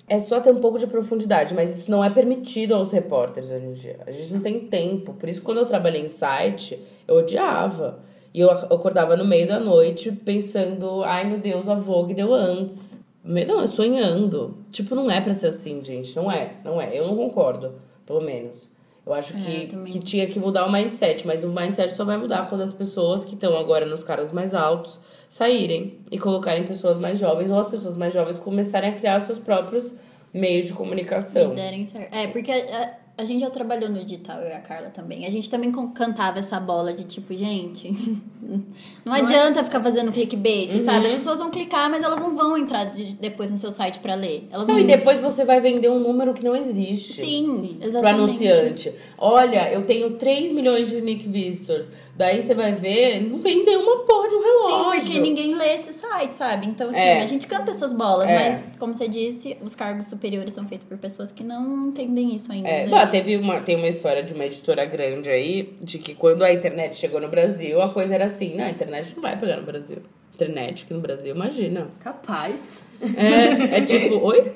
É 0.07 0.21
só 0.21 0.39
ter 0.39 0.53
um 0.53 0.61
pouco 0.61 0.79
de 0.79 0.87
profundidade, 0.87 1.55
mas 1.55 1.79
isso 1.79 1.91
não 1.91 2.05
é 2.05 2.11
permitido 2.11 2.75
aos 2.75 2.93
repórteres 2.93 3.51
hoje 3.51 3.65
em 3.65 3.73
dia. 3.73 3.99
A 4.07 4.11
gente 4.11 4.35
não 4.35 4.41
tem 4.41 4.61
tempo. 4.61 5.15
Por 5.15 5.29
isso, 5.29 5.41
quando 5.43 5.59
eu 5.59 5.67
trabalhei 5.67 6.03
em 6.03 6.09
site, 6.09 6.79
eu 7.09 7.17
odiava. 7.17 8.01
E 8.35 8.41
eu 8.41 8.51
ac- 8.51 8.67
acordava 8.73 9.17
no 9.17 9.25
meio 9.25 9.49
da 9.49 9.59
noite 9.59 10.13
pensando, 10.13 11.03
ai 11.05 11.25
meu 11.25 11.39
Deus, 11.39 11.69
a 11.69 11.75
Vogue 11.75 12.13
deu 12.15 12.35
antes. 12.35 13.01
Não, 13.25 13.67
sonhando. 13.67 14.59
Tipo, 14.71 14.95
não 14.95 15.11
é 15.11 15.21
pra 15.23 15.33
ser 15.33 15.47
assim, 15.47 15.83
gente. 15.83 16.15
Não 16.15 16.31
é, 16.31 16.53
não 16.63 16.79
é. 16.79 16.91
Eu 16.99 17.07
não 17.07 17.17
concordo, 17.17 17.73
pelo 18.07 18.21
menos. 18.21 18.69
Eu 19.07 19.13
acho 19.13 19.37
É, 19.37 19.41
que, 19.41 19.63
eu 19.65 19.69
também. 19.69 19.93
que 19.93 19.99
tinha 19.99 20.27
que 20.27 20.39
mudar 20.39 20.65
o 20.67 20.73
mindset, 20.73 21.27
mas 21.27 21.45
o 21.45 21.49
mindset 21.49 21.93
só 21.95 22.05
vai 22.05 22.17
mudar 22.17 22.49
quando 22.49 22.63
as 22.63 22.73
pessoas 22.73 23.23
que 23.25 23.35
estão 23.35 23.57
agora 23.59 23.85
nos 23.85 24.03
cargos 24.03 24.33
mais 24.33 24.55
altos 24.55 24.99
saírem 25.29 25.99
e 26.11 26.19
colocarem 26.19 26.65
pessoas 26.65 26.99
mais 26.99 27.19
jovens 27.19 27.51
ou 27.51 27.59
as 27.59 27.69
pessoas 27.69 27.97
mais 27.97 28.15
jovens 28.15 28.39
começarem 28.39 28.91
a 28.91 28.95
criar 28.95 29.21
seus 29.21 29.39
próprios 29.39 29.93
meios 30.33 30.67
de 30.67 30.73
comunicação. 30.73 31.53
E 31.53 31.55
derem 31.57 31.85
certo. 31.87 32.15
É, 32.15 32.27
porque 32.29 32.51
a, 32.51 32.97
a 33.17 33.25
gente 33.25 33.41
já 33.43 33.51
trabalhou 33.51 33.89
no 33.89 34.05
digital, 34.05 34.41
eu 34.41 34.49
e 34.49 34.53
a 34.53 34.59
Carla 34.61 34.91
também. 34.91 35.25
A 35.27 35.31
gente 35.31 35.49
também 35.49 35.71
cantava 35.95 36.41
essa 36.41 36.59
bola 36.59 36.93
de 36.93 37.05
tipo, 37.05 37.33
gente, 37.35 37.89
não 39.05 39.13
adianta 39.13 39.63
ficar 39.63 39.81
fazendo 39.83 40.11
clickbait, 40.11 40.73
sabe? 40.83 41.07
As 41.07 41.13
pessoas 41.13 41.39
vão 41.39 41.51
clicar, 41.51 41.89
mas 41.91 42.03
elas 42.03 42.19
não 42.21 42.35
vão 42.35 42.57
entrar 42.59 42.85
de- 42.87 43.13
depois 43.15 43.51
no 43.51 43.57
seu 43.57 43.71
site 43.71 44.01
pra 44.01 44.15
ler. 44.15 44.49
Elas 44.51 44.67
Não, 44.67 44.75
vão... 44.75 44.83
e 44.85 44.87
depois 44.87 45.21
você 45.21 45.45
vai 45.45 45.61
vender 45.61 45.89
um 45.91 46.01
número 46.01 46.35
que 46.35 46.43
não 46.43 46.57
existe. 46.57 47.13
Sim, 47.21 47.77
Pro 47.79 47.89
exatamente. 47.89 48.15
anunciante. 48.49 48.93
Olha, 49.17 49.73
eu 49.73 49.85
tenho 49.87 50.17
3 50.17 50.51
milhões 50.53 50.89
de 50.89 50.97
unique 50.97 51.29
visitors. 51.29 51.89
Daí 52.17 52.43
você 52.43 52.55
vai 52.55 52.73
ver, 52.73 53.21
não 53.21 53.39
vendeu 53.39 53.81
uma 53.81 54.05
porra 54.05 54.29
de 54.29 54.35
um 54.37 54.41
Sim, 54.41 54.47
relógio. 54.47 55.01
porque 55.03 55.19
ninguém 55.21 55.55
lê 55.55 55.75
esse 55.75 55.93
site, 55.93 56.33
sabe? 56.35 56.67
Então, 56.67 56.91
assim, 56.91 56.99
É. 56.99 57.23
a 57.23 57.27
gente 57.27 57.47
canta 57.47 57.71
essas 57.71 57.93
bolas, 57.93 58.29
É. 58.29 58.35
mas, 58.51 58.65
como 58.79 58.95
você 58.95 59.09
disse, 59.09 59.57
os 59.63 59.75
cargos 59.75 60.07
superiores 60.07 60.53
são 60.53 60.67
feitos 60.67 60.87
por 60.87 60.97
pessoas 60.99 61.31
que 61.33 61.43
não 61.43 61.89
entendem 61.89 62.35
isso 62.35 62.51
ainda. 62.53 62.69
É, 62.69 62.87
né? 62.87 63.04
Teve 63.07 63.37
uma, 63.37 63.61
tem 63.61 63.77
uma 63.77 63.89
história 63.89 64.23
de 64.23 64.35
uma 64.35 64.45
editora 64.45 64.85
grande 64.85 65.31
aí, 65.31 65.77
de 65.81 65.99
que 65.99 66.15
quando 66.15 66.43
a 66.43 66.53
internet 66.53 66.97
chegou 66.97 67.21
no 67.21 67.29
Brasil, 67.29 67.81
a 67.81 67.93
coisa 67.93 68.15
era 68.15 68.25
assim, 68.25 68.57
não, 68.57 68.65
a 68.65 68.71
internet 68.71 69.15
não 69.15 69.23
vai 69.23 69.39
pegar 69.39 69.57
no 69.57 69.63
Brasil. 69.63 69.99
Internet 70.35 70.85
aqui 70.85 70.95
no 70.95 71.01
Brasil, 71.01 71.35
imagina. 71.35 71.89
Capaz. 72.01 72.85
É, 73.01 73.79
é 73.79 73.81
tipo, 73.83 74.17
oi? 74.17 74.53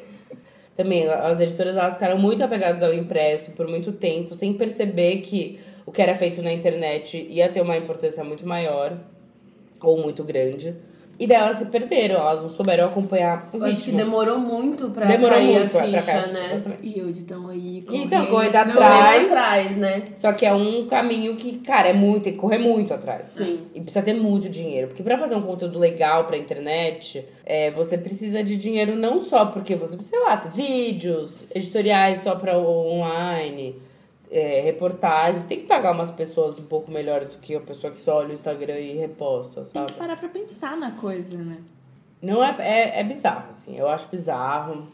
Também, 0.77 1.09
as 1.09 1.41
editoras 1.41 1.77
elas 1.77 1.95
ficaram 1.95 2.19
muito 2.19 2.43
apegadas 2.43 2.83
ao 2.83 2.93
impresso 2.93 3.53
por 3.53 3.67
muito 3.67 3.93
tempo, 3.93 4.35
sem 4.35 4.53
perceber 4.53 5.19
que 5.19 5.59
o 5.85 5.91
que 5.91 6.03
era 6.03 6.15
feito 6.15 6.43
na 6.43 6.53
internet 6.53 7.27
ia 7.31 7.49
ter 7.49 7.61
uma 7.61 7.77
importância 7.77 8.23
muito 8.23 8.47
maior, 8.47 8.97
ou 9.81 9.99
muito 9.99 10.23
grande. 10.25 10.77
E 11.21 11.27
daí 11.27 11.37
elas 11.37 11.59
se 11.59 11.67
perderam, 11.67 12.17
elas 12.21 12.43
não 12.43 12.49
souberam 12.49 12.87
acompanhar 12.87 13.49
o 13.53 13.57
Eu 13.57 13.65
acho 13.65 13.81
que 13.81 13.91
ritmo. 13.91 13.97
demorou 13.99 14.39
muito 14.39 14.89
pra 14.91 15.05
Demorou 15.05 15.37
cair 15.37 15.47
muito 15.59 15.67
a 15.67 15.69
pra- 15.71 15.81
pra 15.89 15.99
ficha, 15.99 16.27
né? 16.29 16.51
exatamente. 16.55 16.79
E 16.97 17.03
hoje 17.03 17.19
estão 17.19 17.49
aí 17.49 17.79
Então, 17.91 18.25
correndo. 18.27 18.31
correndo 18.31 18.55
Não, 18.55 18.83
atrás. 18.83 19.25
atrás, 19.27 19.77
né? 19.77 20.03
Só 20.15 20.33
que 20.33 20.47
é 20.47 20.55
um 20.55 20.87
caminho 20.87 21.35
que, 21.35 21.59
cara, 21.59 21.89
é 21.89 21.93
muito, 21.93 22.23
tem 22.23 22.33
que 22.35 22.39
correr 22.39 22.59
muito 22.59 22.95
atrás. 22.95 23.31
Sim. 23.31 23.63
E 23.75 23.81
precisa 23.81 24.05
ter 24.05 24.15
muito 24.15 24.49
dinheiro. 24.49 24.87
Porque 24.89 25.03
pra 25.03 25.19
fazer 25.19 25.35
um 25.35 25.43
conteúdo 25.43 25.77
legal 25.79 26.25
pra 26.25 26.37
internet, 26.37 27.25
é, 27.45 27.73
você 27.73 27.99
precisa 27.99 28.45
de 28.45 28.57
dinheiro 28.57 28.95
não 28.95 29.19
só 29.21 29.47
porque 29.47 29.75
você, 29.75 29.99
sei 30.05 30.21
lá, 30.21 30.37
tem 30.37 30.51
vídeos, 30.53 31.45
editoriais 31.53 32.21
só 32.21 32.37
pra 32.37 32.57
online, 32.57 33.75
é, 34.31 34.61
reportagens. 34.61 35.45
Tem 35.45 35.61
que 35.61 35.67
pagar 35.67 35.93
umas 35.93 36.11
pessoas 36.11 36.59
um 36.59 36.65
pouco 36.65 36.91
melhores 36.91 37.29
do 37.29 37.39
que 37.39 37.55
a 37.55 37.61
pessoa 37.61 37.93
que 37.93 38.01
só 38.01 38.17
olha 38.19 38.29
o 38.31 38.33
Instagram 38.33 38.79
e 38.79 38.97
reposta, 38.97 39.63
Tem 39.63 39.73
sabe? 39.73 39.93
que 39.93 39.99
parar 39.99 40.17
pra 40.17 40.29
pensar 40.29 40.77
na 40.77 40.93
coisa, 40.93 41.37
né? 41.39 41.59
Não 42.21 42.43
é, 42.43 42.55
é, 42.59 43.01
é 43.01 43.05
bizarro, 43.05 43.49
assim. 43.51 43.77
Eu 43.77 43.89
acho 43.89 44.09
bizarro. 44.09 44.87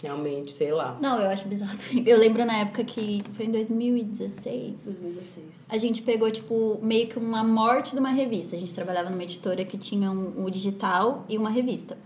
Realmente, 0.00 0.52
sei 0.52 0.70
lá. 0.70 0.96
Não, 1.00 1.20
eu 1.20 1.28
acho 1.28 1.48
bizarro. 1.48 1.76
também. 1.76 2.04
Eu 2.06 2.16
lembro 2.18 2.44
na 2.44 2.58
época 2.58 2.84
que 2.84 3.20
foi 3.32 3.46
em 3.46 3.50
2016. 3.50 4.84
2016. 4.84 5.66
A 5.68 5.76
gente 5.76 6.02
pegou, 6.02 6.30
tipo, 6.30 6.78
meio 6.80 7.08
que 7.08 7.18
uma 7.18 7.42
morte 7.42 7.92
de 7.94 7.98
uma 7.98 8.10
revista. 8.10 8.54
A 8.54 8.58
gente 8.58 8.72
trabalhava 8.72 9.10
numa 9.10 9.24
editora 9.24 9.64
que 9.64 9.76
tinha 9.76 10.08
um, 10.10 10.44
um 10.44 10.50
digital 10.50 11.24
e 11.28 11.36
uma 11.36 11.50
revista. 11.50 11.98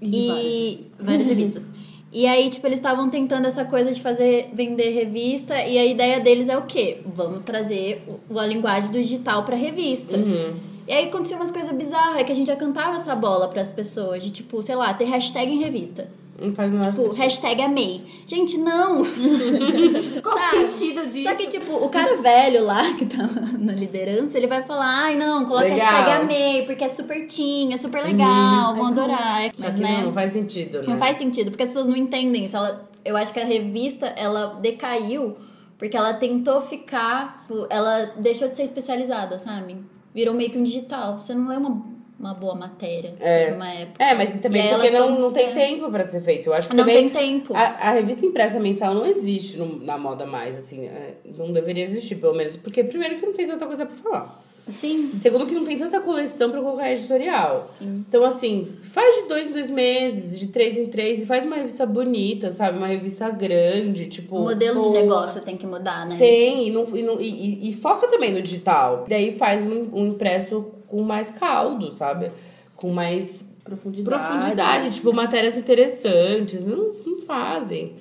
E 0.00 0.28
várias 0.28 0.44
revistas. 0.44 1.06
várias 1.06 1.26
revistas. 1.26 1.64
E 2.12 2.26
aí, 2.26 2.48
tipo, 2.48 2.66
eles 2.66 2.78
estavam 2.78 3.10
tentando 3.10 3.46
essa 3.46 3.64
coisa 3.66 3.92
de 3.92 4.00
fazer, 4.00 4.50
vender 4.54 4.90
revista. 4.90 5.54
E 5.66 5.76
a 5.78 5.84
ideia 5.84 6.18
deles 6.20 6.48
é 6.48 6.56
o 6.56 6.62
quê? 6.62 6.98
Vamos 7.14 7.42
trazer 7.44 8.02
o- 8.30 8.38
a 8.38 8.46
linguagem 8.46 8.90
do 8.90 8.98
digital 9.00 9.44
pra 9.44 9.54
revista. 9.56 10.16
Uhum. 10.16 10.56
E 10.86 10.92
aí 10.92 11.04
acontecia 11.08 11.36
umas 11.36 11.50
coisas 11.50 11.70
bizarras, 11.70 12.16
é 12.18 12.24
que 12.24 12.32
a 12.32 12.34
gente 12.34 12.46
já 12.46 12.56
cantava 12.56 12.96
essa 12.96 13.14
bola 13.14 13.46
pras 13.48 13.70
pessoas. 13.70 14.22
De, 14.22 14.30
tipo, 14.30 14.62
sei 14.62 14.74
lá, 14.74 14.94
ter 14.94 15.04
hashtag 15.04 15.52
em 15.52 15.58
revista. 15.62 16.08
Não 16.40 16.54
faz 16.54 16.70
menor 16.70 16.84
Tipo, 16.84 16.96
sentido. 17.02 17.16
hashtag 17.16 17.62
amei. 17.62 18.02
Gente, 18.26 18.56
não! 18.58 19.02
Qual 20.22 20.34
o 20.34 20.38
sentido 20.38 21.06
disso? 21.10 21.28
Só 21.28 21.34
que, 21.34 21.46
tipo, 21.48 21.72
o 21.84 21.88
cara 21.88 22.16
velho 22.16 22.64
lá, 22.64 22.92
que 22.94 23.06
tá 23.06 23.28
na 23.58 23.72
liderança, 23.72 24.36
ele 24.38 24.46
vai 24.46 24.62
falar, 24.62 24.86
ai, 25.04 25.16
não, 25.16 25.44
coloca 25.44 25.64
Legal. 25.66 25.78
hashtag 25.90 26.10
amei, 26.22 26.62
porque 26.64 26.84
é 26.84 26.88
super 26.88 27.26
teen, 27.26 27.74
é 27.74 27.78
super 27.78 28.04
legal, 28.04 28.74
vão 28.74 28.86
Ai, 28.86 28.92
como- 28.94 29.00
adorar. 29.02 29.40
Mas, 29.58 29.74
que 29.74 29.80
né, 29.82 29.96
não, 29.98 30.02
não 30.06 30.12
faz 30.12 30.32
sentido, 30.32 30.78
né? 30.78 30.84
não 30.86 30.98
faz 30.98 31.16
sentido, 31.16 31.50
porque 31.50 31.62
as 31.64 31.70
pessoas 31.70 31.88
não 31.88 31.96
entendem 31.96 32.44
isso. 32.44 32.56
Ela, 32.56 32.88
eu 33.04 33.16
acho 33.16 33.32
que 33.32 33.40
a 33.40 33.44
revista, 33.44 34.06
ela 34.16 34.58
decaiu 34.60 35.36
porque 35.76 35.96
ela 35.96 36.12
tentou 36.14 36.60
ficar... 36.60 37.44
tipo, 37.46 37.66
Ela 37.70 38.12
deixou 38.16 38.48
de 38.48 38.56
ser 38.56 38.64
especializada, 38.64 39.38
sabe? 39.38 39.76
Virou 40.14 40.34
meio 40.34 40.50
que 40.50 40.58
um 40.58 40.62
digital. 40.64 41.16
Você 41.18 41.32
não 41.34 41.48
lê 41.48 41.56
uma, 41.56 41.84
uma 42.18 42.34
boa 42.34 42.54
matéria 42.54 43.14
É. 43.20 43.50
numa 43.50 43.70
época. 43.72 44.02
É, 44.04 44.14
mas 44.14 44.38
também 44.40 44.66
E 44.66 44.70
porque 44.70 44.90
não, 44.90 45.06
tão- 45.08 45.20
não 45.20 45.32
tem 45.32 45.50
é. 45.50 45.52
tempo 45.52 45.90
pra 45.90 46.02
ser 46.02 46.20
feito. 46.22 46.48
Eu 46.48 46.54
acho 46.54 46.68
que 46.68 46.74
Não 46.74 46.84
tem 46.84 47.08
tempo. 47.08 47.54
A, 47.56 47.60
a 47.60 47.92
revista 47.92 48.26
impressa 48.26 48.58
mensal 48.58 48.92
não 48.94 49.06
existe 49.06 49.56
no- 49.56 49.78
na 49.84 49.96
moda 49.96 50.26
mais, 50.26 50.56
assim. 50.56 50.86
é, 50.86 51.14
não 51.36 51.52
deveria 51.52 51.84
existir, 51.84 52.16
pelo 52.16 52.34
menos. 52.34 52.56
Porque, 52.56 52.82
primeiro, 52.82 53.16
que 53.16 53.24
não 53.26 53.32
tem 53.34 53.46
tanta 53.46 53.66
coisa 53.66 53.86
pra 53.86 53.94
falar. 53.96 54.47
Sim. 54.68 55.08
Segundo, 55.18 55.46
que 55.46 55.54
não 55.54 55.64
tem 55.64 55.78
tanta 55.78 56.00
coleção 56.00 56.50
pra 56.50 56.60
colocar 56.60 56.92
editorial. 56.92 57.70
Então, 57.80 58.24
assim, 58.24 58.68
faz 58.82 59.22
de 59.22 59.28
dois 59.28 59.48
em 59.50 59.52
dois 59.52 59.70
meses, 59.70 60.38
de 60.38 60.48
três 60.48 60.76
em 60.76 60.86
três, 60.86 61.20
e 61.20 61.26
faz 61.26 61.44
uma 61.44 61.56
revista 61.56 61.86
bonita, 61.86 62.50
sabe? 62.50 62.76
Uma 62.78 62.86
revista 62.88 63.30
grande, 63.30 64.06
tipo. 64.06 64.36
O 64.36 64.42
modelo 64.42 64.82
de 64.82 64.90
negócio 64.90 65.40
tem 65.42 65.56
que 65.56 65.66
mudar, 65.66 66.06
né? 66.06 66.16
Tem, 66.18 66.68
e, 66.68 66.70
não, 66.70 66.86
e, 66.96 67.02
não- 67.02 67.20
e- 67.20 67.68
e- 67.70 67.72
foca 67.72 68.06
também 68.08 68.32
no 68.32 68.42
digital. 68.42 69.04
Daí 69.08 69.32
faz 69.32 69.62
um, 69.64 69.88
um 69.92 70.06
impresso 70.08 70.66
com 70.86 71.02
mais 71.02 71.30
caldo, 71.30 71.90
sabe? 71.96 72.30
Com 72.76 72.90
mais 72.90 73.46
Profundidade. 73.64 74.22
profundidade, 74.24 74.90
tipo, 74.94 75.12
matérias 75.12 75.56
interessantes. 75.56 76.64
Não, 76.64 76.90
não 77.06 77.18
fazem. 77.26 77.94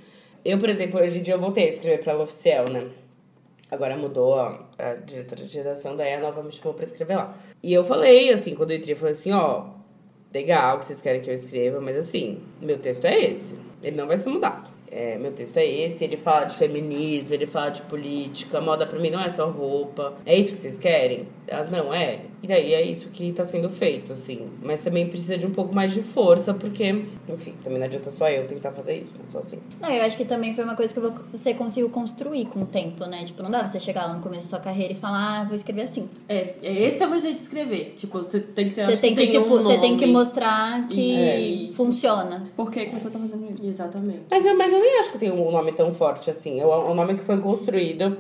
Eu, 0.45 0.57
por 0.57 0.69
exemplo, 0.69 0.99
hoje 1.01 1.19
em 1.19 1.21
dia 1.21 1.33
eu 1.33 1.39
voltei 1.39 1.65
a 1.65 1.69
escrever 1.69 1.99
pra 2.03 2.13
L'Officiel, 2.13 2.69
né? 2.69 2.83
Agora 3.69 3.97
mudou 3.97 4.39
a, 4.39 4.65
a 4.77 4.93
diretora 4.93 5.43
de 5.43 5.57
redação, 5.57 5.95
daí 5.95 6.13
a 6.13 6.19
nova 6.19 6.41
me 6.41 6.51
chamou 6.51 6.73
pra 6.73 6.85
escrever 6.85 7.15
lá. 7.17 7.35
E 7.61 7.73
eu 7.73 7.83
falei, 7.83 8.31
assim, 8.31 8.55
quando 8.55 8.71
eu 8.71 8.77
entrei, 8.77 8.93
eu 8.93 8.97
falei 8.97 9.11
assim, 9.11 9.33
ó, 9.33 9.65
legal 10.33 10.79
que 10.79 10.85
vocês 10.85 11.01
querem 11.01 11.19
que 11.21 11.29
eu 11.29 11.33
escreva, 11.33 11.81
mas 11.81 11.97
assim, 11.97 12.39
meu 12.61 12.77
texto 12.77 13.05
é 13.05 13.19
esse. 13.19 13.57
Ele 13.83 13.95
não 13.97 14.07
vai 14.07 14.17
ser 14.17 14.29
mudado. 14.29 14.77
É, 14.89 15.17
meu 15.17 15.33
texto 15.33 15.57
é 15.57 15.65
esse, 15.65 16.03
ele 16.05 16.15
fala 16.15 16.45
de 16.45 16.55
feminismo, 16.55 17.33
ele 17.33 17.45
fala 17.45 17.69
de 17.69 17.81
política, 17.83 18.61
moda 18.61 18.85
pra 18.85 18.97
mim 18.97 19.09
não 19.09 19.19
é 19.21 19.27
só 19.27 19.49
roupa. 19.49 20.13
É 20.25 20.33
isso 20.33 20.51
que 20.51 20.57
vocês 20.57 20.77
querem? 20.77 21.27
Elas, 21.45 21.69
não, 21.69 21.93
é. 21.93 22.21
E 22.41 22.47
daí 22.47 22.71
é 22.73 22.83
isso 22.83 23.09
que 23.09 23.31
tá 23.31 23.43
sendo 23.43 23.67
feito, 23.67 24.13
assim. 24.13 24.47
Mas 24.61 24.83
também 24.83 25.07
precisa 25.09 25.37
de 25.37 25.47
um 25.47 25.51
pouco 25.51 25.73
mais 25.73 25.91
de 25.91 26.03
força, 26.03 26.53
porque, 26.53 26.85
enfim, 27.27 27.55
também 27.63 27.79
não 27.79 27.85
adianta 27.87 28.11
só 28.11 28.29
eu 28.29 28.45
tentar 28.45 28.71
fazer 28.71 28.95
isso, 28.97 29.13
né? 29.17 29.23
Só 29.31 29.39
assim. 29.39 29.57
Não, 29.81 29.89
eu 29.89 30.03
acho 30.03 30.15
que 30.15 30.23
também 30.23 30.53
foi 30.53 30.63
uma 30.63 30.75
coisa 30.75 30.93
que 30.93 30.99
você 31.35 31.55
conseguiu 31.55 31.89
construir 31.89 32.45
com 32.45 32.61
o 32.61 32.65
tempo, 32.65 33.05
né? 33.05 33.23
Tipo, 33.23 33.41
não 33.41 33.49
dá 33.49 33.59
pra 33.59 33.67
você 33.67 33.79
chegar 33.79 34.05
lá 34.05 34.13
no 34.13 34.21
começo 34.21 34.43
da 34.43 34.49
sua 34.49 34.59
carreira 34.59 34.93
e 34.93 34.95
falar, 34.95 35.41
ah, 35.41 35.43
vou 35.45 35.55
escrever 35.55 35.81
assim. 35.81 36.07
É, 36.29 36.53
esse 36.61 37.01
é 37.03 37.07
o 37.07 37.09
meu 37.09 37.19
jeito 37.19 37.37
de 37.37 37.41
escrever. 37.41 37.93
Tipo, 37.95 38.19
você 38.21 38.39
tem 38.39 38.69
que 38.69 38.75
ter 38.75 38.85
Você 38.85 38.97
tem 38.97 39.15
que, 39.15 39.25
tipo, 39.27 39.45
um 39.45 39.49
você 39.61 39.77
tem 39.79 39.97
que 39.97 40.05
mostrar 40.05 40.87
que 40.89 41.15
É. 41.15 41.69
funciona. 41.73 42.47
Por 42.55 42.69
que, 42.71 42.85
que 42.85 42.99
você 42.99 43.09
tá 43.09 43.17
fazendo 43.17 43.51
isso? 43.51 43.65
Exatamente. 43.65 44.21
Mas, 44.29 44.45
eu- 44.45 44.55
mas 44.55 44.71
eu 44.71 44.79
nem 44.79 44.99
acho 44.99 45.11
que 45.11 45.17
tem 45.17 45.31
um 45.31 45.51
nome 45.51 45.71
tão 45.71 45.91
forte 45.91 46.29
assim. 46.29 46.59
É 46.59 46.65
um 46.67 46.93
nome 46.93 47.15
que 47.15 47.23
foi 47.23 47.39
construído, 47.39 48.15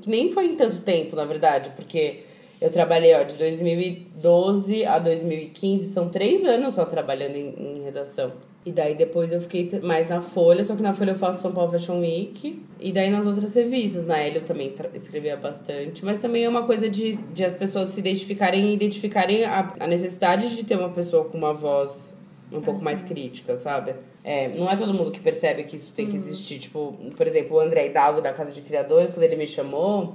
que 0.00 0.08
nem 0.08 0.30
foi 0.30 0.46
em 0.46 0.54
tanto 0.54 0.78
tempo, 0.82 1.16
na 1.16 1.24
verdade, 1.24 1.70
porque 1.76 2.20
eu 2.60 2.70
trabalhei 2.70 3.14
ó, 3.14 3.22
de 3.22 3.36
2012 3.36 4.84
a 4.84 4.98
2015, 4.98 5.92
são 5.92 6.08
três 6.08 6.44
anos 6.44 6.74
só 6.74 6.84
trabalhando 6.84 7.36
em, 7.36 7.54
em 7.78 7.82
redação. 7.84 8.32
E 8.66 8.72
daí 8.72 8.94
depois 8.94 9.32
eu 9.32 9.40
fiquei 9.40 9.70
mais 9.80 10.08
na 10.08 10.20
Folha, 10.20 10.62
só 10.64 10.74
que 10.74 10.82
na 10.82 10.92
Folha 10.92 11.12
eu 11.12 11.14
faço 11.14 11.40
São 11.40 11.52
Paulo 11.52 11.70
Fashion 11.70 12.00
Week. 12.00 12.60
E 12.80 12.92
daí 12.92 13.08
nas 13.08 13.26
outras 13.26 13.54
revistas, 13.54 14.04
na 14.04 14.18
L 14.18 14.36
eu 14.36 14.44
também 14.44 14.74
escrevia 14.92 15.36
bastante. 15.36 16.04
Mas 16.04 16.20
também 16.20 16.44
é 16.44 16.48
uma 16.48 16.64
coisa 16.64 16.88
de, 16.88 17.14
de 17.32 17.44
as 17.44 17.54
pessoas 17.54 17.88
se 17.90 18.00
identificarem 18.00 18.66
e 18.66 18.74
identificarem 18.74 19.44
a, 19.44 19.72
a 19.80 19.86
necessidade 19.86 20.54
de 20.54 20.64
ter 20.64 20.76
uma 20.76 20.90
pessoa 20.90 21.24
com 21.24 21.38
uma 21.38 21.54
voz 21.54 22.18
um 22.52 22.60
pouco 22.60 22.82
mais 22.82 23.02
crítica, 23.02 23.56
sabe? 23.56 23.94
É, 24.24 24.48
não 24.56 24.70
é 24.70 24.76
todo 24.76 24.92
mundo 24.92 25.10
que 25.10 25.20
percebe 25.20 25.64
que 25.64 25.76
isso 25.76 25.92
tem 25.92 26.06
que 26.06 26.16
existir. 26.16 26.58
Tipo, 26.58 26.94
por 27.16 27.26
exemplo, 27.26 27.56
o 27.56 27.60
André 27.60 27.86
Hidalgo 27.86 28.20
da 28.20 28.32
Casa 28.32 28.50
de 28.50 28.60
Criadores, 28.60 29.10
quando 29.10 29.22
ele 29.22 29.36
me 29.36 29.46
chamou, 29.46 30.14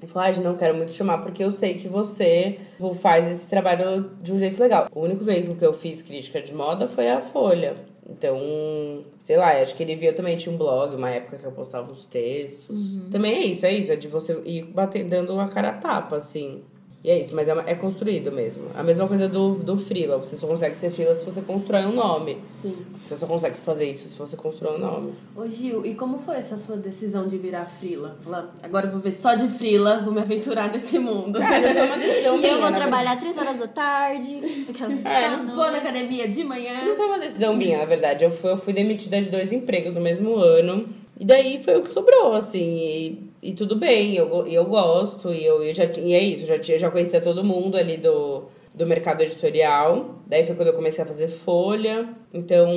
ele 0.00 0.10
falou, 0.10 0.28
ah, 0.28 0.40
não 0.40 0.56
quero 0.56 0.76
muito 0.76 0.92
chamar 0.92 1.18
porque 1.18 1.42
eu 1.42 1.50
sei 1.50 1.74
que 1.74 1.88
você 1.88 2.58
faz 3.00 3.30
esse 3.30 3.48
trabalho 3.48 4.10
de 4.22 4.32
um 4.32 4.38
jeito 4.38 4.60
legal. 4.60 4.88
O 4.94 5.00
único 5.00 5.24
veículo 5.24 5.56
que 5.56 5.66
eu 5.66 5.72
fiz 5.72 6.02
crítica 6.02 6.40
de 6.40 6.54
moda 6.54 6.86
foi 6.86 7.10
a 7.10 7.20
Folha. 7.20 7.76
Então, 8.08 9.04
sei 9.18 9.36
lá, 9.36 9.60
acho 9.60 9.74
que 9.74 9.82
ele 9.82 9.94
via 9.94 10.14
também, 10.14 10.36
tinha 10.36 10.54
um 10.54 10.56
blog, 10.56 10.94
uma 10.96 11.10
época 11.10 11.36
que 11.36 11.44
eu 11.44 11.52
postava 11.52 11.92
uns 11.92 12.06
textos. 12.06 12.74
Também 13.10 13.34
é 13.34 13.44
isso, 13.44 13.66
é 13.66 13.72
isso, 13.72 13.92
é 13.92 13.96
de 13.96 14.08
você 14.08 14.40
ir 14.46 14.62
bater, 14.64 15.04
dando 15.04 15.38
a 15.38 15.46
cara 15.46 15.70
a 15.70 15.72
tapa, 15.74 16.16
assim. 16.16 16.62
E 17.04 17.10
é 17.10 17.20
isso, 17.20 17.32
mas 17.32 17.46
é, 17.46 17.52
uma- 17.54 17.62
é 17.64 17.74
construído 17.76 18.32
mesmo. 18.32 18.64
A 18.76 18.82
mesma 18.82 19.06
coisa 19.06 19.28
do, 19.28 19.54
do 19.54 19.76
freela. 19.76 20.16
Você 20.18 20.36
só 20.36 20.48
consegue 20.48 20.76
ser 20.76 20.90
freela 20.90 21.14
se 21.14 21.24
você 21.24 21.40
constrói 21.42 21.86
um 21.86 21.92
nome. 21.94 22.38
Sim. 22.60 22.74
Você 23.06 23.16
só 23.16 23.24
consegue 23.24 23.54
fazer 23.56 23.88
isso 23.88 24.08
se 24.08 24.18
você 24.18 24.36
constrói 24.36 24.76
um 24.76 24.80
nome. 24.80 25.12
Ô 25.36 25.48
Gil, 25.48 25.86
e 25.86 25.94
como 25.94 26.18
foi 26.18 26.36
essa 26.36 26.56
sua 26.58 26.76
decisão 26.76 27.28
de 27.28 27.38
virar 27.38 27.66
frila? 27.66 28.16
Falar, 28.18 28.52
agora 28.64 28.86
eu 28.86 28.90
vou 28.90 29.00
ver 29.00 29.12
só 29.12 29.34
de 29.36 29.46
frila, 29.46 30.00
vou 30.02 30.12
me 30.12 30.20
aventurar 30.20 30.72
nesse 30.72 30.98
mundo. 30.98 31.38
Cara, 31.38 31.72
foi 31.72 31.86
uma 31.86 31.98
decisão 31.98 32.36
minha. 32.36 32.48
Eu 32.58 32.60
vou 32.60 32.72
trabalhar 32.72 33.16
três 33.20 33.38
horas 33.38 33.58
da 33.58 33.68
tarde. 33.68 34.66
Aquela... 34.68 34.92
É, 35.08 35.36
Vou 35.54 35.70
na 35.70 35.78
academia 35.78 36.28
de 36.28 36.42
manhã. 36.42 36.84
Não 36.84 36.96
foi 36.96 37.06
uma 37.06 37.18
decisão 37.20 37.56
minha, 37.56 37.78
na 37.78 37.84
verdade. 37.84 38.24
Eu 38.24 38.30
fui, 38.32 38.50
eu 38.50 38.56
fui 38.56 38.72
demitida 38.72 39.20
de 39.22 39.30
dois 39.30 39.52
empregos 39.52 39.94
no 39.94 40.00
mesmo 40.00 40.34
ano. 40.36 40.88
E 41.18 41.24
daí 41.24 41.62
foi 41.62 41.76
o 41.76 41.82
que 41.82 41.88
sobrou, 41.90 42.32
assim. 42.34 42.58
E, 42.78 43.27
e 43.42 43.52
tudo 43.52 43.76
bem, 43.76 44.14
eu, 44.14 44.46
e 44.46 44.54
eu 44.54 44.64
gosto. 44.66 45.32
E, 45.32 45.44
eu, 45.44 45.62
eu 45.62 45.74
já, 45.74 45.84
e 45.84 46.12
é 46.14 46.22
isso, 46.22 46.46
já, 46.46 46.58
tinha- 46.58 46.78
já 46.78 46.90
conhecia 46.90 47.20
todo 47.20 47.44
mundo 47.44 47.76
ali 47.76 47.96
do, 47.96 48.42
do 48.74 48.86
mercado 48.86 49.22
editorial. 49.22 50.16
Daí 50.26 50.44
foi 50.44 50.54
quando 50.56 50.68
eu 50.68 50.74
comecei 50.74 51.02
a 51.02 51.06
fazer 51.06 51.28
folha. 51.28 52.08
Então, 52.34 52.68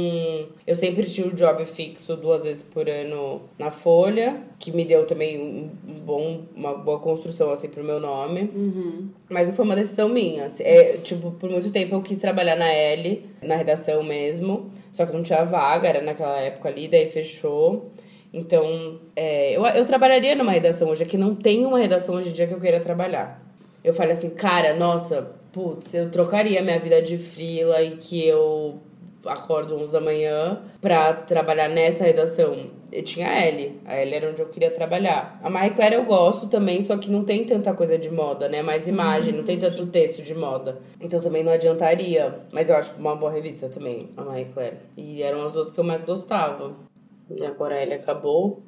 eu 0.66 0.76
sempre 0.76 1.06
tinha 1.06 1.28
um 1.28 1.32
job 1.32 1.66
fixo 1.66 2.16
duas 2.16 2.44
vezes 2.44 2.64
por 2.64 2.88
ano 2.90 3.42
na 3.60 3.70
folha. 3.72 4.42
Que 4.60 4.72
me 4.72 4.86
deu 4.86 5.06
também 5.06 5.38
um, 5.42 5.70
bom, 6.06 6.42
uma 6.56 6.74
boa 6.76 7.00
construção, 7.00 7.52
assim, 7.52 7.68
pro 7.68 7.84
meu 7.84 8.00
nome. 8.00 8.50
Mas 9.30 9.48
não 9.48 9.56
foi 9.56 9.66
uma 9.66 9.76
decisão 9.76 10.08
minha. 10.08 10.46
assim, 10.46 10.64
É, 10.64 10.94
tipo, 11.04 11.32
por 11.32 11.50
muito 11.50 11.70
tempo 11.72 11.96
eu 11.96 12.02
quis 12.02 12.20
trabalhar 12.20 12.56
na 12.56 12.72
L, 12.72 13.26
na 13.42 13.56
redação 13.56 14.02
mesmo. 14.04 14.72
Só 14.94 15.06
que 15.06 15.14
não 15.14 15.24
tinha 15.24 15.44
vaga, 15.44 15.90
era 15.90 16.02
naquela 16.02 16.40
época 16.40 16.70
ali, 16.70 16.88
daí 16.88 17.08
fechou. 17.10 17.92
Então, 18.34 19.00
é, 19.16 19.56
eu, 19.56 19.66
eu 19.66 19.86
trabalharia 19.86 20.36
numa 20.36 20.52
redação 20.52 20.90
hoje, 20.90 21.04
é 21.04 21.06
que 21.06 21.18
não 21.18 21.36
tem 21.36 21.66
uma 21.66 21.80
redação 21.80 22.16
hoje 22.16 22.30
em 22.30 22.34
dia 22.34 22.48
que 22.48 22.54
eu 22.54 22.60
queira 22.62 22.80
trabalhar. 22.80 23.42
Eu 23.84 23.94
falei 23.94 24.14
assim, 24.14 24.30
cara, 24.30 24.74
nossa, 24.74 25.32
putz, 25.52 25.94
eu 25.94 26.10
trocaria 26.10 26.62
minha 26.62 26.80
vida 26.80 27.02
de 27.02 27.18
frila 27.18 27.82
e 27.82 27.98
que 27.98 28.26
eu 28.26 28.80
acordo 29.26 29.76
11 29.76 29.94
da 29.94 30.02
manhã 30.02 30.62
pra 30.80 31.14
trabalhar 31.14 31.68
nessa 31.68 32.04
redação. 32.04 32.70
Eu 32.92 33.04
tinha 33.04 33.30
a 33.30 33.46
L, 33.46 33.80
a 33.86 33.96
L 33.96 34.16
era 34.16 34.30
onde 34.30 34.42
eu 34.42 34.48
queria 34.48 34.70
trabalhar. 34.72 35.40
A 35.42 35.50
Marie 35.50 35.72
Claire 35.72 35.96
eu 35.96 36.04
gosto 36.04 36.48
também, 36.48 36.82
só 36.82 36.98
que 36.98 37.10
não 37.10 37.24
tem 37.24 37.46
tanta 37.46 37.74
coisa 37.74 37.98
de 37.98 38.10
moda, 38.10 38.50
né? 38.50 38.62
Mais 38.62 38.88
imagem, 38.88 39.34
não 39.34 39.44
tem 39.44 39.58
tanto 39.58 39.86
texto 39.88 40.22
de 40.22 40.34
moda. 40.34 40.80
Então 41.00 41.22
também 41.22 41.44
não 41.44 41.54
adiantaria. 41.54 42.40
Mas 42.52 42.70
eu 42.70 42.76
acho 42.76 43.00
uma 43.00 43.16
boa 43.16 43.32
revista 43.32 43.70
também, 43.70 44.10
a 44.18 44.24
Marie 44.24 44.46
Claire. 44.46 44.78
E 44.98 45.24
eram 45.24 45.46
as 45.46 45.54
duas 45.54 45.72
que 45.72 45.80
eu 45.80 45.84
mais 45.84 46.04
gostava. 46.04 46.76
E 47.38 47.46
agora 47.46 47.76
L 47.76 47.94
acabou. 47.94 48.64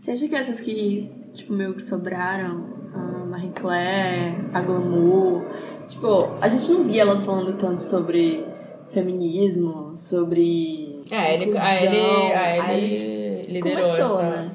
Você 0.00 0.12
acha 0.12 0.28
que 0.28 0.34
essas 0.34 0.60
que, 0.60 1.10
tipo, 1.34 1.52
meio 1.52 1.74
que 1.74 1.82
sobraram, 1.82 2.64
a 2.94 3.24
Marie 3.26 3.50
Claire, 3.50 4.34
a 4.54 4.60
Glamour, 4.60 5.44
tipo, 5.86 6.30
a 6.40 6.48
gente 6.48 6.70
não 6.70 6.84
via 6.84 7.02
elas 7.02 7.22
falando 7.22 7.56
tanto 7.56 7.80
sobre 7.80 8.44
feminismo, 8.88 9.96
sobre. 9.96 11.02
É, 11.10 11.16
a 11.16 11.32
L, 11.32 11.58
a 11.58 12.72
liderou 13.52 13.82
começou, 13.82 14.20
essa... 14.20 14.30
né? 14.30 14.50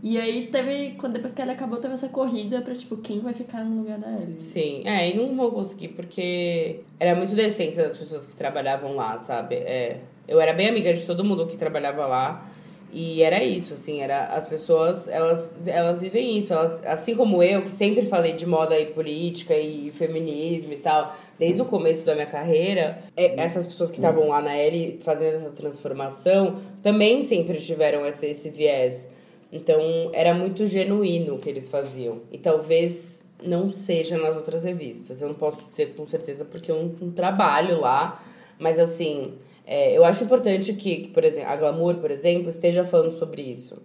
E 0.00 0.16
aí 0.16 0.46
teve, 0.46 0.94
quando 0.96 1.14
depois 1.14 1.32
que 1.32 1.42
ela 1.42 1.52
acabou, 1.52 1.78
teve 1.80 1.94
essa 1.94 2.08
corrida 2.08 2.60
pra, 2.60 2.72
tipo, 2.72 2.96
quem 2.98 3.18
vai 3.18 3.34
ficar 3.34 3.64
no 3.64 3.82
lugar 3.82 3.98
da 3.98 4.08
Ellie. 4.12 4.40
Sim, 4.40 4.82
é, 4.84 5.10
e 5.10 5.16
não 5.16 5.34
vou 5.34 5.50
conseguir 5.50 5.88
porque 5.88 6.80
era 7.00 7.16
muito 7.16 7.34
da 7.34 7.42
essência 7.42 7.82
das 7.82 7.96
pessoas 7.96 8.24
que 8.24 8.34
trabalhavam 8.34 8.94
lá, 8.94 9.16
sabe? 9.16 9.56
É, 9.56 9.98
eu 10.28 10.40
era 10.40 10.52
bem 10.52 10.68
amiga 10.68 10.94
de 10.94 11.04
todo 11.04 11.24
mundo 11.24 11.46
que 11.46 11.56
trabalhava 11.56 12.06
lá. 12.06 12.48
E 12.90 13.22
era 13.22 13.44
isso, 13.44 13.74
assim, 13.74 14.00
era 14.00 14.28
as 14.28 14.46
pessoas, 14.46 15.08
elas, 15.08 15.58
elas 15.66 16.00
vivem 16.00 16.38
isso, 16.38 16.54
elas, 16.54 16.82
assim 16.86 17.14
como 17.14 17.42
eu, 17.42 17.60
que 17.60 17.68
sempre 17.68 18.06
falei 18.06 18.32
de 18.32 18.46
moda 18.46 18.78
e 18.78 18.86
política 18.86 19.54
e 19.54 19.90
feminismo 19.90 20.72
e 20.72 20.78
tal, 20.78 21.14
desde 21.38 21.60
o 21.60 21.66
começo 21.66 22.06
da 22.06 22.14
minha 22.14 22.26
carreira, 22.26 23.02
é, 23.14 23.38
essas 23.40 23.66
pessoas 23.66 23.90
que 23.90 23.98
estavam 23.98 24.28
lá 24.28 24.40
na 24.40 24.56
L 24.56 24.98
fazendo 25.02 25.34
essa 25.34 25.50
transformação 25.50 26.56
também 26.82 27.24
sempre 27.24 27.60
tiveram 27.60 28.06
esse, 28.06 28.26
esse 28.26 28.48
viés. 28.48 29.06
Então, 29.52 30.10
era 30.12 30.34
muito 30.34 30.66
genuíno 30.66 31.34
o 31.34 31.38
que 31.38 31.48
eles 31.48 31.68
faziam. 31.68 32.20
E 32.30 32.38
talvez 32.38 33.22
não 33.42 33.70
seja 33.70 34.18
nas 34.18 34.36
outras 34.36 34.64
revistas. 34.64 35.22
Eu 35.22 35.28
não 35.28 35.34
posso 35.34 35.58
dizer 35.70 35.94
com 35.94 36.06
certeza 36.06 36.44
porque 36.44 36.70
eu 36.70 36.94
não, 37.00 37.10
trabalho 37.10 37.80
lá. 37.80 38.22
Mas, 38.58 38.78
assim, 38.78 39.34
é, 39.70 39.94
eu 39.94 40.02
acho 40.02 40.24
importante 40.24 40.72
que, 40.72 40.96
que, 40.96 41.08
por 41.08 41.22
exemplo, 41.22 41.50
a 41.50 41.56
Glamour, 41.56 41.96
por 41.96 42.10
exemplo, 42.10 42.48
esteja 42.48 42.84
falando 42.84 43.12
sobre 43.12 43.42
isso. 43.42 43.82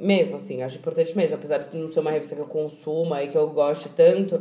Mesmo, 0.00 0.36
assim, 0.36 0.62
acho 0.62 0.78
importante 0.78 1.14
mesmo. 1.14 1.36
Apesar 1.36 1.58
de 1.58 1.76
não 1.76 1.92
ser 1.92 2.00
uma 2.00 2.10
revista 2.10 2.34
que 2.34 2.40
eu 2.40 2.46
consuma 2.46 3.22
e 3.22 3.28
que 3.28 3.36
eu 3.36 3.46
goste 3.50 3.90
tanto, 3.90 4.40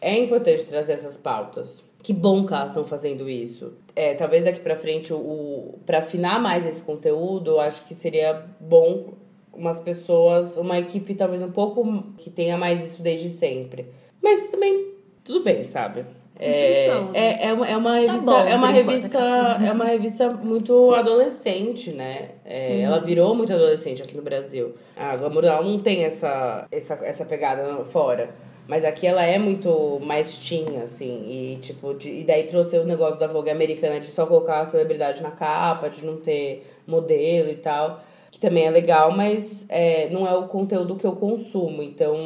é 0.00 0.18
importante 0.18 0.66
trazer 0.66 0.94
essas 0.94 1.16
pautas. 1.16 1.84
Que 2.02 2.12
bom 2.12 2.44
que 2.44 2.52
elas 2.52 2.70
estão 2.70 2.84
fazendo 2.84 3.30
isso. 3.30 3.74
É, 3.94 4.14
talvez 4.14 4.42
daqui 4.42 4.58
pra 4.58 4.74
frente, 4.74 5.12
o, 5.12 5.16
o, 5.16 5.78
pra 5.86 5.98
afinar 5.98 6.42
mais 6.42 6.66
esse 6.66 6.82
conteúdo, 6.82 7.52
eu 7.52 7.60
acho 7.60 7.84
que 7.84 7.94
seria 7.94 8.44
bom 8.58 9.12
umas 9.52 9.78
pessoas, 9.78 10.56
uma 10.56 10.76
equipe 10.76 11.14
talvez 11.14 11.40
um 11.40 11.52
pouco 11.52 12.02
que 12.18 12.30
tenha 12.30 12.58
mais 12.58 12.84
isso 12.84 13.00
desde 13.00 13.30
sempre. 13.30 13.86
Mas 14.20 14.50
também, 14.50 14.92
tudo 15.22 15.44
bem, 15.44 15.62
sabe? 15.62 16.04
É, 16.42 16.88
né? 16.88 17.10
é, 17.14 17.46
é, 17.46 17.52
uma, 17.52 17.68
é 17.68 17.76
uma 17.76 17.96
revista, 17.96 18.30
bom, 18.30 18.38
é 18.40 18.54
uma 18.54 18.70
revista, 18.70 19.18
é 19.18 19.72
uma 19.72 19.84
revista 19.84 20.30
muito 20.30 20.94
adolescente, 20.94 21.90
né? 21.92 22.30
É, 22.44 22.80
Ela 22.80 22.98
virou 22.98 23.34
muito 23.34 23.52
adolescente 23.52 24.02
aqui 24.02 24.16
no 24.16 24.22
Brasil. 24.22 24.74
A 24.96 25.16
Glamour 25.16 25.44
ela 25.44 25.62
não 25.62 25.78
tem 25.78 26.04
essa, 26.04 26.66
essa, 26.70 26.94
essa 27.02 27.24
pegada 27.24 27.84
fora. 27.84 28.30
Mas 28.66 28.84
aqui 28.84 29.06
ela 29.06 29.24
é 29.24 29.38
muito 29.38 29.98
mais 30.02 30.38
teen, 30.38 30.80
assim. 30.82 31.24
E, 31.26 31.58
tipo, 31.60 31.94
de, 31.94 32.20
e 32.20 32.24
daí 32.24 32.44
trouxe 32.44 32.78
o 32.78 32.84
negócio 32.84 33.18
da 33.18 33.26
Vogue 33.26 33.50
americana 33.50 33.98
de 33.98 34.06
só 34.06 34.24
colocar 34.24 34.60
a 34.60 34.66
celebridade 34.66 35.22
na 35.22 35.30
capa, 35.30 35.88
de 35.88 36.04
não 36.04 36.16
ter 36.16 36.66
modelo 36.86 37.50
e 37.50 37.56
tal. 37.56 38.00
Que 38.30 38.38
também 38.38 38.64
é 38.64 38.70
legal, 38.70 39.10
mas 39.10 39.66
é, 39.68 40.08
não 40.10 40.26
é 40.26 40.34
o 40.34 40.46
conteúdo 40.46 40.94
que 40.96 41.04
eu 41.04 41.12
consumo. 41.12 41.82
Então, 41.82 42.16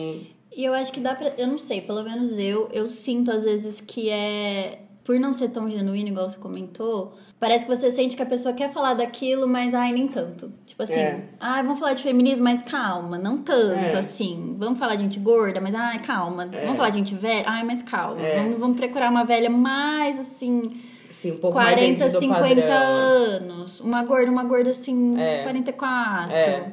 E 0.57 0.65
eu 0.65 0.73
acho 0.73 0.91
que 0.93 1.01
dá 1.01 1.15
pra. 1.15 1.33
Eu 1.37 1.47
não 1.47 1.59
sei, 1.59 1.83
pelo 1.83 2.03
menos 2.03 2.39
eu, 2.39 2.69
eu 2.73 2.89
sinto 2.89 3.31
às 3.31 3.45
vezes 3.45 3.81
que 3.81 4.09
é. 4.11 4.81
Por 5.05 5.21
não 5.21 5.33
ser 5.33 5.51
tão 5.51 5.71
genuíno, 5.71 6.09
igual 6.09 6.29
você 6.29 6.37
comentou, 6.37 7.15
parece 7.39 7.65
que 7.65 7.73
você 7.77 7.93
sente 7.93 8.17
que 8.17 8.23
a 8.23 8.27
pessoa 8.27 8.53
quer 8.53 8.73
falar 8.73 8.95
daquilo, 8.95 9.47
mas 9.47 9.73
ai, 9.73 9.93
nem 9.93 10.09
tanto. 10.09 10.53
Tipo 10.67 10.83
assim, 10.83 10.99
É. 10.99 11.23
ai, 11.39 11.63
vamos 11.63 11.79
falar 11.79 11.93
de 11.93 12.03
feminismo, 12.03 12.43
mas 12.43 12.61
calma, 12.65 13.17
não 13.17 13.39
tanto 13.39 13.79
É. 13.79 13.97
assim. 13.97 14.57
Vamos 14.59 14.81
falar 14.81 14.97
de 14.97 15.03
gente 15.03 15.21
gorda, 15.21 15.61
mas 15.61 15.77
ai, 15.77 16.01
calma. 16.01 16.47
Vamos 16.65 16.77
falar 16.77 16.91
de 16.91 16.99
gente 16.99 17.15
velha, 17.15 17.45
ai, 17.47 17.63
mas 17.63 17.85
calma. 17.85 18.21
É. 18.21 18.37
Vamos, 18.43 18.59
vamos 18.59 18.77
procurar 18.77 19.09
uma 19.13 19.25
velha 19.25 19.49
mais 19.49 20.19
assim. 20.19 20.73
assim, 21.09 21.31
um 21.31 21.37
pouco 21.39 21.57
mais 21.57 21.75
40, 21.75 21.99
dentro 22.05 22.13
do 22.13 22.19
50 22.19 22.49
padrão. 22.49 22.73
anos. 22.75 23.81
Uma 23.81 24.03
gorda, 24.03 24.29
uma 24.33 24.43
gorda 24.43 24.71
assim, 24.71 25.17
É. 25.21 25.45
44. 25.45 26.35
É. 26.35 26.73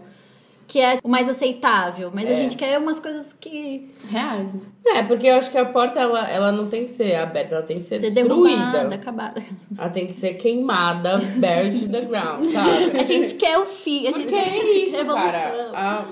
que 0.73 0.79
é 0.81 0.97
o 1.03 1.07
mais 1.07 1.29
aceitável. 1.29 2.09
Mas 2.11 2.27
a 2.31 2.33
gente 2.33 2.57
quer 2.57 2.79
umas 2.79 2.99
coisas 2.99 3.31
que. 3.31 3.91
Reais. 4.09 4.49
É, 4.83 5.03
porque 5.03 5.27
eu 5.27 5.35
acho 5.35 5.51
que 5.51 5.57
a 5.59 5.65
porta, 5.65 5.99
ela, 5.99 6.27
ela 6.27 6.51
não 6.51 6.67
tem 6.67 6.81
que 6.83 6.89
ser 6.89 7.13
aberta, 7.15 7.53
ela 7.55 7.63
tem 7.63 7.77
que 7.77 7.83
ser 7.83 8.01
Ser 8.01 8.09
destruída. 8.09 8.57
derrubada, 8.71 8.95
acabada. 8.95 9.43
Ela 9.77 9.89
tem 9.89 10.07
que 10.07 10.13
ser 10.13 10.33
queimada, 10.33 11.19
buried 11.35 11.79
to 11.85 11.91
the 11.91 12.01
ground, 12.01 12.49
sabe? 12.49 12.99
A 12.99 13.03
gente 13.03 13.35
quer 13.35 13.55
o 13.59 13.67
fim. 13.67 14.07
A 14.07 14.11
gente 14.13 14.23
Porque 14.23 14.35
quer 14.35 14.47
é 14.47 14.63
isso, 14.83 14.97
revolução. 14.97 15.31
cara. 15.31 15.69
A, 15.73 16.05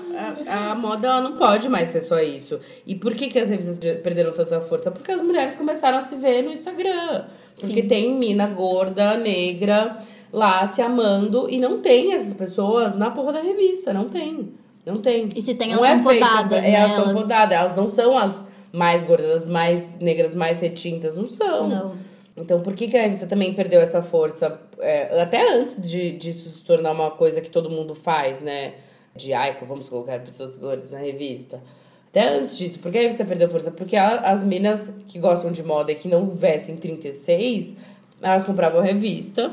a, 0.46 0.70
a 0.70 0.74
moda 0.76 1.08
ela 1.08 1.20
não 1.20 1.32
pode 1.36 1.68
mais 1.68 1.88
ser 1.88 2.00
só 2.00 2.20
isso. 2.20 2.60
E 2.86 2.94
por 2.94 3.14
que, 3.16 3.26
que 3.26 3.40
as 3.40 3.48
revistas 3.48 3.78
perderam 4.00 4.32
tanta 4.32 4.60
força? 4.60 4.92
Porque 4.92 5.10
as 5.10 5.20
mulheres 5.20 5.56
começaram 5.56 5.98
a 5.98 6.00
se 6.00 6.14
ver 6.14 6.42
no 6.42 6.52
Instagram. 6.52 7.24
Porque 7.60 7.82
tem 7.82 8.16
mina 8.16 8.46
gorda, 8.46 9.16
negra, 9.16 9.98
lá 10.32 10.66
se 10.66 10.80
amando. 10.82 11.46
E 11.50 11.58
não 11.58 11.80
tem 11.80 12.14
essas 12.14 12.34
pessoas 12.34 12.94
na 12.94 13.10
porra 13.10 13.34
da 13.34 13.40
revista. 13.40 13.92
Não 13.92 14.08
tem. 14.08 14.48
Não 14.84 14.98
tem. 14.98 15.28
E 15.36 15.42
se 15.42 15.54
tem, 15.54 15.70
não 15.74 15.84
elas 15.84 16.00
é 16.00 16.02
são 16.02 16.10
feito, 16.10 16.26
podadas, 16.28 16.58
É, 16.58 16.62
né? 16.62 16.72
elas 16.72 16.92
são 17.04 17.12
podadas. 17.14 17.58
Elas 17.58 17.76
não 17.76 17.88
são 17.92 18.18
as 18.18 18.44
mais 18.72 19.02
gordas, 19.02 19.42
as 19.42 19.48
mais 19.48 19.98
negras, 20.00 20.34
mais 20.34 20.60
retintas. 20.60 21.16
Não 21.16 21.28
são. 21.28 21.68
Não. 21.68 21.92
Então, 22.36 22.62
por 22.62 22.72
que, 22.74 22.88
que 22.88 22.96
a 22.96 23.02
revista 23.02 23.26
também 23.26 23.52
perdeu 23.52 23.80
essa 23.80 24.02
força? 24.02 24.58
É, 24.80 25.20
até 25.20 25.54
antes 25.54 25.80
de, 25.88 26.12
disso 26.12 26.48
se 26.48 26.62
tornar 26.62 26.90
uma 26.92 27.10
coisa 27.10 27.40
que 27.42 27.50
todo 27.50 27.68
mundo 27.68 27.94
faz, 27.94 28.40
né? 28.40 28.72
De, 29.14 29.34
ai, 29.34 29.54
vamos 29.68 29.88
colocar 29.90 30.18
pessoas 30.20 30.56
gordas 30.56 30.90
na 30.92 30.98
revista. 30.98 31.60
Até 32.08 32.28
antes 32.30 32.56
disso. 32.56 32.78
Por 32.78 32.90
que 32.90 32.96
a 32.98 33.02
revista 33.02 33.24
perdeu 33.26 33.48
força? 33.48 33.70
Porque 33.70 33.94
a- 33.96 34.20
as 34.20 34.42
minas 34.42 34.90
que 35.06 35.18
gostam 35.18 35.52
de 35.52 35.62
moda 35.62 35.92
e 35.92 35.94
que 35.94 36.08
não 36.08 36.26
vestem 36.30 36.74
36, 36.76 37.76
elas 38.22 38.44
compravam 38.44 38.80
a 38.80 38.84
revista, 38.84 39.52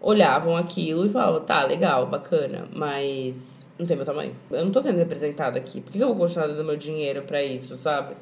olhavam 0.00 0.56
aquilo 0.56 1.04
e 1.06 1.08
falavam, 1.08 1.40
tá, 1.40 1.64
legal, 1.64 2.06
bacana, 2.06 2.66
mas 2.74 3.66
não 3.78 3.86
tem 3.86 3.96
meu 3.96 4.06
tamanho. 4.06 4.34
Eu 4.50 4.64
não 4.64 4.72
tô 4.72 4.80
sendo 4.80 4.98
representada 4.98 5.58
aqui. 5.58 5.80
Por 5.80 5.92
que 5.92 5.98
eu 5.98 6.08
vou 6.08 6.16
continuar 6.16 6.46
dando 6.46 6.64
meu 6.64 6.76
dinheiro 6.76 7.22
pra 7.22 7.42
isso, 7.42 7.76
sabe? 7.76 8.14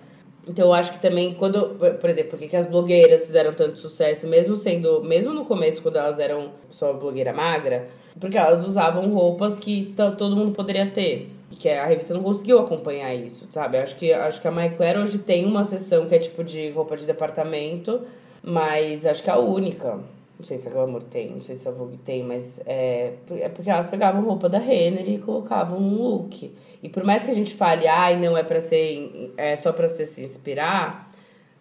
Então 0.47 0.67
eu 0.67 0.73
acho 0.73 0.93
que 0.93 1.01
também 1.01 1.35
quando, 1.35 1.77
por- 2.01 2.09
exemplo, 2.09 2.39
por 2.39 2.39
que 2.49 2.57
as 2.57 2.65
blogueiras 2.65 3.27
fizeram 3.27 3.53
tanto 3.53 3.79
sucesso, 3.79 4.27
mesmo 4.27 4.57
sendo, 4.57 5.03
mesmo 5.05 5.35
no 5.35 5.45
começo 5.45 5.83
quando 5.83 5.97
elas 5.97 6.19
eram 6.19 6.51
só 6.71 6.93
blogueira 6.95 7.33
magra, 7.35 7.89
porque 8.19 8.39
elas 8.39 8.67
usavam 8.67 9.09
roupas 9.13 9.57
que 9.57 9.95
todo 10.17 10.35
mundo 10.35 10.53
poderia 10.53 10.87
ter. 10.91 11.31
Que 11.51 11.69
a 11.71 11.85
revista 11.87 12.15
não 12.15 12.23
conseguiu 12.23 12.59
acompanhar 12.61 13.15
isso, 13.15 13.47
sabe? 13.51 13.79
Acho 13.79 13.97
que 13.97 14.13
acho 14.13 14.41
que 14.41 14.49
a 14.49 14.71
Claire 14.71 14.99
hoje 14.99 15.19
tem 15.19 15.45
uma 15.45 15.65
seção 15.65 16.07
que 16.07 16.15
é 16.15 16.19
tipo 16.19 16.43
de 16.45 16.71
roupa 16.71 16.97
de 16.97 17.05
departamento, 17.07 18.03
mas 18.43 19.05
acho 19.07 19.23
que 19.23 19.31
é 19.31 19.33
a 19.33 19.39
única. 19.39 19.99
Não 20.39 20.47
sei 20.47 20.57
se 20.57 20.69
a 20.69 20.71
Glamour 20.71 21.03
tem, 21.03 21.31
não 21.31 21.41
sei 21.41 21.57
se 21.57 21.67
a 21.67 21.73
Vogue 21.73 21.97
tem, 21.97 22.23
mas 22.23 22.61
é, 22.65 23.15
é 23.41 23.49
porque 23.49 23.69
elas 23.69 23.89
pegavam 23.89 24.23
roupa 24.23 24.49
da 24.49 24.59
Renner 24.59 25.09
e 25.09 25.19
colocavam 25.19 25.81
num 25.81 26.01
look. 26.01 26.53
E 26.81 26.89
por 26.89 27.03
mais 27.03 27.25
que 27.25 27.31
a 27.33 27.35
gente 27.35 27.57
fale, 27.57 27.89
ai, 27.89 28.17
não 28.17 28.39
é 28.39 28.45
para 28.45 28.61
ser, 28.61 29.33
é 29.37 29.57
só 29.57 29.73
pra 29.73 29.89
você 29.89 30.07
se 30.07 30.23
inspirar, 30.23 31.11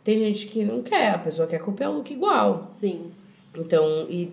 tem 0.04 0.20
gente 0.20 0.46
que 0.46 0.64
não 0.64 0.84
quer, 0.84 1.10
a 1.10 1.18
pessoa 1.18 1.48
quer 1.48 1.60
copiar 1.60 1.90
o 1.90 1.96
look 1.96 2.12
igual. 2.12 2.68
Sim. 2.72 3.12
Então, 3.56 4.06
e, 4.08 4.32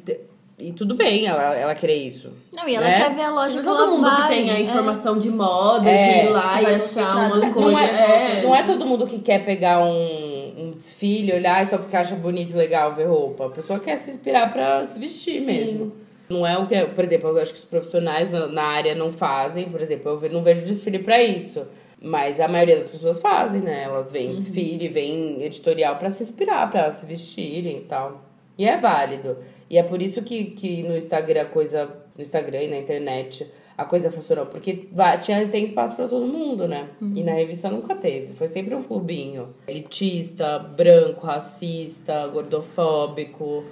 e 0.59 0.73
tudo 0.73 0.95
bem 0.95 1.27
ela, 1.27 1.57
ela 1.57 1.75
querer 1.75 1.97
isso. 1.97 2.31
Não, 2.53 2.69
e 2.69 2.75
ela 2.75 2.85
né? 2.87 3.03
quer 3.03 3.15
ver 3.15 3.23
a 3.23 3.31
loja 3.31 3.59
que 3.61 3.65
Todo 3.65 3.91
mundo 3.93 4.03
vai. 4.03 4.23
que 4.23 4.29
tem 4.29 4.51
a 4.51 4.59
é. 4.59 4.61
informação 4.61 5.19
de 5.19 5.31
moda, 5.31 5.89
É, 5.89 5.97
de 5.97 6.27
ir 6.27 6.31
lá 6.31 6.63
e 6.63 6.67
achar 6.67 7.17
uma 7.17 7.41
coisa. 7.41 7.61
não, 7.61 7.79
é, 7.81 8.41
é, 8.41 8.43
não 8.43 8.55
é 8.55 8.63
todo 8.63 8.85
mundo 8.85 9.07
que 9.07 9.21
quer 9.21 9.43
pegar 9.43 9.83
um, 9.83 10.34
um 10.57 10.71
desfile, 10.73 11.33
olhar 11.33 11.67
só 11.67 11.79
porque 11.79 11.97
acha 11.97 12.15
bonito 12.15 12.51
e 12.51 12.55
legal 12.55 12.95
ver 12.95 13.07
roupa. 13.07 13.47
A 13.47 13.51
pessoa 13.51 13.79
quer 13.79 13.99
se 13.99 14.11
inspirar 14.11 14.51
pra 14.51 14.85
se 14.85 14.99
vestir 14.99 15.41
Sim. 15.41 15.47
mesmo. 15.47 15.93
Não 16.29 16.47
é 16.47 16.57
o 16.57 16.67
que, 16.67 16.83
por 16.87 17.05
exemplo, 17.05 17.31
eu 17.31 17.43
acho 17.43 17.53
que 17.53 17.59
os 17.59 17.65
profissionais 17.65 18.31
na, 18.31 18.47
na 18.47 18.63
área 18.63 18.95
não 18.95 19.13
fazem, 19.13 19.69
por 19.69 19.81
exemplo, 19.81 20.19
eu 20.23 20.31
não 20.31 20.43
vejo 20.43 20.65
desfile 20.65 20.99
pra 20.99 21.23
isso. 21.23 21.67
Mas 22.01 22.39
a 22.41 22.49
maioria 22.49 22.77
das 22.77 22.89
pessoas 22.89 23.19
fazem, 23.19 23.61
né? 23.61 23.85
Elas 23.85 24.13
veem 24.13 24.35
desfile, 24.35 24.89
veem 24.89 25.43
editorial 25.43 25.97
pra 25.97 26.11
se 26.11 26.23
inspirar, 26.23 26.71
pra 26.71 26.83
elas 26.83 26.95
se 26.95 27.07
vestirem 27.07 27.79
e 27.79 27.81
tal. 27.83 28.23
E 28.59 28.67
é 28.67 28.77
válido. 28.77 29.39
E 29.71 29.79
é 29.79 29.83
por 29.83 30.01
isso 30.03 30.23
que, 30.23 30.45
que 30.45 30.83
no 30.83 30.97
Instagram 30.97 31.43
a 31.43 31.47
coisa. 31.47 31.89
No 32.17 32.23
Instagram 32.23 32.63
e 32.63 32.69
na 32.69 32.77
internet 32.77 33.51
a 33.77 33.85
coisa 33.85 34.11
funcionou. 34.11 34.47
Porque 34.47 34.89
tinha, 35.21 35.47
tem 35.49 35.65
espaço 35.65 35.95
pra 35.95 36.07
todo 36.07 36.27
mundo, 36.27 36.69
né? 36.69 36.89
E 37.17 37.23
na 37.23 37.33
revista 37.33 37.69
nunca 37.71 37.95
teve. 37.95 38.33
Foi 38.33 38.49
sempre 38.49 38.75
um 38.75 38.83
clubinho. 38.83 39.55
Elitista, 39.67 40.59
branco, 40.59 41.27
racista, 41.27 42.27
gordofóbico, 42.29 43.65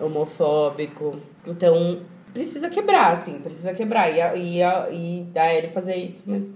homofóbico. 0.00 1.18
Então, 1.46 2.00
precisa 2.32 2.68
quebrar, 2.68 3.12
assim, 3.12 3.38
precisa 3.38 3.72
quebrar. 3.72 4.10
E, 4.10 4.20
a, 4.20 4.36
e, 4.36 4.60
e 4.60 5.26
Ellie 5.34 5.70
fazer 5.70 5.96
isso, 5.96 6.22
mas 6.26 6.52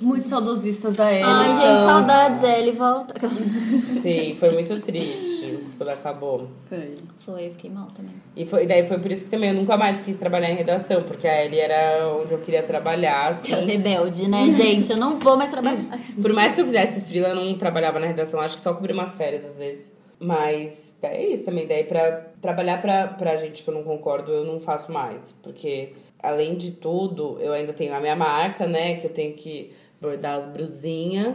Muitos 0.00 0.28
saudosistas 0.28 0.96
da 0.96 1.12
Ellie. 1.12 1.24
Ai, 1.24 1.48
gente, 1.48 1.84
saudades, 1.84 2.42
ele 2.42 2.72
volta. 2.72 3.14
Sim, 3.28 4.34
foi 4.34 4.50
muito 4.52 4.78
triste 4.80 5.64
quando 5.76 5.90
acabou. 5.90 6.48
Foi. 6.68 6.94
Foi, 7.18 7.46
eu 7.46 7.50
fiquei 7.52 7.70
mal 7.70 7.86
também. 7.94 8.14
E 8.36 8.44
foi, 8.44 8.66
daí 8.66 8.86
foi 8.86 8.98
por 8.98 9.12
isso 9.12 9.24
que 9.24 9.30
também 9.30 9.50
eu 9.50 9.56
nunca 9.56 9.76
mais 9.76 10.00
quis 10.04 10.16
trabalhar 10.16 10.50
em 10.50 10.56
redação, 10.56 11.02
porque 11.04 11.28
a 11.28 11.44
Ellie 11.44 11.60
era 11.60 12.08
onde 12.08 12.32
eu 12.32 12.38
queria 12.38 12.62
trabalhar, 12.62 13.28
assim. 13.28 13.54
Rebelde, 13.54 14.28
né, 14.28 14.48
gente? 14.50 14.90
Eu 14.90 14.98
não 14.98 15.18
vou 15.18 15.36
mais 15.36 15.50
trabalhar. 15.50 15.82
Por 16.20 16.32
mais 16.32 16.54
que 16.54 16.60
eu 16.60 16.64
fizesse 16.64 17.00
freela, 17.02 17.28
eu 17.28 17.36
não 17.36 17.54
trabalhava 17.56 17.98
na 18.00 18.06
redação, 18.06 18.40
acho 18.40 18.54
que 18.54 18.60
só 18.60 18.74
cobri 18.74 18.92
umas 18.92 19.16
férias 19.16 19.44
às 19.44 19.58
vezes. 19.58 19.92
Mas 20.18 20.96
é 21.02 21.26
isso 21.26 21.44
também, 21.44 21.66
daí 21.66 21.82
pra 21.82 22.12
trabalhar 22.40 22.80
pra, 22.80 23.08
pra 23.08 23.34
gente 23.34 23.62
que 23.62 23.68
eu 23.68 23.74
não 23.74 23.82
concordo, 23.82 24.30
eu 24.30 24.44
não 24.44 24.60
faço 24.60 24.92
mais. 24.92 25.34
Porque, 25.42 25.94
além 26.22 26.56
de 26.56 26.72
tudo, 26.72 27.38
eu 27.40 27.52
ainda 27.52 27.72
tenho 27.72 27.94
a 27.94 28.00
minha 28.00 28.16
marca, 28.16 28.66
né? 28.66 28.96
Que 28.96 29.06
eu 29.06 29.10
tenho 29.10 29.34
que 29.34 29.72
bordar 30.00 30.36
as 30.36 30.46
brusinhas. 30.46 31.34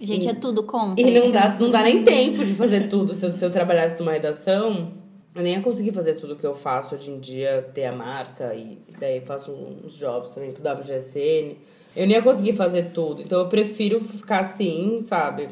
Gente, 0.00 0.28
é 0.28 0.34
tudo 0.34 0.62
compra. 0.62 1.00
E 1.00 1.10
não 1.10 1.30
dá, 1.30 1.56
não 1.58 1.70
dá 1.70 1.82
nem 1.82 2.04
tempo 2.04 2.44
de 2.44 2.54
fazer 2.54 2.88
tudo. 2.88 3.14
Se 3.14 3.26
eu, 3.26 3.34
se 3.34 3.44
eu 3.44 3.50
trabalhasse 3.50 3.98
numa 3.98 4.12
redação, 4.12 4.92
eu 5.34 5.42
nem 5.42 5.54
ia 5.54 5.62
conseguir 5.62 5.92
fazer 5.92 6.14
tudo 6.14 6.36
que 6.36 6.46
eu 6.46 6.54
faço 6.54 6.94
hoje 6.94 7.10
em 7.10 7.18
dia, 7.18 7.68
ter 7.74 7.86
a 7.86 7.92
marca, 7.92 8.54
e 8.54 8.78
daí 8.98 9.20
faço 9.20 9.52
uns 9.52 9.96
jobs 9.96 10.30
também 10.32 10.52
pro 10.52 10.62
WGSN. 10.62 11.56
Eu 11.96 12.06
nem 12.06 12.10
ia 12.10 12.22
conseguir 12.22 12.52
fazer 12.52 12.90
tudo. 12.92 13.22
Então 13.22 13.40
eu 13.40 13.48
prefiro 13.48 14.00
ficar 14.00 14.40
assim, 14.40 15.02
sabe? 15.04 15.48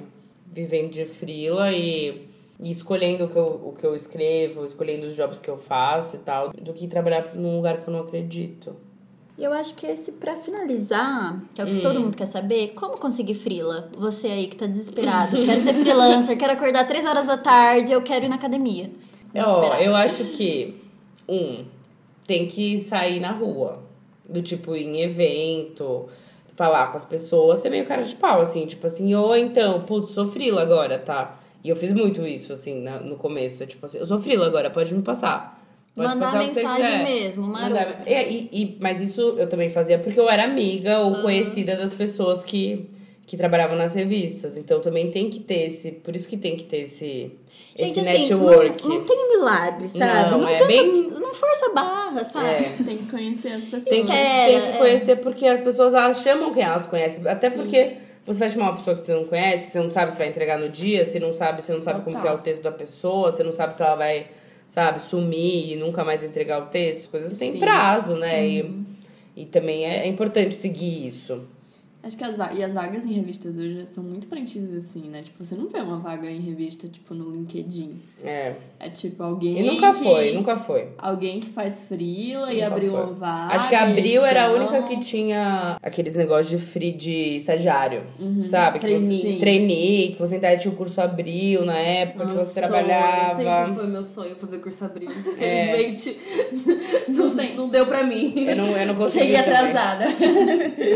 Vivendo 0.53 0.91
de 0.91 1.05
frila 1.05 1.73
e, 1.73 2.29
e 2.59 2.71
escolhendo 2.71 3.25
o 3.25 3.29
que, 3.29 3.37
eu, 3.37 3.61
o 3.65 3.73
que 3.73 3.87
eu 3.87 3.95
escrevo, 3.95 4.65
escolhendo 4.65 5.07
os 5.07 5.15
jobs 5.15 5.39
que 5.39 5.49
eu 5.49 5.59
faço 5.59 6.17
e 6.17 6.19
tal, 6.21 6.51
do 6.51 6.73
que 6.73 6.87
trabalhar 6.87 7.35
num 7.35 7.57
lugar 7.57 7.81
que 7.81 7.89
eu 7.89 7.93
não 7.93 8.01
acredito. 8.01 8.75
E 9.39 9.45
eu 9.45 9.53
acho 9.53 9.75
que 9.75 9.87
esse, 9.87 10.13
pra 10.13 10.35
finalizar, 10.37 11.39
que 11.55 11.61
é 11.61 11.65
o 11.65 11.67
que 11.67 11.81
todo 11.81 12.01
mundo 12.01 12.17
quer 12.17 12.27
saber, 12.27 12.69
como 12.69 12.99
conseguir 12.99 13.35
frila? 13.35 13.91
Você 13.99 14.29
aí 14.29 14.47
que 14.47 14.57
tá 14.57 14.67
desesperado, 14.67 15.43
quero 15.45 15.61
ser 15.61 15.75
freelancer, 15.75 16.39
quero 16.39 16.55
acordar 16.55 16.87
três 16.87 17.05
horas 17.05 17.27
da 17.27 17.37
tarde, 17.37 17.93
eu 17.93 18.01
quero 18.01 18.25
ir 18.25 18.29
na 18.29 18.37
academia. 18.37 18.91
Ó, 19.35 19.75
eu 19.75 19.95
acho 19.95 20.25
que, 20.31 20.81
um, 21.29 21.67
tem 22.27 22.47
que 22.47 22.79
sair 22.79 23.21
na 23.21 23.33
rua. 23.33 23.85
Do 24.27 24.41
tipo, 24.43 24.75
em 24.75 25.03
evento, 25.03 26.09
falar 26.57 26.91
com 26.91 26.97
as 26.97 27.05
pessoas, 27.05 27.61
ser 27.61 27.69
meio 27.69 27.85
cara 27.85 28.03
de 28.03 28.15
pau, 28.15 28.41
assim, 28.41 28.67
tipo 28.67 28.87
assim, 28.87 29.15
ou 29.15 29.37
então, 29.37 29.83
putz, 29.83 30.13
sou 30.13 30.27
frila 30.27 30.63
agora, 30.63 30.99
tá? 30.99 31.39
E 31.67 31.69
eu 31.69 31.75
fiz 31.77 31.93
muito 31.93 32.25
isso, 32.25 32.53
assim, 32.53 32.81
na- 32.81 33.01
no 33.01 33.17
começo. 33.17 33.63
É 33.63 33.67
tipo 33.67 33.85
assim, 33.85 33.99
eu 33.99 34.07
sou 34.07 34.19
frila 34.19 34.47
agora, 34.47 34.71
pode 34.71 34.95
me 34.95 35.03
passar. 35.03 35.61
Pode 35.97 36.09
Mandar 36.11 36.27
passar 36.27 36.39
mensagem 36.39 37.05
mesmo. 37.05 37.43
Mandar- 37.47 38.03
É, 38.07 38.31
e, 38.31 38.49
e- 38.53 38.77
mas 38.81 39.01
isso 39.01 39.35
eu 39.39 39.49
também 39.49 39.69
fazia 39.69 39.99
porque 39.99 40.21
eu 40.21 40.29
era 40.31 40.45
amiga 40.45 41.01
ou 41.01 41.23
conhecida 41.23 41.75
das 41.75 41.93
pessoas 41.95 42.43
que, 42.45 42.89
que 43.27 43.37
trabalhavam 43.37 43.77
nas 43.77 43.95
revistas. 43.95 44.57
Então 44.57 44.79
também 44.81 45.11
tem 45.11 45.29
que 45.29 45.41
ter 45.41 45.67
esse. 45.69 45.91
Por 45.91 46.15
isso 46.15 46.29
que 46.29 46.37
tem 46.37 46.55
que 46.55 46.65
ter 46.65 46.83
esse, 46.83 47.33
Gente, 47.75 47.99
esse 47.99 48.09
assim, 48.09 48.19
network. 48.35 48.87
não, 48.87 48.99
não 48.99 49.05
tem 49.05 49.29
milagre, 49.31 49.89
sabe? 49.89 50.31
Não, 50.31 50.39
Não, 50.43 50.49
é 50.49 50.53
adianta, 50.55 50.67
bem- 50.69 50.93
não 51.19 51.35
força 51.35 51.73
barra, 51.75 52.23
sabe? 52.23 52.47
É. 52.47 52.73
Tem 52.85 52.97
que 52.99 53.11
conhecer 53.11 53.49
as 53.53 53.65
pessoas. 53.65 53.85
Tem 53.87 54.05
que, 54.07 54.13
Espera, 54.13 54.47
tem 54.53 54.61
que 54.61 54.67
é. 54.69 54.79
conhecer 54.79 55.17
porque 55.17 55.47
as 55.47 55.61
pessoas 55.63 55.95
elas 55.95 56.21
chamam 56.23 56.53
quem 56.55 56.63
elas 56.63 56.87
conhecem. 56.87 57.27
Até 57.27 57.51
porque 57.51 57.97
você 58.27 58.41
vai 58.41 58.49
chamar 58.49 58.65
uma 58.71 58.77
pessoa 58.77 58.97
que 58.97 59.03
você 59.03 59.15
não 59.15 59.25
conhece, 59.25 59.67
que 59.67 59.73
você 59.73 59.81
não 59.81 59.91
sabe 59.91 60.13
se 60.13 60.19
vai 60.19 60.29
entregar 60.29 60.59
no 60.59 60.69
dia, 60.69 61.05
você 61.05 61.21
não 61.21 61.33
sabe, 61.33 61.63
você 61.63 61.73
não 61.73 61.83
sabe 61.83 62.03
como 62.03 62.17
Total. 62.17 62.23
que 62.23 62.29
é 62.29 62.33
o 62.33 62.43
texto 62.43 62.63
da 62.63 62.73
pessoa, 62.73 63.31
você 63.31 63.45
não 63.45 63.53
sabe 63.53 63.75
se 63.75 63.83
ela 63.83 63.95
vai, 63.95 64.29
sabe, 64.67 65.01
sumir 65.01 65.73
e 65.73 65.77
nunca 65.77 66.05
mais 66.05 66.25
entregar 66.25 66.61
o 66.61 66.67
texto. 66.67 67.09
Coisas 67.09 67.39
têm 67.39 67.53
Sim. 67.53 67.61
prazo, 67.61 68.17
né? 68.17 68.47
E, 68.47 68.85
e 69.37 69.45
também 69.45 69.85
é, 69.85 69.99
é 70.05 70.07
importante 70.07 70.55
seguir 70.55 71.07
isso. 71.07 71.43
Acho 72.07 72.17
que 72.17 72.23
as 72.25 72.37
vagas. 72.37 72.57
E 72.59 72.63
as 72.63 72.73
vagas 72.75 73.05
em 73.05 73.13
revistas 73.13 73.57
hoje 73.57 73.85
são 73.87 74.05
muito 74.05 74.29
preenchidas 74.29 74.73
assim, 74.77 75.09
né? 75.09 75.23
Tipo, 75.23 75.45
você 75.45 75.57
não 75.57 75.67
vê 75.69 75.81
uma 75.81 75.99
vaga 75.99 76.31
em 76.31 76.41
revista, 76.41 76.87
tipo, 76.87 77.13
no 77.15 77.31
LinkedIn. 77.33 78.01
É. 78.23 78.55
É 78.79 78.89
tipo 78.91 79.23
alguém. 79.23 79.59
E 79.59 79.63
nunca 79.63 79.93
que- 79.93 80.05
foi, 80.05 80.33
nunca 80.33 80.57
foi. 80.57 80.89
Alguém 80.99 81.41
que 81.41 81.49
faz 81.49 81.85
frila 81.87 82.53
e 82.53 82.63
abriu 82.63 82.93
foi. 82.93 83.01
uma 83.03 83.13
vaga. 83.15 83.55
Acho 83.55 83.69
que 83.69 83.75
a 83.75 83.83
Abril 83.85 84.25
era 84.25 84.45
a 84.47 84.53
única 84.53 84.83
que 84.85 84.99
tinha 85.01 85.77
aqueles 85.83 86.15
negócios 86.15 86.49
de 86.49 86.65
free 86.65 86.93
de 86.93 87.37
estagiário, 87.37 88.05
Uhum. 88.21 88.47
sabe? 88.47 88.79
Que 88.79 88.99
você, 88.99 89.17
Sim. 89.17 89.39
trainee, 89.41 90.13
que 90.13 90.19
você 90.19 90.35
ainda 90.37 90.57
tinha 90.59 90.73
o 90.73 90.77
curso 90.77 91.01
Abril 91.01 91.65
na 91.65 91.77
época 91.79 92.27
que 92.27 92.33
você 92.37 92.61
Sonho, 92.61 92.67
trabalhava. 92.69 93.35
Sempre 93.37 93.75
foi 93.75 93.87
meu 93.89 94.03
sonho 94.03 94.37
fazer 94.37 94.59
curso 94.59 94.85
abril. 94.85 95.11
É. 95.41 95.81
Infelizmente, 95.89 96.19
não, 97.09 97.55
não 97.57 97.69
deu 97.69 97.85
pra 97.87 98.05
mim. 98.05 98.33
Eu 98.47 98.57
não, 98.57 98.69
eu 98.77 98.87
não 98.87 98.95
consegui. 98.95 99.21
Cheguei 99.25 99.37
atrasada. 99.37 100.05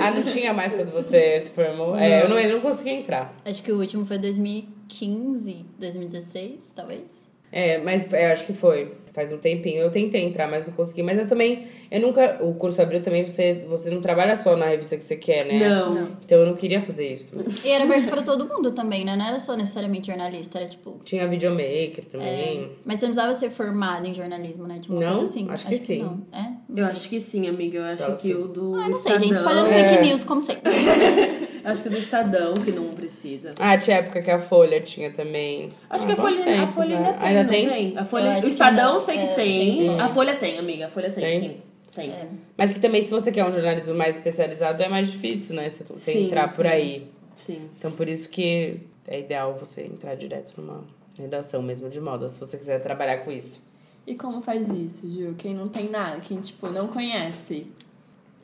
Ah, 0.03 0.11
não 0.11 0.23
tinha 0.23 0.53
mais 0.53 0.75
quando 0.75 0.93
você 0.93 1.00
se 1.03 1.51
formou? 1.51 1.97
É, 1.97 2.23
eu 2.25 2.29
não, 2.29 2.39
eu 2.39 2.53
não 2.53 2.61
consegui 2.61 2.91
entrar. 2.91 3.35
Acho 3.45 3.63
que 3.63 3.73
o 3.73 3.79
último 3.79 4.05
foi 4.05 4.19
2015, 4.19 5.67
2016, 5.79 6.73
talvez. 6.75 7.31
É, 7.53 7.79
mas 7.79 8.13
é, 8.13 8.31
acho 8.31 8.47
que 8.47 8.53
foi. 8.53 8.95
Faz 9.13 9.33
um 9.33 9.39
tempinho. 9.39 9.81
Eu 9.83 9.91
tentei 9.91 10.23
entrar, 10.25 10.49
mas 10.49 10.67
não 10.67 10.73
consegui. 10.75 11.03
Mas 11.03 11.19
eu 11.19 11.27
também. 11.27 11.65
Eu 11.91 12.01
nunca. 12.01 12.39
O 12.41 12.55
curso 12.55 12.81
abril 12.81 13.03
também, 13.03 13.25
você, 13.25 13.65
você 13.69 13.91
não 13.91 14.01
trabalha 14.01 14.37
só 14.37 14.57
na 14.57 14.67
revista 14.67 14.97
que 14.97 15.03
você 15.05 15.17
quer, 15.17 15.45
né? 15.47 15.69
Não. 15.69 16.09
Então 16.25 16.39
eu 16.39 16.47
não 16.47 16.55
queria 16.55 16.81
fazer 16.81 17.09
isso. 17.09 17.27
também. 17.29 17.47
E 17.65 17.71
era 17.71 17.85
aberto 17.85 18.09
pra 18.09 18.23
todo 18.23 18.47
mundo 18.47 18.71
também, 18.73 19.05
né? 19.05 19.17
Não 19.17 19.27
era 19.27 19.41
só 19.41 19.57
necessariamente 19.57 20.07
jornalista, 20.09 20.59
era 20.59 20.69
tipo. 20.69 21.01
Tinha 21.05 21.27
videomaker 21.27 22.05
também. 22.05 22.71
Mas 22.85 23.01
você 23.01 23.07
não 23.07 23.13
precisava 23.15 23.35
ser 23.35 23.51
formado 23.51 24.07
em 24.07 24.15
jornalismo, 24.15 24.67
né? 24.67 24.79
Tipo, 24.81 25.01
Não? 25.01 25.23
assim. 25.23 25.47
Acho 25.51 25.67
que 25.67 25.77
sim. 25.77 26.03
não. 26.03 26.21
É? 26.33 26.43
Não 26.69 26.79
Eu 26.79 26.85
sei. 26.85 26.93
acho 26.93 27.09
que 27.09 27.21
sim, 27.21 27.49
amiga. 27.49 27.79
Eu 27.79 27.85
acho 27.85 28.01
Só 28.05 28.13
que 28.13 28.19
sim. 28.19 28.35
o 28.35 28.47
do 28.47 28.75
Ah, 28.77 28.89
não 28.89 28.95
sei, 28.95 29.13
Estadão... 29.15 29.19
gente, 29.19 29.33
espalhando 29.35 29.71
É. 29.73 29.89
fake 29.89 30.03
news, 30.07 30.25
como 30.25 30.41
sempre. 30.41 30.71
Acho 31.63 31.83
que 31.83 31.89
o 31.89 31.93
do 31.93 31.99
Estadão, 31.99 32.55
que 32.55 32.73
não 32.73 32.95
precisa. 32.95 33.51
Ah, 33.61 33.77
tinha 33.77 33.99
época 33.99 34.23
que 34.23 34.31
a 34.31 34.39
Folha 34.39 34.81
tinha 34.81 35.11
também. 35.11 35.69
Acho 35.91 36.05
Ah, 36.05 36.07
que 36.07 36.13
a 36.13 36.17
Folha, 36.17 36.63
a 36.63 36.67
Folha 36.67 36.99
né? 37.01 37.19
ainda 37.21 37.45
tem, 37.45 37.69
Ainda 37.69 37.71
não 37.71 37.71
tem? 37.93 37.99
A 37.99 38.05
Folha, 38.05 38.31
acho 38.31 38.39
o 38.39 38.43
que 38.43 38.49
Estadão 38.49 39.00
não. 39.01 39.07
sei 39.07 39.17
que 39.19 39.25
É, 39.25 39.35
tem. 39.35 40.01
A 40.01 40.09
Folha 40.09 40.35
tem, 40.37 40.59
amiga. 40.59 40.85
A 40.87 40.89
Folha 40.89 41.11
tem, 41.11 41.25
Tem? 41.25 41.39
sim. 41.41 41.57
Tem. 41.93 42.13
Mas 42.57 42.73
que 42.73 42.79
também, 42.81 43.03
se 43.03 43.11
você 43.11 43.33
quer 43.33 43.45
um 43.45 43.51
jornalismo 43.51 43.95
mais 43.97 44.17
especializado, 44.17 44.81
é 44.83 44.89
mais 44.89 45.11
difícil, 45.11 45.57
né? 45.57 45.69
Você, 45.69 45.83
você 45.85 46.13
Sim, 46.13 46.27
entrar 46.27 46.55
por 46.55 46.65
sim. 46.65 46.71
aí. 46.71 47.11
Sim. 47.37 47.69
Então, 47.77 47.91
por 47.91 48.09
isso 48.09 48.29
que 48.29 48.81
é 49.09 49.19
ideal 49.19 49.57
você 49.59 49.83
entrar 49.83 50.15
direto 50.15 50.53
numa 50.61 50.85
redação 51.19 51.61
mesmo 51.61 51.89
de 51.91 52.01
moda, 52.01 52.29
se 52.29 52.39
você 52.39 52.57
quiser 52.57 52.81
trabalhar 52.81 53.19
com 53.19 53.33
isso. 53.33 53.63
E 54.07 54.15
como 54.15 54.41
faz 54.41 54.69
isso, 54.69 55.11
Gil? 55.11 55.35
Quem 55.37 55.53
não 55.55 55.67
tem 55.67 55.89
nada, 55.91 56.21
quem, 56.21 56.41
tipo, 56.41 56.69
não 56.69 56.87
conhece. 56.87 57.67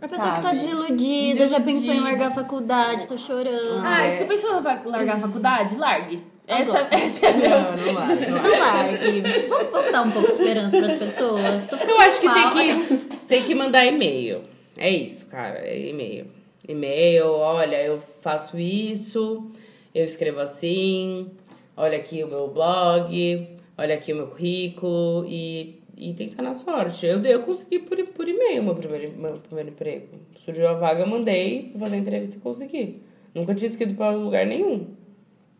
A 0.00 0.08
pessoa 0.08 0.32
que 0.34 0.42
tá 0.42 0.48
Sabe? 0.50 0.58
desiludida, 0.58 1.48
já 1.48 1.58
pensou 1.60 1.70
em 1.70 1.74
Desiludida. 1.86 2.04
largar 2.10 2.26
a 2.28 2.34
faculdade, 2.34 3.06
tá 3.06 3.16
chorando. 3.16 3.80
Ah, 3.82 4.02
é. 4.04 4.10
você 4.10 4.24
pensou 4.26 4.50
em 4.60 4.88
largar 4.90 5.16
a 5.16 5.20
faculdade? 5.20 5.76
Largue. 5.76 6.22
Essa, 6.46 6.78
Agora. 6.78 6.94
essa 6.96 7.26
é. 7.26 7.32
Não, 7.48 7.76
não 7.76 7.92
larga, 7.94 8.26
não 8.30 8.42
Não 8.42 8.50
larga. 8.58 9.04
largue. 9.04 9.46
Vamos, 9.48 9.70
vamos 9.70 9.92
dar 9.92 10.02
um 10.02 10.10
pouco 10.12 10.28
de 10.28 10.34
esperança 10.34 10.78
pras 10.78 10.94
pessoas. 10.96 11.66
Tô 11.68 11.76
ficando 11.76 11.90
Eu 11.96 12.00
acho 12.00 12.20
que 12.20 12.26
mal. 12.26 12.52
tem 12.54 12.86
que, 12.86 13.16
tem 13.26 13.42
que 13.42 13.54
mandar 13.54 13.84
e-mail. 13.84 14.42
É 14.76 14.88
isso, 14.90 15.26
cara, 15.26 15.58
é 15.66 15.88
e-mail. 15.88 16.26
E-mail, 16.68 17.26
olha, 17.30 17.82
eu 17.82 17.98
faço 18.00 18.58
isso, 18.58 19.50
eu 19.94 20.04
escrevo 20.04 20.40
assim, 20.40 21.30
olha 21.76 21.96
aqui 21.96 22.22
o 22.22 22.28
meu 22.28 22.48
blog, 22.48 23.48
olha 23.78 23.94
aqui 23.94 24.12
o 24.12 24.16
meu 24.16 24.26
currículo 24.26 25.24
e, 25.26 25.80
e 25.96 26.12
tentar 26.14 26.42
na 26.42 26.54
sorte. 26.54 27.06
Eu, 27.06 27.22
eu 27.22 27.42
consegui 27.42 27.78
por, 27.80 27.96
por 28.08 28.28
e-mail 28.28 28.62
meu 28.62 28.74
primeiro, 28.74 29.12
meu 29.16 29.38
primeiro 29.38 29.70
emprego. 29.70 30.08
Surgiu 30.44 30.68
a 30.68 30.74
vaga, 30.74 31.00
eu 31.02 31.06
mandei, 31.08 31.70
fui 31.72 31.80
fazer 31.80 31.96
a 31.96 31.98
entrevista 31.98 32.36
e 32.36 32.40
consegui. 32.40 33.00
Nunca 33.34 33.54
tinha 33.54 33.68
escrito 33.68 33.94
pra 33.94 34.10
lugar 34.10 34.44
nenhum. 34.46 34.88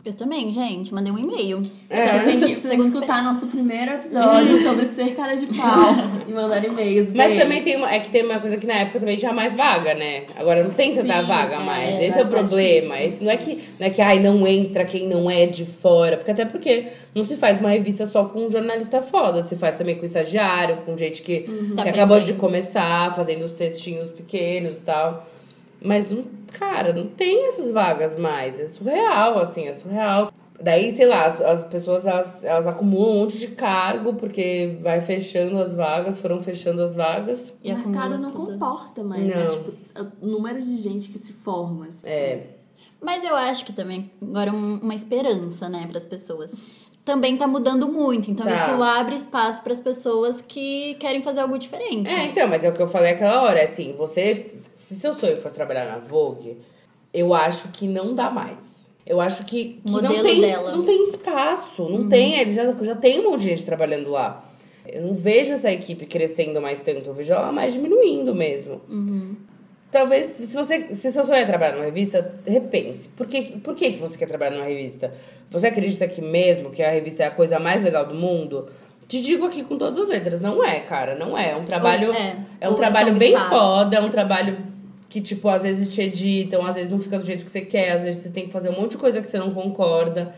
Eu 0.06 0.12
também, 0.14 0.50
gente. 0.52 0.94
Mandei 0.94 1.12
um 1.12 1.18
e-mail. 1.18 1.62
Tem 1.88 2.40
que, 2.40 2.54
você 2.54 2.68
tem 2.68 2.80
que 2.80 2.86
escutar 2.86 3.22
nosso 3.24 3.46
primeiro 3.48 3.92
episódio 3.92 4.62
sobre 4.62 4.86
ser 4.86 5.14
cara 5.14 5.34
de 5.34 5.46
pau 5.46 5.94
e 6.28 6.32
mandar 6.32 6.64
e-mails. 6.64 7.12
Mas 7.12 7.28
deles. 7.28 7.42
também 7.42 7.62
tem 7.62 7.76
uma, 7.76 7.92
é 7.92 7.98
que 8.00 8.08
tem 8.10 8.24
uma 8.24 8.38
coisa 8.38 8.56
que 8.56 8.66
na 8.66 8.74
época 8.74 9.00
também 9.00 9.16
tinha 9.16 9.32
mais 9.32 9.56
vaga, 9.56 9.94
né? 9.94 10.24
Agora 10.36 10.62
não 10.62 10.70
tem 10.70 10.94
tanta 10.94 11.20
Sim, 11.20 11.26
vaga 11.26 11.56
é, 11.56 11.58
mais. 11.58 11.88
é, 11.90 12.06
Esse 12.06 12.18
é 12.18 12.22
o 12.22 12.24
tá 12.24 12.30
problema. 12.30 13.00
Esse 13.02 13.24
não 13.24 13.30
é 13.32 13.36
que 13.36 13.58
não 13.80 13.86
é 13.86 13.90
que 13.90 14.00
ai 14.02 14.20
não 14.20 14.46
entra 14.46 14.84
quem 14.84 15.08
não 15.08 15.30
é 15.30 15.46
de 15.46 15.64
fora, 15.64 16.16
porque 16.16 16.30
até 16.30 16.44
porque 16.44 16.86
não 17.14 17.24
se 17.24 17.36
faz 17.36 17.58
uma 17.60 17.70
revista 17.70 18.06
só 18.06 18.24
com 18.24 18.46
um 18.46 18.50
jornalista 18.50 19.02
foda, 19.02 19.42
se 19.42 19.56
faz 19.56 19.76
também 19.78 19.96
com 19.96 20.04
estagiário, 20.04 20.78
com 20.86 20.96
gente 20.96 21.22
que, 21.22 21.40
que 21.40 21.74
Tá 21.74 21.82
acabou 21.82 22.18
de 22.18 22.32
aprendendo. 22.32 22.38
começar, 22.38 23.14
fazendo 23.14 23.44
os 23.44 23.52
textinhos 23.52 24.08
pequenos 24.08 24.78
e 24.78 24.82
tal. 24.82 25.26
Mas 25.80 26.10
não, 26.10 26.24
cara, 26.58 26.92
não 26.92 27.06
tem 27.06 27.48
essas 27.48 27.70
vagas 27.70 28.18
mais. 28.18 28.58
É 28.58 28.66
surreal, 28.66 29.38
assim, 29.38 29.66
é 29.68 29.72
surreal. 29.72 30.32
Daí, 30.58 30.90
sei 30.90 31.04
lá, 31.06 31.26
as, 31.26 31.38
as 31.42 31.64
pessoas 31.64 32.06
elas, 32.06 32.42
elas 32.42 32.66
acumulam 32.66 33.16
um 33.16 33.20
monte 33.20 33.38
de 33.38 33.48
cargo 33.48 34.14
porque 34.14 34.78
vai 34.80 35.02
fechando 35.02 35.58
as 35.60 35.74
vagas, 35.74 36.18
foram 36.18 36.40
fechando 36.40 36.80
as 36.82 36.94
vagas. 36.94 37.52
E 37.62 37.70
o 37.72 37.76
mercado 37.76 38.16
não 38.16 38.30
tudo. 38.30 38.52
comporta 38.52 39.04
mais, 39.04 39.22
né? 39.22 39.34
Não. 39.44 39.46
Tipo, 39.50 39.72
o 40.22 40.26
número 40.26 40.62
de 40.62 40.76
gente 40.76 41.10
que 41.10 41.18
se 41.18 41.34
forma. 41.34 41.86
assim. 41.88 42.06
É. 42.08 42.46
Mas 43.02 43.22
eu 43.22 43.36
acho 43.36 43.66
que 43.66 43.72
também, 43.74 44.10
agora, 44.22 44.50
um- 44.50 44.78
uma 44.80 44.94
esperança, 44.94 45.68
né, 45.68 45.86
pras 45.86 46.06
pessoas. 46.06 46.54
Também 47.06 47.36
tá 47.36 47.46
mudando 47.46 47.88
muito. 47.88 48.30
Então, 48.30 48.44
Tá. 48.44 48.52
isso 48.52 48.82
abre 48.82 49.14
espaço 49.14 49.62
pras 49.62 49.78
pessoas 49.80 50.42
que 50.42 50.94
querem 51.00 51.22
fazer 51.22 51.40
algo 51.40 51.56
diferente. 51.56 52.10
É, 52.12 52.24
então, 52.26 52.48
mas 52.48 52.64
é 52.64 52.68
o 52.68 52.72
que 52.72 52.82
eu 52.82 52.86
falei 52.88 53.12
aquela 53.12 53.42
hora, 53.44 53.60
é 53.60 53.64
assim, 53.64 53.94
você. 53.96 54.44
Se 54.74 54.96
seu 54.96 55.12
sonho 55.14 55.36
for 55.40 55.52
trabalhar 55.52 55.86
na 55.86 55.98
Vogue, 55.98 56.58
eu 57.14 57.32
acho 57.32 57.68
que 57.68 57.86
não 57.86 58.12
dá 58.12 58.28
mais. 58.28 58.90
Eu 59.06 59.20
acho 59.20 59.44
que, 59.44 59.80
que 59.86 59.92
não, 59.92 60.20
tem, 60.20 60.40
dela. 60.40 60.72
não 60.72 60.84
tem 60.84 61.04
espaço, 61.04 61.88
não 61.88 62.08
tem, 62.08 62.40
ele 62.40 62.52
já, 62.52 62.72
já 62.82 62.96
tem 62.96 63.20
um 63.20 63.30
monte 63.30 63.42
de 63.42 63.50
gente 63.50 63.64
trabalhando 63.64 64.10
lá. 64.10 64.44
Eu 64.84 65.02
não 65.02 65.14
vejo 65.14 65.52
essa 65.52 65.70
equipe 65.70 66.06
crescendo 66.06 66.60
mais 66.60 66.80
tanto, 66.80 67.08
eu 67.10 67.14
vejo 67.14 67.32
ela 67.32 67.52
mais 67.52 67.72
diminuindo 67.72 68.34
mesmo. 68.34 68.80
Talvez, 69.90 70.26
se 70.26 70.54
você 70.54 70.88
se 70.94 71.12
seu 71.12 71.24
sonho 71.24 71.38
é 71.38 71.46
trabalhar 71.46 71.74
numa 71.74 71.84
revista, 71.84 72.34
repense. 72.46 73.08
Por 73.10 73.26
que, 73.26 73.58
por 73.58 73.74
que, 73.74 73.92
que 73.92 73.98
você 73.98 74.18
quer 74.18 74.26
trabalhar 74.26 74.50
numa 74.56 74.66
revista? 74.66 75.12
Você 75.50 75.68
acredita 75.68 76.08
que 76.08 76.20
mesmo 76.20 76.70
que 76.70 76.82
a 76.82 76.90
revista 76.90 77.22
é 77.22 77.26
a 77.26 77.30
coisa 77.30 77.58
mais 77.58 77.82
legal 77.82 78.04
do 78.04 78.14
mundo? 78.14 78.68
Te 79.06 79.20
digo 79.22 79.46
aqui 79.46 79.62
com 79.62 79.78
todas 79.78 79.96
as 79.98 80.08
letras, 80.08 80.40
não 80.40 80.64
é, 80.64 80.80
cara, 80.80 81.14
não 81.14 81.38
é. 81.38 81.52
É 81.52 81.56
um 81.56 81.64
trabalho, 81.64 82.12
é. 82.12 82.36
é 82.60 82.68
um 82.68 82.72
Ou 82.72 82.76
trabalho 82.76 83.14
bem 83.14 83.32
espaços. 83.32 83.50
foda, 83.50 83.96
é 83.96 84.00
um 84.00 84.08
trabalho 84.08 84.58
que, 85.08 85.20
tipo, 85.20 85.48
às 85.48 85.62
vezes 85.62 85.94
te 85.94 86.02
editam, 86.02 86.66
às 86.66 86.74
vezes 86.74 86.90
não 86.90 86.98
fica 86.98 87.16
do 87.16 87.24
jeito 87.24 87.44
que 87.44 87.50
você 87.50 87.60
quer, 87.60 87.92
às 87.92 88.02
vezes 88.02 88.22
você 88.22 88.30
tem 88.30 88.46
que 88.46 88.52
fazer 88.52 88.68
um 88.68 88.72
monte 88.72 88.92
de 88.92 88.96
coisa 88.98 89.20
que 89.20 89.28
você 89.28 89.38
não 89.38 89.52
concorda. 89.52 90.34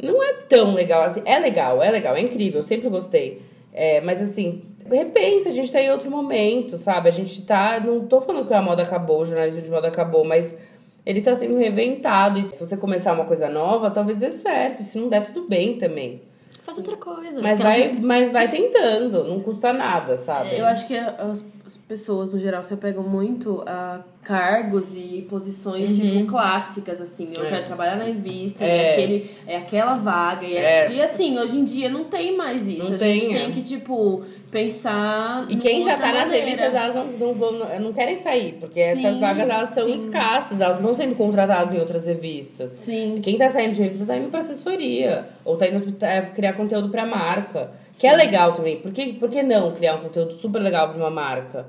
Não 0.00 0.22
é 0.22 0.34
tão 0.48 0.74
legal 0.74 1.02
assim. 1.04 1.22
É 1.24 1.38
legal, 1.38 1.82
é 1.82 1.90
legal, 1.90 2.14
é 2.14 2.20
incrível, 2.20 2.60
eu 2.60 2.62
sempre 2.62 2.90
gostei. 2.90 3.40
É, 3.72 4.02
mas 4.02 4.20
assim, 4.20 4.62
repensa, 4.90 5.48
a 5.48 5.52
gente 5.52 5.72
tá 5.72 5.80
em 5.80 5.90
outro 5.90 6.10
momento, 6.10 6.76
sabe? 6.76 7.08
A 7.08 7.12
gente 7.12 7.42
tá. 7.42 7.80
Não 7.80 8.06
tô 8.06 8.20
falando 8.20 8.46
que 8.46 8.54
a 8.54 8.62
moda 8.62 8.82
acabou, 8.82 9.20
o 9.20 9.24
jornalismo 9.24 9.62
de 9.62 9.70
moda 9.70 9.88
acabou, 9.88 10.24
mas 10.24 10.56
ele 11.04 11.20
tá 11.20 11.34
sendo 11.34 11.56
reinventado. 11.56 12.38
E 12.38 12.42
se 12.42 12.58
você 12.58 12.76
começar 12.76 13.12
uma 13.12 13.24
coisa 13.24 13.48
nova, 13.48 13.90
talvez 13.90 14.16
dê 14.16 14.30
certo. 14.30 14.80
E 14.80 14.84
se 14.84 14.98
não 14.98 15.08
der, 15.08 15.24
tudo 15.24 15.48
bem 15.48 15.78
também. 15.78 16.22
Faz 16.62 16.78
outra 16.78 16.96
coisa. 16.96 17.42
Mas 17.42 17.58
vai, 17.58 17.92
mas 17.92 18.32
vai 18.32 18.48
tentando, 18.48 19.24
não 19.24 19.40
custa 19.40 19.70
nada, 19.72 20.16
sabe? 20.16 20.56
Eu 20.56 20.64
acho 20.64 20.86
que 20.86 20.96
as, 20.96 21.44
as 21.74 21.76
pessoas, 21.88 22.32
no 22.32 22.38
geral, 22.38 22.62
se 22.62 22.72
apegam 22.72 23.02
muito 23.02 23.62
a 23.66 24.00
cargos 24.22 24.96
e 24.96 25.26
posições, 25.28 25.96
tipo, 25.96 26.24
clássicas, 26.26 27.00
assim. 27.00 27.30
Eu 27.36 27.40
Uhum. 27.42 27.46
É. 27.46 27.50
quero 27.50 27.64
trabalhar 27.64 27.96
na 27.96 28.04
revista, 28.04 28.64
É. 28.64 28.68
é, 28.68 28.92
aquele, 28.92 29.30
é 29.46 29.56
aquela 29.58 29.94
vaga. 29.94 30.46
E, 30.46 30.56
é- 30.56 30.86
É. 30.86 30.92
e, 30.92 31.02
assim, 31.02 31.36
hoje 31.38 31.58
em 31.58 31.64
dia 31.64 31.88
não 31.90 32.04
tem 32.04 32.34
mais 32.36 32.66
isso. 32.66 32.88
Não 32.88 32.94
a 32.94 32.98
gente 32.98 33.26
tem, 33.26 33.36
é. 33.36 33.40
tem 33.40 33.50
que, 33.50 33.60
tipo, 33.60 34.22
pensar 34.50 35.44
E 35.50 35.56
quem 35.56 35.82
já 35.82 35.90
tá 35.98 36.06
outra 36.06 36.12
nas 36.12 36.22
maneira. 36.28 36.46
revistas, 36.46 36.74
elas 36.74 36.94
não, 36.94 37.06
não, 37.08 37.34
vão, 37.34 37.52
não, 37.80 37.92
querem 37.92 38.16
sair, 38.16 38.52
porque 38.60 38.80
Sim, 38.92 39.04
essas 39.06 39.20
vagas 39.20 39.48
elas 39.50 39.68
são 39.70 39.84
sim. 39.84 39.94
escassas, 39.94 40.60
elas 40.60 40.80
não 40.80 40.94
sendo 40.94 41.14
contratadas 41.16 41.74
em 41.74 41.78
outras 41.80 42.06
revistas. 42.06 42.70
Sim. 42.70 43.18
Quem 43.22 43.36
tá 43.36 43.50
saindo 43.50 43.74
de 43.74 43.82
revista 43.82 44.06
tá 44.06 44.16
indo 44.16 44.28
pra 44.30 44.38
assessoria, 44.38 45.26
ou 45.44 45.56
tá 45.56 45.66
indo 45.66 45.92
pra, 45.92 46.22
criar 46.26 46.52
conteúdo 46.54 46.88
pra 46.88 47.04
marca, 47.04 47.70
que 47.98 48.06
é 48.06 48.14
legal 48.14 48.52
também. 48.52 48.78
Por 48.78 48.92
que, 48.92 49.12
por 49.14 49.28
que 49.28 49.42
não 49.42 49.72
criar 49.72 49.94
um 49.94 50.00
conteúdo 50.00 50.34
super 50.34 50.60
legal 50.60 50.88
pra 50.88 50.98
uma 50.98 51.10
marca? 51.10 51.66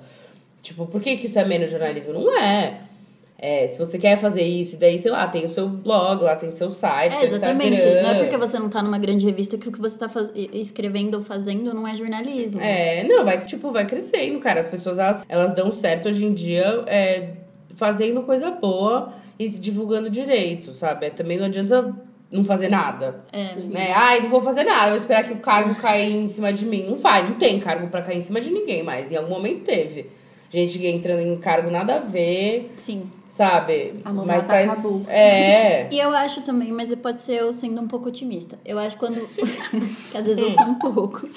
Tipo, 0.62 0.88
por 0.88 1.02
que, 1.02 1.16
que 1.16 1.28
isso 1.28 1.38
é 1.38 1.46
menos 1.46 1.70
jornalismo? 1.70 2.14
Não 2.14 2.36
é. 2.38 2.82
É, 3.38 3.68
se 3.68 3.78
você 3.78 4.00
quer 4.00 4.18
fazer 4.18 4.42
isso, 4.42 4.78
daí, 4.78 4.98
sei 4.98 5.12
lá, 5.12 5.28
tem 5.28 5.46
o 5.46 5.50
seu 5.50 5.68
blog, 5.68 6.24
lá 6.24 6.36
tem 6.36 6.50
seu 6.50 6.72
site, 6.72 7.14
É, 7.14 7.20
seu 7.20 7.28
exatamente. 7.28 7.74
Instagram. 7.74 8.02
Não 8.02 8.10
é 8.10 8.20
porque 8.20 8.38
você 8.38 8.58
não 8.58 8.70
tá 8.70 8.82
numa 8.82 8.98
grande 8.98 9.26
revista 9.26 9.58
que 9.58 9.68
o 9.68 9.72
que 9.72 9.80
você 9.80 9.98
tá 9.98 10.08
faz... 10.08 10.32
escrevendo 10.36 11.16
ou 11.16 11.22
fazendo 11.22 11.74
não 11.74 11.88
é 11.88 11.94
jornalismo. 11.94 12.62
É, 12.62 13.04
não, 13.04 13.26
vai, 13.26 13.44
tipo, 13.46 13.72
vai 13.72 13.86
crescendo, 13.86 14.40
cara. 14.40 14.60
As 14.60 14.68
pessoas, 14.68 14.98
elas, 14.98 15.26
elas 15.28 15.54
dão 15.54 15.72
certo 15.72 16.08
hoje 16.08 16.26
em 16.26 16.34
dia 16.34 16.84
é, 16.88 17.34
fazendo 17.76 18.24
coisa 18.24 18.52
boa 18.52 19.12
e 19.38 19.48
se 19.50 19.60
divulgando 19.60 20.10
direito, 20.10 20.74
sabe? 20.74 21.08
É, 21.08 21.10
também 21.10 21.38
não 21.38 21.46
adianta 21.46 21.94
não 22.32 22.44
fazer 22.44 22.70
nada. 22.70 23.18
É. 23.32 23.56
Né? 23.70 23.94
Ai, 23.94 24.22
não 24.22 24.30
vou 24.30 24.42
fazer 24.42 24.64
nada, 24.64 24.90
vou 24.90 24.98
esperar 24.98 25.24
que 25.24 25.34
o 25.34 25.38
cargo 25.38 25.74
caia 25.76 26.10
em 26.10 26.28
cima 26.28 26.52
de 26.52 26.66
mim. 26.66 26.88
Não 26.90 26.98
vai, 26.98 27.24
não 27.24 27.36
tem 27.36 27.60
cargo 27.60 27.88
pra 27.88 28.02
cair 28.02 28.18
em 28.18 28.22
cima 28.22 28.42
de 28.42 28.52
ninguém 28.52 28.84
mais. 28.84 29.12
Em 29.12 29.16
algum 29.16 29.30
momento 29.30 29.64
teve. 29.64 30.10
Gente 30.50 30.86
entrando 30.86 31.22
em 31.22 31.38
cargo 31.38 31.70
nada 31.70 31.96
a 31.96 32.00
ver, 32.00 32.72
Sim. 32.78 33.04
Sabe? 33.36 33.96
A 34.06 34.14
mamata 34.14 34.38
mas 34.38 34.48
faz. 34.48 34.72
acabou. 34.72 35.02
É. 35.10 35.90
E 35.92 36.00
eu 36.00 36.10
acho 36.16 36.42
também, 36.42 36.72
mas 36.72 36.94
pode 36.96 37.22
ser 37.22 37.42
eu 37.42 37.52
sendo 37.52 37.82
um 37.82 37.88
pouco 37.88 38.08
otimista. 38.08 38.58
Eu 38.66 38.80
acho 38.80 38.98
quando. 38.98 39.28
que 39.38 40.18
às 40.18 40.26
vezes 40.26 40.42
eu 40.42 40.56
sou 40.56 40.64
um 40.64 40.76
pouco. 40.76 41.28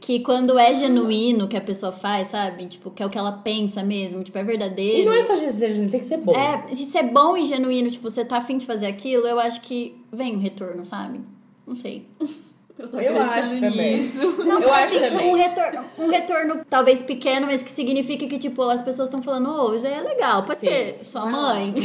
Que 0.00 0.20
quando 0.20 0.56
é 0.56 0.72
genuíno 0.74 1.48
que 1.48 1.56
a 1.56 1.60
pessoa 1.60 1.90
faz, 1.90 2.28
sabe? 2.28 2.66
Tipo, 2.66 2.90
que 2.90 3.02
é 3.02 3.06
o 3.06 3.10
que 3.10 3.18
ela 3.18 3.32
pensa 3.32 3.82
mesmo, 3.82 4.22
tipo, 4.22 4.38
é 4.38 4.44
verdadeiro. 4.44 5.02
E 5.02 5.04
não 5.04 5.12
é 5.12 5.22
só 5.24 5.34
desejo, 5.34 5.88
tem 5.88 6.00
que 6.00 6.06
ser 6.06 6.18
bom. 6.18 6.34
É, 6.36 6.74
se 6.74 6.96
é 6.96 7.02
bom 7.02 7.36
e 7.36 7.44
genuíno, 7.44 7.90
tipo, 7.90 8.08
você 8.08 8.24
tá 8.24 8.36
afim 8.36 8.56
de 8.56 8.66
fazer 8.66 8.86
aquilo, 8.86 9.26
eu 9.26 9.40
acho 9.40 9.60
que 9.62 9.96
vem 10.12 10.36
o 10.36 10.38
retorno, 10.38 10.84
sabe? 10.84 11.20
Não 11.66 11.74
sei. 11.74 12.06
Eu 12.76 12.88
tô 12.88 12.98
Eu 12.98 13.22
acho 13.22 13.50
também. 13.60 13.98
nisso. 14.02 14.34
Não, 14.44 14.60
Eu 14.60 14.72
acho 14.72 14.96
assim, 14.96 15.00
também. 15.00 15.30
Um 15.30 15.34
retorno, 15.34 15.84
um 15.96 16.08
retorno 16.08 16.60
talvez 16.68 17.02
pequeno, 17.02 17.46
mas 17.46 17.62
que 17.62 17.70
significa 17.70 18.26
que, 18.26 18.36
tipo, 18.36 18.62
as 18.62 18.82
pessoas 18.82 19.08
estão 19.08 19.22
falando, 19.22 19.48
ô, 19.48 19.74
isso 19.76 19.86
aí 19.86 19.94
é 19.94 20.00
legal. 20.00 20.42
Pode 20.42 20.58
Sim. 20.58 20.66
ser 20.66 20.98
sua 21.02 21.24
mãe. 21.26 21.72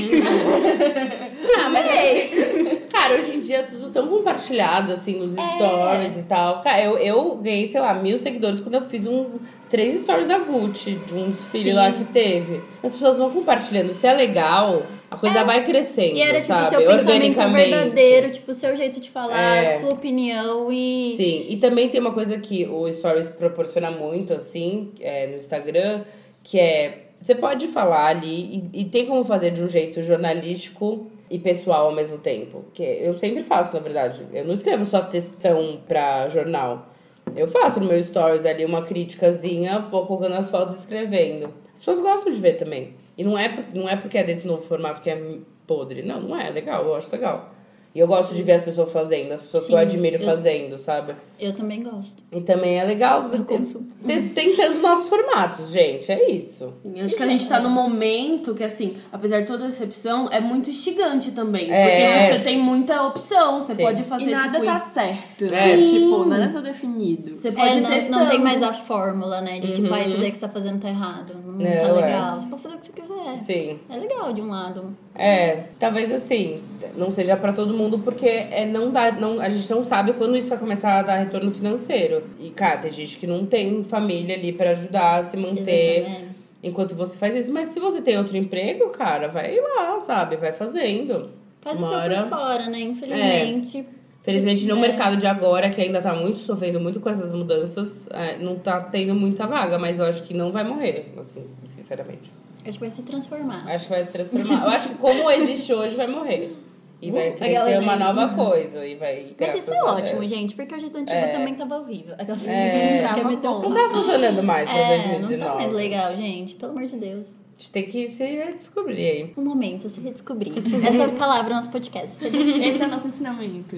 Ah, 1.57 1.69
mas 1.69 1.85
é. 1.85 2.75
Cara, 2.91 3.13
hoje 3.15 3.35
em 3.37 3.39
dia 3.41 3.57
é 3.59 3.63
tudo 3.63 3.89
tão 3.91 4.07
compartilhado, 4.07 4.91
assim, 4.93 5.19
nos 5.19 5.31
stories 5.33 6.17
e 6.17 6.23
tal. 6.23 6.61
Cara, 6.61 6.81
eu, 6.83 6.97
eu 6.97 7.35
ganhei, 7.37 7.67
sei 7.67 7.79
lá, 7.81 7.93
mil 7.93 8.17
seguidores 8.17 8.59
quando 8.59 8.75
eu 8.75 8.81
fiz 8.81 9.05
um 9.07 9.25
três 9.69 10.01
stories 10.01 10.27
da 10.27 10.37
Gucci, 10.39 10.99
de 11.05 11.13
uns 11.15 11.39
filhos 11.51 11.65
Sim. 11.67 11.73
lá 11.73 11.91
que 11.91 12.03
teve. 12.05 12.61
As 12.83 12.91
pessoas 12.93 13.17
vão 13.17 13.29
compartilhando. 13.29 13.93
Se 13.93 14.05
é 14.07 14.13
legal, 14.13 14.83
a 15.11 15.17
coisa 15.17 15.43
vai 15.43 15.63
crescendo. 15.63 16.15
E 16.15 16.21
era, 16.21 16.39
tipo, 16.39 16.47
sabe? 16.47 16.69
seu 16.69 16.85
pensamento 16.85 17.51
verdadeiro, 17.51 18.29
tipo, 18.31 18.53
seu 18.53 18.75
jeito 18.75 18.99
de 18.99 19.09
falar, 19.09 19.57
É. 19.57 19.79
sua 19.79 19.89
opinião 19.93 20.71
e... 20.71 21.13
Sim, 21.17 21.45
e 21.49 21.57
também 21.57 21.89
tem 21.89 21.99
uma 21.99 22.13
coisa 22.13 22.37
que 22.37 22.65
o 22.67 22.91
Stories 22.91 23.27
proporciona 23.29 23.89
muito, 23.91 24.33
assim, 24.33 24.91
é, 25.01 25.27
no 25.27 25.35
Instagram, 25.37 26.01
que 26.43 26.59
é. 26.59 27.05
Você 27.19 27.35
pode 27.35 27.67
falar 27.67 28.05
ali 28.07 28.69
e, 28.73 28.81
e 28.81 28.85
tem 28.85 29.05
como 29.05 29.25
fazer 29.25 29.51
de 29.51 29.61
um 29.61 29.67
jeito 29.67 30.01
jornalístico 30.01 31.07
e 31.29 31.37
pessoal 31.37 31.87
ao 31.87 31.91
mesmo 31.93 32.17
tempo. 32.17 32.63
Que 32.73 32.81
eu 32.81 33.13
sempre 33.17 33.43
faço, 33.43 33.73
na 33.73 33.79
verdade. 33.81 34.25
Eu 34.33 34.45
não 34.45 34.53
escrevo 34.53 34.85
só 34.85 35.01
textão 35.01 35.81
pra 35.85 36.29
jornal. 36.29 36.87
Eu 37.35 37.47
faço 37.47 37.81
no 37.81 37.87
meu 37.87 38.01
Stories 38.01 38.45
ali 38.45 38.63
uma 38.63 38.83
criticazinha, 38.83 39.79
vou 39.91 40.05
colocando 40.05 40.35
as 40.35 40.49
fotos 40.49 40.75
e 40.75 40.79
escrevendo. 40.79 41.53
As 41.73 41.81
pessoas 41.81 41.99
gostam 41.99 42.31
de 42.31 42.39
ver 42.39 42.53
também. 42.53 42.93
E 43.19 43.23
não 43.25 43.37
é, 43.37 43.53
não 43.75 43.89
é 43.89 43.97
porque 43.97 44.17
é 44.17 44.23
desse 44.23 44.47
novo 44.47 44.63
formato 44.63 45.01
que 45.01 45.09
é 45.09 45.39
podre. 45.67 46.01
Não, 46.01 46.21
não 46.21 46.39
é. 46.39 46.47
É 46.47 46.51
legal, 46.51 46.85
eu 46.85 46.95
acho 46.95 47.11
legal. 47.11 47.53
E 47.93 47.99
eu 47.99 48.05
gosto 48.07 48.35
de 48.35 48.43
ver 48.43 48.51
as 48.53 48.61
pessoas 48.61 48.93
fazendo, 48.93 49.31
as 49.31 49.41
pessoas 49.41 49.65
que 49.65 49.73
eu 49.73 49.77
Sim, 49.77 49.83
admiro 49.83 50.17
eu- 50.17 50.23
fazendo, 50.23 50.77
sabe? 50.77 51.15
Eu 51.39 51.53
também 51.53 51.81
gosto. 51.81 52.21
E 52.31 52.39
também 52.41 52.77
é 52.79 52.83
legal 52.83 53.29
Eu 53.33 53.43
consumo. 53.45 53.87
te- 54.05 54.21
tentando 54.29 54.79
novos 54.79 55.07
formatos, 55.09 55.71
gente. 55.71 56.11
É 56.11 56.29
isso. 56.29 56.71
Sim, 56.83 56.93
acho 57.03 57.15
que 57.15 57.23
a 57.23 57.27
gente 57.27 57.47
tá 57.49 57.59
num 57.59 57.69
momento 57.71 58.53
que, 58.53 58.63
assim, 58.63 58.95
apesar 59.11 59.41
de 59.41 59.47
toda 59.47 59.63
a 59.63 59.67
decepção, 59.67 60.27
é 60.31 60.39
muito 60.39 60.69
instigante 60.69 61.31
também. 61.31 61.71
É. 61.71 61.83
Porque 61.83 62.17
tipo, 62.27 62.33
você 62.35 62.39
tem 62.43 62.59
muita 62.61 63.01
opção, 63.07 63.59
você 63.61 63.73
Sim. 63.73 63.81
pode 63.83 64.01
E 64.01 64.05
fazer, 64.05 64.31
nada 64.31 64.51
tipo, 64.59 64.65
tá 64.65 64.79
certo, 64.79 65.45
É. 65.45 65.49
né? 65.77 65.81
Sim. 65.81 65.93
Tipo, 65.99 66.25
nada 66.25 66.47
tá 66.53 66.61
definido. 66.61 67.39
você 67.39 67.51
pode 67.51 67.69
É, 67.77 67.81
não, 67.81 67.89
testando. 67.89 68.19
não 68.19 68.27
tem 68.29 68.39
mais 68.39 68.61
a 68.61 68.71
fórmula, 68.71 69.41
né? 69.41 69.59
De 69.59 69.71
tipo, 69.71 69.91
ah, 69.91 69.99
isso 70.01 70.13
Uhum. 70.15 70.21
daí 70.21 70.29
que 70.31 70.37
você 70.37 70.41
tá 70.45 70.49
fazendo 70.49 70.79
tá 70.79 70.89
errado. 70.89 71.33
Não, 71.43 71.53
Não, 71.53 71.63
tá 71.65 71.69
é. 71.69 71.91
legal. 72.05 72.39
Você 72.39 72.45
pode 72.47 72.61
fazer 72.61 72.75
o 72.75 72.77
que 72.77 72.85
você 72.85 72.91
quiser. 72.93 73.37
Sim. 73.37 73.79
É 73.89 73.97
legal 73.97 74.31
de 74.31 74.41
um 74.41 74.49
lado. 74.49 74.95
É, 75.15 75.63
talvez 75.79 76.11
assim, 76.13 76.61
não 76.95 77.09
seja 77.09 77.35
pra 77.35 77.51
todo 77.51 77.73
mundo, 77.73 77.78
porque 77.99 78.27
é, 78.27 78.65
não 78.65 78.91
dá, 78.91 79.11
não, 79.11 79.39
a 79.39 79.47
gente 79.47 79.69
não 79.71 79.83
sabe 79.83 80.11
quando 80.13 80.35
isso 80.35 80.49
vai 80.49 80.57
começar 80.57 80.99
a 80.99 81.01
dar 81.03 81.15
retorno 81.17 81.49
financeiro. 81.51 82.23
E, 82.39 82.49
cara, 82.49 82.77
tem 82.79 82.91
gente 82.91 83.17
que 83.17 83.25
não 83.25 83.45
tem 83.45 83.83
família 83.83 84.35
ali 84.35 84.51
pra 84.51 84.71
ajudar 84.71 85.19
a 85.19 85.23
se 85.23 85.37
manter 85.37 85.99
Exatamente. 86.01 86.35
enquanto 86.63 86.95
você 86.95 87.17
faz 87.17 87.35
isso. 87.35 87.53
Mas 87.53 87.67
se 87.67 87.79
você 87.79 88.01
tem 88.01 88.17
outro 88.17 88.35
emprego, 88.35 88.89
cara, 88.89 89.27
vai 89.27 89.55
lá, 89.59 89.99
sabe? 89.99 90.35
Vai 90.35 90.51
fazendo. 90.51 91.29
Faz 91.61 91.77
o 91.79 91.83
Uma 91.83 91.87
seu 92.07 92.17
por 92.23 92.29
fora, 92.29 92.65
né? 92.69 92.79
Infelizmente. 92.79 93.85
Felizmente, 94.21 94.67
no 94.67 94.75
É. 94.77 94.79
mercado 94.81 95.15
de 95.15 95.25
agora, 95.25 95.69
que 95.69 95.79
ainda 95.81 96.01
tá 96.01 96.13
muito 96.13 96.39
sofrendo 96.39 96.79
muito 96.79 96.99
com 96.99 97.09
essas 97.09 97.31
mudanças, 97.33 98.07
é, 98.11 98.37
não 98.37 98.55
tá 98.57 98.79
tendo 98.81 99.15
muita 99.15 99.47
vaga, 99.47 99.79
mas 99.79 99.97
eu 99.99 100.05
acho 100.05 100.23
que 100.23 100.33
não 100.33 100.51
vai 100.51 100.63
morrer, 100.63 101.13
assim, 101.17 101.45
sinceramente. 101.65 102.31
Acho 102.67 102.77
que 102.77 102.83
vai 102.85 102.89
se 102.91 103.01
transformar. 103.03 103.63
Acho 103.67 103.85
que 103.85 103.89
vai 103.91 104.03
se 104.03 104.11
transformar. 104.11 104.63
Eu 104.65 104.69
acho 104.71 104.89
que 104.89 104.95
como 104.95 105.31
existe 105.31 105.73
hoje, 105.73 105.95
vai 105.95 106.07
morrer. 106.07 106.53
E 107.01 107.11
vai 107.11 107.31
crescer 107.31 107.55
Aquela 107.57 107.79
uma 107.79 107.95
nova 107.95 108.27
coisa. 108.35 108.85
E 108.85 108.95
vai, 108.95 109.33
Mas 109.39 109.55
isso 109.55 109.71
é 109.73 109.77
a 109.79 109.85
ótimo, 109.85 110.19
Deus. 110.19 110.29
gente, 110.31 110.53
porque 110.55 110.75
o 110.75 110.79
jeito 110.79 110.97
antigo 110.97 111.17
É. 111.17 111.27
também 111.29 111.53
tava 111.53 111.77
horrível. 111.79 112.13
Aquelas 112.17 112.45
É. 112.47 113.01
Tava. 113.01 113.31
Não 113.31 113.73
tá 113.73 113.89
funcionando 113.89 114.43
mais 114.43 114.67
pra 114.69 114.77
É, 114.77 114.97
não 114.97 115.07
2019. 115.19 115.37
tá 115.49 115.55
mais 115.55 115.73
legal, 115.73 116.15
gente. 116.15 116.55
Pelo 116.55 116.71
amor 116.73 116.85
de 116.85 116.97
Deus. 116.97 117.25
A 117.25 117.59
gente 117.61 117.71
tem 117.71 117.83
que 117.83 118.07
se 118.07 118.23
redescobrir 118.23 118.97
aí. 118.97 119.33
Um 119.37 119.43
momento, 119.43 119.87
se 119.89 119.99
redescobrir. 120.01 120.53
Essa 120.85 121.07
palavra 121.09 121.51
é 121.51 121.55
nosso 121.55 121.69
podcast. 121.71 122.17
Esse 122.25 122.83
é 122.83 122.85
o 122.85 122.89
nosso 122.89 123.07
ensinamento. 123.07 123.75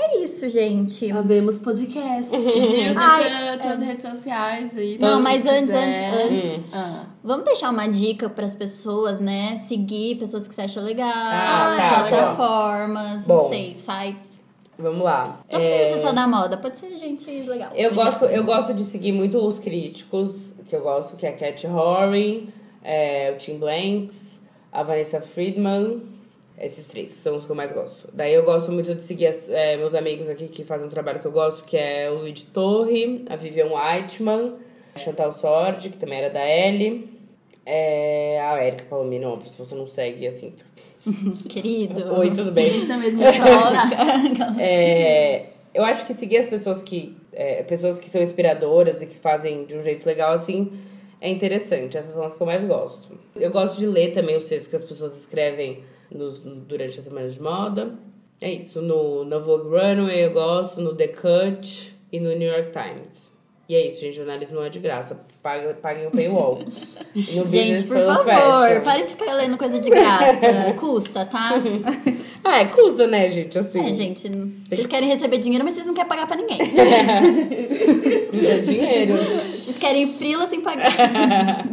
É 0.00 0.18
isso, 0.18 0.48
gente. 0.48 1.10
Abemos 1.10 1.58
podcast. 1.58 2.30
Gil, 2.38 2.94
Ai, 2.96 3.24
deixa 3.24 3.58
tuas 3.58 3.80
redes 3.80 4.08
sociais 4.08 4.76
aí. 4.76 4.96
Não, 4.98 5.20
mas 5.20 5.44
antes, 5.44 5.74
quiser. 5.74 6.14
antes, 6.14 6.44
antes. 6.60 6.64
Ah. 6.72 7.06
Vamos 7.22 7.44
deixar 7.44 7.70
uma 7.70 7.88
dica 7.88 8.28
pras 8.28 8.54
pessoas, 8.54 9.18
né? 9.18 9.56
Seguir 9.56 10.16
pessoas 10.16 10.46
que 10.46 10.54
você 10.54 10.62
acha 10.62 10.80
legal. 10.80 11.10
Ah, 11.12 11.76
tá, 11.76 12.08
plataformas, 12.08 13.26
bom. 13.26 13.34
não 13.36 13.48
sei, 13.48 13.74
sites. 13.76 14.40
Vamos 14.78 15.02
lá. 15.02 15.40
Não 15.52 15.58
precisa 15.58 15.76
É, 15.82 15.92
ser 15.94 15.98
só 15.98 16.12
da 16.12 16.28
moda, 16.28 16.56
pode 16.56 16.78
ser 16.78 16.96
gente 16.96 17.28
legal. 17.28 17.72
Eu 17.74 17.92
gosto, 17.92 18.24
eu 18.26 18.44
gosto 18.44 18.72
de 18.72 18.84
seguir 18.84 19.10
muito 19.12 19.36
os 19.44 19.58
críticos, 19.58 20.52
que 20.68 20.76
eu 20.76 20.80
gosto, 20.82 21.16
que 21.16 21.26
é 21.26 21.30
a 21.30 21.32
Cat 21.32 21.66
Horan, 21.66 22.42
é, 22.84 23.32
o 23.32 23.36
Tim 23.36 23.58
Blanks, 23.58 24.40
a 24.72 24.84
Vanessa 24.84 25.20
Friedman. 25.20 26.00
Esses 26.60 26.86
três 26.86 27.10
são 27.10 27.36
os 27.36 27.44
que 27.44 27.50
eu 27.50 27.56
mais 27.56 27.72
gosto. 27.72 28.08
Daí 28.12 28.34
eu 28.34 28.42
gosto 28.42 28.72
muito 28.72 28.94
de 28.94 29.02
seguir 29.02 29.26
as- 29.28 29.48
é, 29.48 29.76
meus 29.76 29.94
amigos 29.94 30.28
aqui 30.28 30.48
que 30.48 30.64
fazem 30.64 30.86
um 30.86 30.90
trabalho 30.90 31.20
que 31.20 31.26
eu 31.26 31.30
gosto, 31.32 31.64
que 31.64 31.76
é 31.76 32.10
o 32.10 32.14
Luigi 32.20 32.46
Torre, 32.46 33.24
a 33.30 33.36
Vivian 33.36 33.68
Whiteman, 33.72 34.54
a 34.94 34.98
Chantal 34.98 35.30
Sordi, 35.30 35.90
que 35.90 35.98
também 35.98 36.18
era 36.18 36.30
da 36.30 36.40
L. 36.40 37.08
É, 37.64 38.40
a 38.40 38.64
Erika 38.66 38.84
Palomino, 38.88 39.28
óbvio, 39.28 39.50
se 39.50 39.58
você 39.58 39.74
não 39.74 39.86
segue, 39.86 40.26
assim. 40.26 40.52
Querido. 41.48 42.12
Oi, 42.14 42.30
tudo 42.32 42.50
bem? 42.50 42.68
Existe 42.68 42.92
mesmo 42.96 43.22
essa 43.24 43.42
hora. 43.44 43.78
É, 44.58 45.46
eu 45.74 45.84
acho 45.84 46.06
que 46.06 46.14
seguir 46.14 46.38
as 46.38 46.46
pessoas 46.46 46.82
que. 46.82 47.16
é, 47.32 47.62
pessoas 47.62 47.98
que 48.00 48.08
são 48.10 48.20
inspiradoras 48.22 49.00
e 49.02 49.06
que 49.06 49.16
fazem 49.16 49.64
de 49.64 49.76
um 49.76 49.82
jeito 49.82 50.04
legal, 50.06 50.32
assim, 50.32 50.72
é 51.20 51.28
interessante. 51.30 51.96
Essas 51.96 52.14
são 52.14 52.22
as 52.24 52.34
que 52.34 52.40
eu 52.42 52.46
mais 52.46 52.64
gosto. 52.64 53.12
Eu 53.36 53.50
gosto 53.50 53.78
de 53.78 53.86
ler 53.86 54.12
também 54.12 54.36
os 54.36 54.48
textos 54.48 54.68
que 54.68 54.76
as 54.76 54.82
pessoas 54.84 55.16
escrevem 55.16 55.80
nos, 56.10 56.38
durante 56.40 56.98
a 56.98 57.02
semana 57.02 57.28
de 57.28 57.40
moda. 57.40 57.98
É 58.40 58.50
isso. 58.50 58.80
No, 58.80 59.24
no 59.24 59.40
Vogue 59.40 59.68
Runway 59.68 60.24
eu 60.24 60.32
gosto, 60.32 60.80
no 60.80 60.94
The 60.94 61.08
Cut 61.08 61.94
e 62.12 62.20
no 62.20 62.30
New 62.30 62.48
York 62.48 62.70
Times. 62.70 63.28
E 63.68 63.74
é 63.74 63.86
isso, 63.86 64.00
gente. 64.00 64.16
Jornalismo 64.16 64.56
não 64.56 64.64
é 64.64 64.70
de 64.70 64.78
graça. 64.78 65.20
Paguem, 65.42 65.74
paguem 65.74 66.06
o 66.06 66.10
paywall. 66.10 66.58
No 67.34 67.46
Gente, 67.48 67.82
por 67.84 67.96
favor, 67.96 68.24
Fashion. 68.24 68.80
parem 68.82 69.04
de 69.04 69.12
ficar 69.12 69.32
lendo 69.34 69.58
coisa 69.58 69.78
de 69.80 69.90
graça. 69.90 70.72
Custa, 70.78 71.24
tá? 71.24 71.50
Ah, 72.44 72.60
é 72.62 72.66
custa, 72.66 73.06
né, 73.08 73.28
gente? 73.28 73.58
Assim. 73.58 73.84
É, 73.84 73.92
gente, 73.92 74.30
vocês 74.68 74.86
querem 74.86 75.08
receber 75.08 75.38
dinheiro, 75.38 75.64
mas 75.64 75.74
vocês 75.74 75.86
não 75.86 75.94
querem 75.94 76.08
pagar 76.08 76.26
pra 76.28 76.36
ninguém. 76.36 76.58
Custa 78.30 78.60
dinheiro. 78.60 79.16
Vocês 79.16 79.78
querem 79.78 80.06
frila 80.06 80.46
sem 80.46 80.60
pagar. 80.60 81.66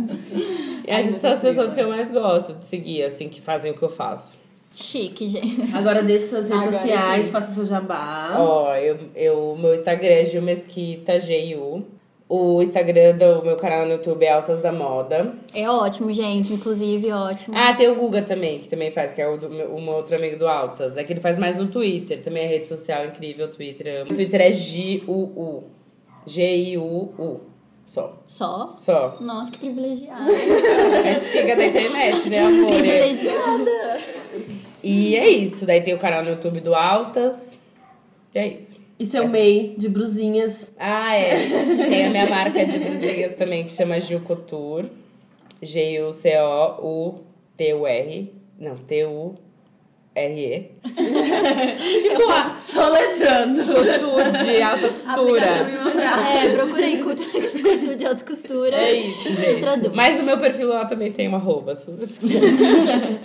E 0.88 0.92
essas 0.92 1.22
são 1.22 1.32
as 1.32 1.42
pessoas 1.42 1.74
que 1.74 1.82
eu 1.82 1.90
mais 1.90 2.12
gosto 2.12 2.54
de 2.54 2.66
seguir, 2.66 3.04
assim, 3.04 3.28
que 3.28 3.42
fazem 3.42 3.72
o 3.72 3.74
que 3.74 3.84
eu 3.84 3.90
faço. 3.90 4.38
Chique, 4.76 5.30
gente. 5.30 5.74
Agora 5.74 6.04
deixe 6.04 6.28
suas 6.28 6.50
redes 6.50 6.68
Agora 6.68 6.80
sociais, 6.80 7.26
sim. 7.26 7.32
faça 7.32 7.54
seu 7.54 7.66
jabá. 7.66 8.36
Ó, 8.38 8.76
eu, 8.76 8.98
eu, 9.16 9.58
meu 9.58 9.74
Instagram 9.74 10.10
é 10.10 10.26
Gil 10.26 10.42
Mesquita, 10.42 11.20
G-I-U. 11.20 11.86
O 12.28 12.62
Instagram 12.62 13.18
do 13.18 13.46
meu 13.46 13.56
canal 13.56 13.86
no 13.86 13.94
YouTube 13.94 14.26
é 14.26 14.32
Altas 14.32 14.60
da 14.60 14.72
Moda. 14.72 15.34
É 15.54 15.70
ótimo, 15.70 16.12
gente. 16.12 16.54
Inclusive, 16.54 17.12
ótimo. 17.12 17.56
Ah, 17.56 17.74
tem 17.74 17.88
o 17.88 17.96
Guga 17.96 18.24
também, 18.24 18.60
que 18.60 18.68
também 18.68 18.90
faz, 18.90 19.12
que 19.12 19.22
é 19.22 19.28
o 19.28 19.38
do 19.38 19.48
meu, 19.50 19.74
um 19.76 19.88
outro 19.90 20.16
amigo 20.16 20.38
do 20.38 20.48
Altas. 20.48 20.98
É 20.98 21.04
que 21.04 21.14
ele 21.14 21.20
faz 21.20 21.38
mais 21.38 21.56
no 21.56 21.68
Twitter, 21.68 22.20
também 22.22 22.44
é 22.44 22.48
rede 22.48 22.68
social 22.68 23.06
incrível, 23.06 23.48
Twitter. 23.48 24.04
O 24.04 24.14
Twitter 24.14 24.42
é 24.42 24.52
G-U-U. 24.52 25.64
G-I-U-U. 26.26 27.42
Só. 27.86 28.18
Só? 28.26 28.72
Só. 28.74 29.18
Nossa, 29.22 29.52
que 29.52 29.60
privilegiada. 29.60 30.26
É 31.06 31.16
antiga 31.16 31.56
da 31.56 31.66
internet, 31.68 32.30
né, 32.30 32.40
amor? 32.40 32.70
privilegiada. 32.70 34.00
E 34.84 35.16
é 35.16 35.30
isso. 35.30 35.66
Daí 35.66 35.82
tem 35.82 35.94
o 35.94 36.00
canal 36.00 36.24
no 36.24 36.30
YouTube 36.32 36.60
do 36.62 36.74
Altas. 36.74 37.58
E 38.34 38.40
é 38.40 38.48
isso. 38.48 38.76
E 38.98 39.06
seu 39.06 39.28
MEI 39.28 39.76
de 39.78 39.90
brusinhas. 39.90 40.74
Ah, 40.80 41.14
é. 41.16 41.36
Tem 41.88 42.06
a 42.06 42.10
minha 42.10 42.30
marca 42.30 42.66
de 42.66 42.80
brusinhas 42.80 43.36
também 43.36 43.66
que 43.66 43.74
chama 43.74 44.00
Gil 44.00 44.22
Couture. 44.22 44.90
G-U-C-O-U-T-U-R. 46.96 48.34
Não, 48.60 48.78
T-U-R-E. 48.78 50.72
tipo 52.02 52.32
a 52.32 52.56
Soletrando. 52.56 53.64
couture 53.66 54.32
de 54.56 54.62
alta 54.62 54.90
costura. 54.90 55.46
É, 55.46 56.50
procurei 56.56 56.98
cultura. 57.04 57.45
Tudo 57.80 58.16
de 58.16 58.24
costura. 58.24 58.76
É 58.76 58.93
isso, 58.93 59.24
gente. 59.36 59.89
Mas 59.93 60.18
no 60.18 60.24
meu 60.24 60.38
perfil 60.38 60.70
lá 60.70 60.86
também 60.86 61.11
tem 61.11 61.28
um 61.30 61.36
arroba, 61.36 61.76
se 61.76 61.86
vocês 61.86 62.18
quiserem. 62.18 63.20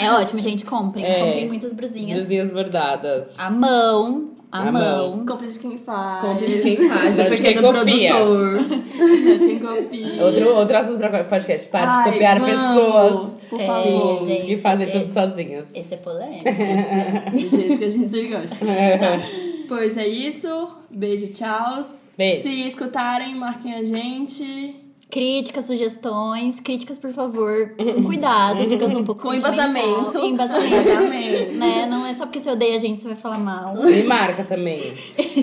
É 0.00 0.10
ótimo, 0.12 0.40
gente. 0.42 0.64
Comprem. 0.64 1.04
É. 1.04 1.20
Comprem 1.20 1.48
muitas 1.48 1.72
brusinhas. 1.72 2.18
Brusinhas 2.18 2.50
bordadas. 2.50 3.28
A 3.38 3.50
mão. 3.50 4.30
A, 4.52 4.62
A 4.68 4.72
mão. 4.72 5.16
mão. 5.16 5.26
Compre 5.26 5.46
de 5.46 5.58
quem 5.60 5.78
faz. 5.78 6.22
Compre 6.22 6.46
de 6.48 6.58
quem 6.60 6.76
faz, 6.88 7.14
do 7.14 7.24
pequeno 7.26 7.62
copia. 7.72 8.14
produtor. 8.14 8.58
de 8.58 9.38
quem 9.46 9.58
copia. 9.60 10.24
Outro, 10.24 10.54
outro 10.56 10.76
assunto 10.76 10.98
pra 10.98 11.22
podcast, 11.24 11.68
para 11.68 12.02
de 12.02 12.10
copiar 12.10 12.40
vamos, 12.40 12.50
pessoas 12.56 13.36
Por 13.48 13.60
É, 13.60 13.66
favor. 13.66 14.26
gente. 14.26 14.46
que 14.46 14.56
fazem 14.56 14.88
é. 14.88 14.90
tudo 14.90 15.12
sozinhas. 15.12 15.66
Esse 15.72 15.94
é 15.94 15.96
polêmico. 15.98 16.44
Do 17.30 17.38
jeito 17.38 17.78
que 17.78 17.84
a 17.84 17.88
gente 17.88 18.26
gosta. 18.28 18.56
Tá. 19.00 19.20
Pois 19.68 19.96
é 19.96 20.08
isso. 20.08 20.68
Beijo, 20.90 21.28
tchau. 21.28 21.84
Beijo. 22.20 22.42
Se 22.42 22.68
escutarem, 22.68 23.34
marquem 23.34 23.72
a 23.72 23.82
gente. 23.82 24.76
Críticas, 25.10 25.64
sugestões, 25.64 26.60
críticas, 26.60 26.98
por 26.98 27.14
favor, 27.14 27.74
com 27.76 28.04
cuidado, 28.04 28.66
porque 28.66 28.84
eu 28.84 28.88
sou 28.90 29.00
um 29.00 29.04
pouco 29.04 29.22
Com 29.26 29.32
embasamento. 29.32 30.12
Com 30.12 30.26
embasamento. 30.26 31.52
Né? 31.54 31.86
Não 31.86 32.04
é 32.04 32.12
só 32.12 32.26
porque 32.26 32.38
você 32.38 32.50
odeia 32.50 32.76
a 32.76 32.78
gente, 32.78 32.98
você 32.98 33.08
vai 33.08 33.16
falar 33.16 33.38
mal. 33.38 33.88
E 33.88 34.02
marca 34.02 34.44
também. 34.44 34.92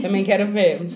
Também 0.04 0.24
quero 0.24 0.46
ver. 0.52 0.88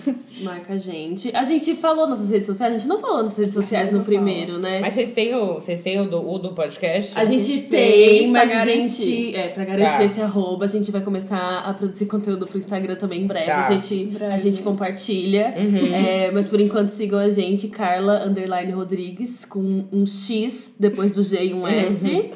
Marca 0.42 0.74
a 0.74 0.76
gente. 0.76 1.34
A 1.34 1.44
gente 1.44 1.74
falou 1.74 2.06
nas 2.06 2.30
redes 2.30 2.46
sociais, 2.46 2.74
a 2.74 2.78
gente 2.78 2.88
não 2.88 2.98
falou 2.98 3.22
nas 3.22 3.36
redes 3.36 3.54
sociais 3.54 3.90
no 3.90 4.04
primeiro, 4.04 4.58
né? 4.58 4.80
Mas 4.80 4.94
vocês 4.94 5.10
têm 5.10 5.34
o, 5.34 5.54
vocês 5.54 5.80
têm 5.80 6.00
o, 6.00 6.08
do, 6.08 6.28
o 6.28 6.38
do 6.38 6.52
podcast? 6.52 7.18
A 7.18 7.24
gente 7.24 7.42
gente 7.44 7.68
tem, 7.68 8.18
fez 8.18 8.30
mas 8.30 8.50
a 8.52 8.64
gente. 8.64 9.36
É, 9.36 9.48
pra 9.48 9.64
garantir 9.64 9.98
Tá. 9.98 10.04
esse 10.04 10.20
arroba, 10.20 10.64
a 10.64 10.68
gente 10.68 10.90
vai 10.90 11.00
começar 11.00 11.58
a 11.60 11.74
produzir 11.74 12.06
conteúdo 12.06 12.46
pro 12.46 12.58
Instagram 12.58 12.96
também 12.96 13.22
em 13.22 13.26
breve. 13.26 13.46
Tá. 13.46 13.58
A, 13.58 13.70
gente, 13.76 14.04
breve. 14.06 14.34
a 14.34 14.38
gente 14.38 14.62
compartilha. 14.62 15.54
É, 15.94 16.30
mas 16.30 16.46
por 16.46 16.60
enquanto 16.60 16.88
sigam 16.88 17.18
a 17.18 17.28
gente, 17.28 17.68
Carla 17.68 18.24
Underline 18.26 18.72
Rodrigues, 18.72 19.44
com 19.44 19.84
um 19.92 20.06
X 20.06 20.74
depois 20.78 21.12
do 21.12 21.22
G 21.22 21.46
e 21.46 21.54
um 21.54 21.66
S. 21.66 22.30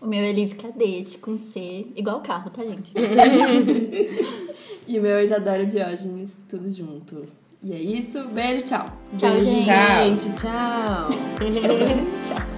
O 0.00 0.06
meu 0.06 0.20
é 0.20 0.32
Liv 0.32 0.52
Cadete, 0.54 1.18
com 1.18 1.36
C, 1.36 1.86
igual 1.96 2.20
carro, 2.20 2.50
tá, 2.50 2.62
gente? 2.62 2.92
E 4.88 4.98
o 4.98 5.02
meu 5.02 5.16
é 5.18 5.22
Isadora 5.22 5.66
Diógenes, 5.66 6.46
tudo 6.48 6.70
junto. 6.72 7.26
E 7.62 7.72
é 7.72 7.78
isso. 7.78 8.24
Beijo, 8.28 8.64
tchau. 8.64 8.86
Tchau, 9.16 9.30
Beijo, 9.30 9.44
gente. 9.44 9.64
Tchau. 9.64 9.86
gente. 9.86 10.32
Tchau. 10.36 11.10
Tchau. 12.22 12.57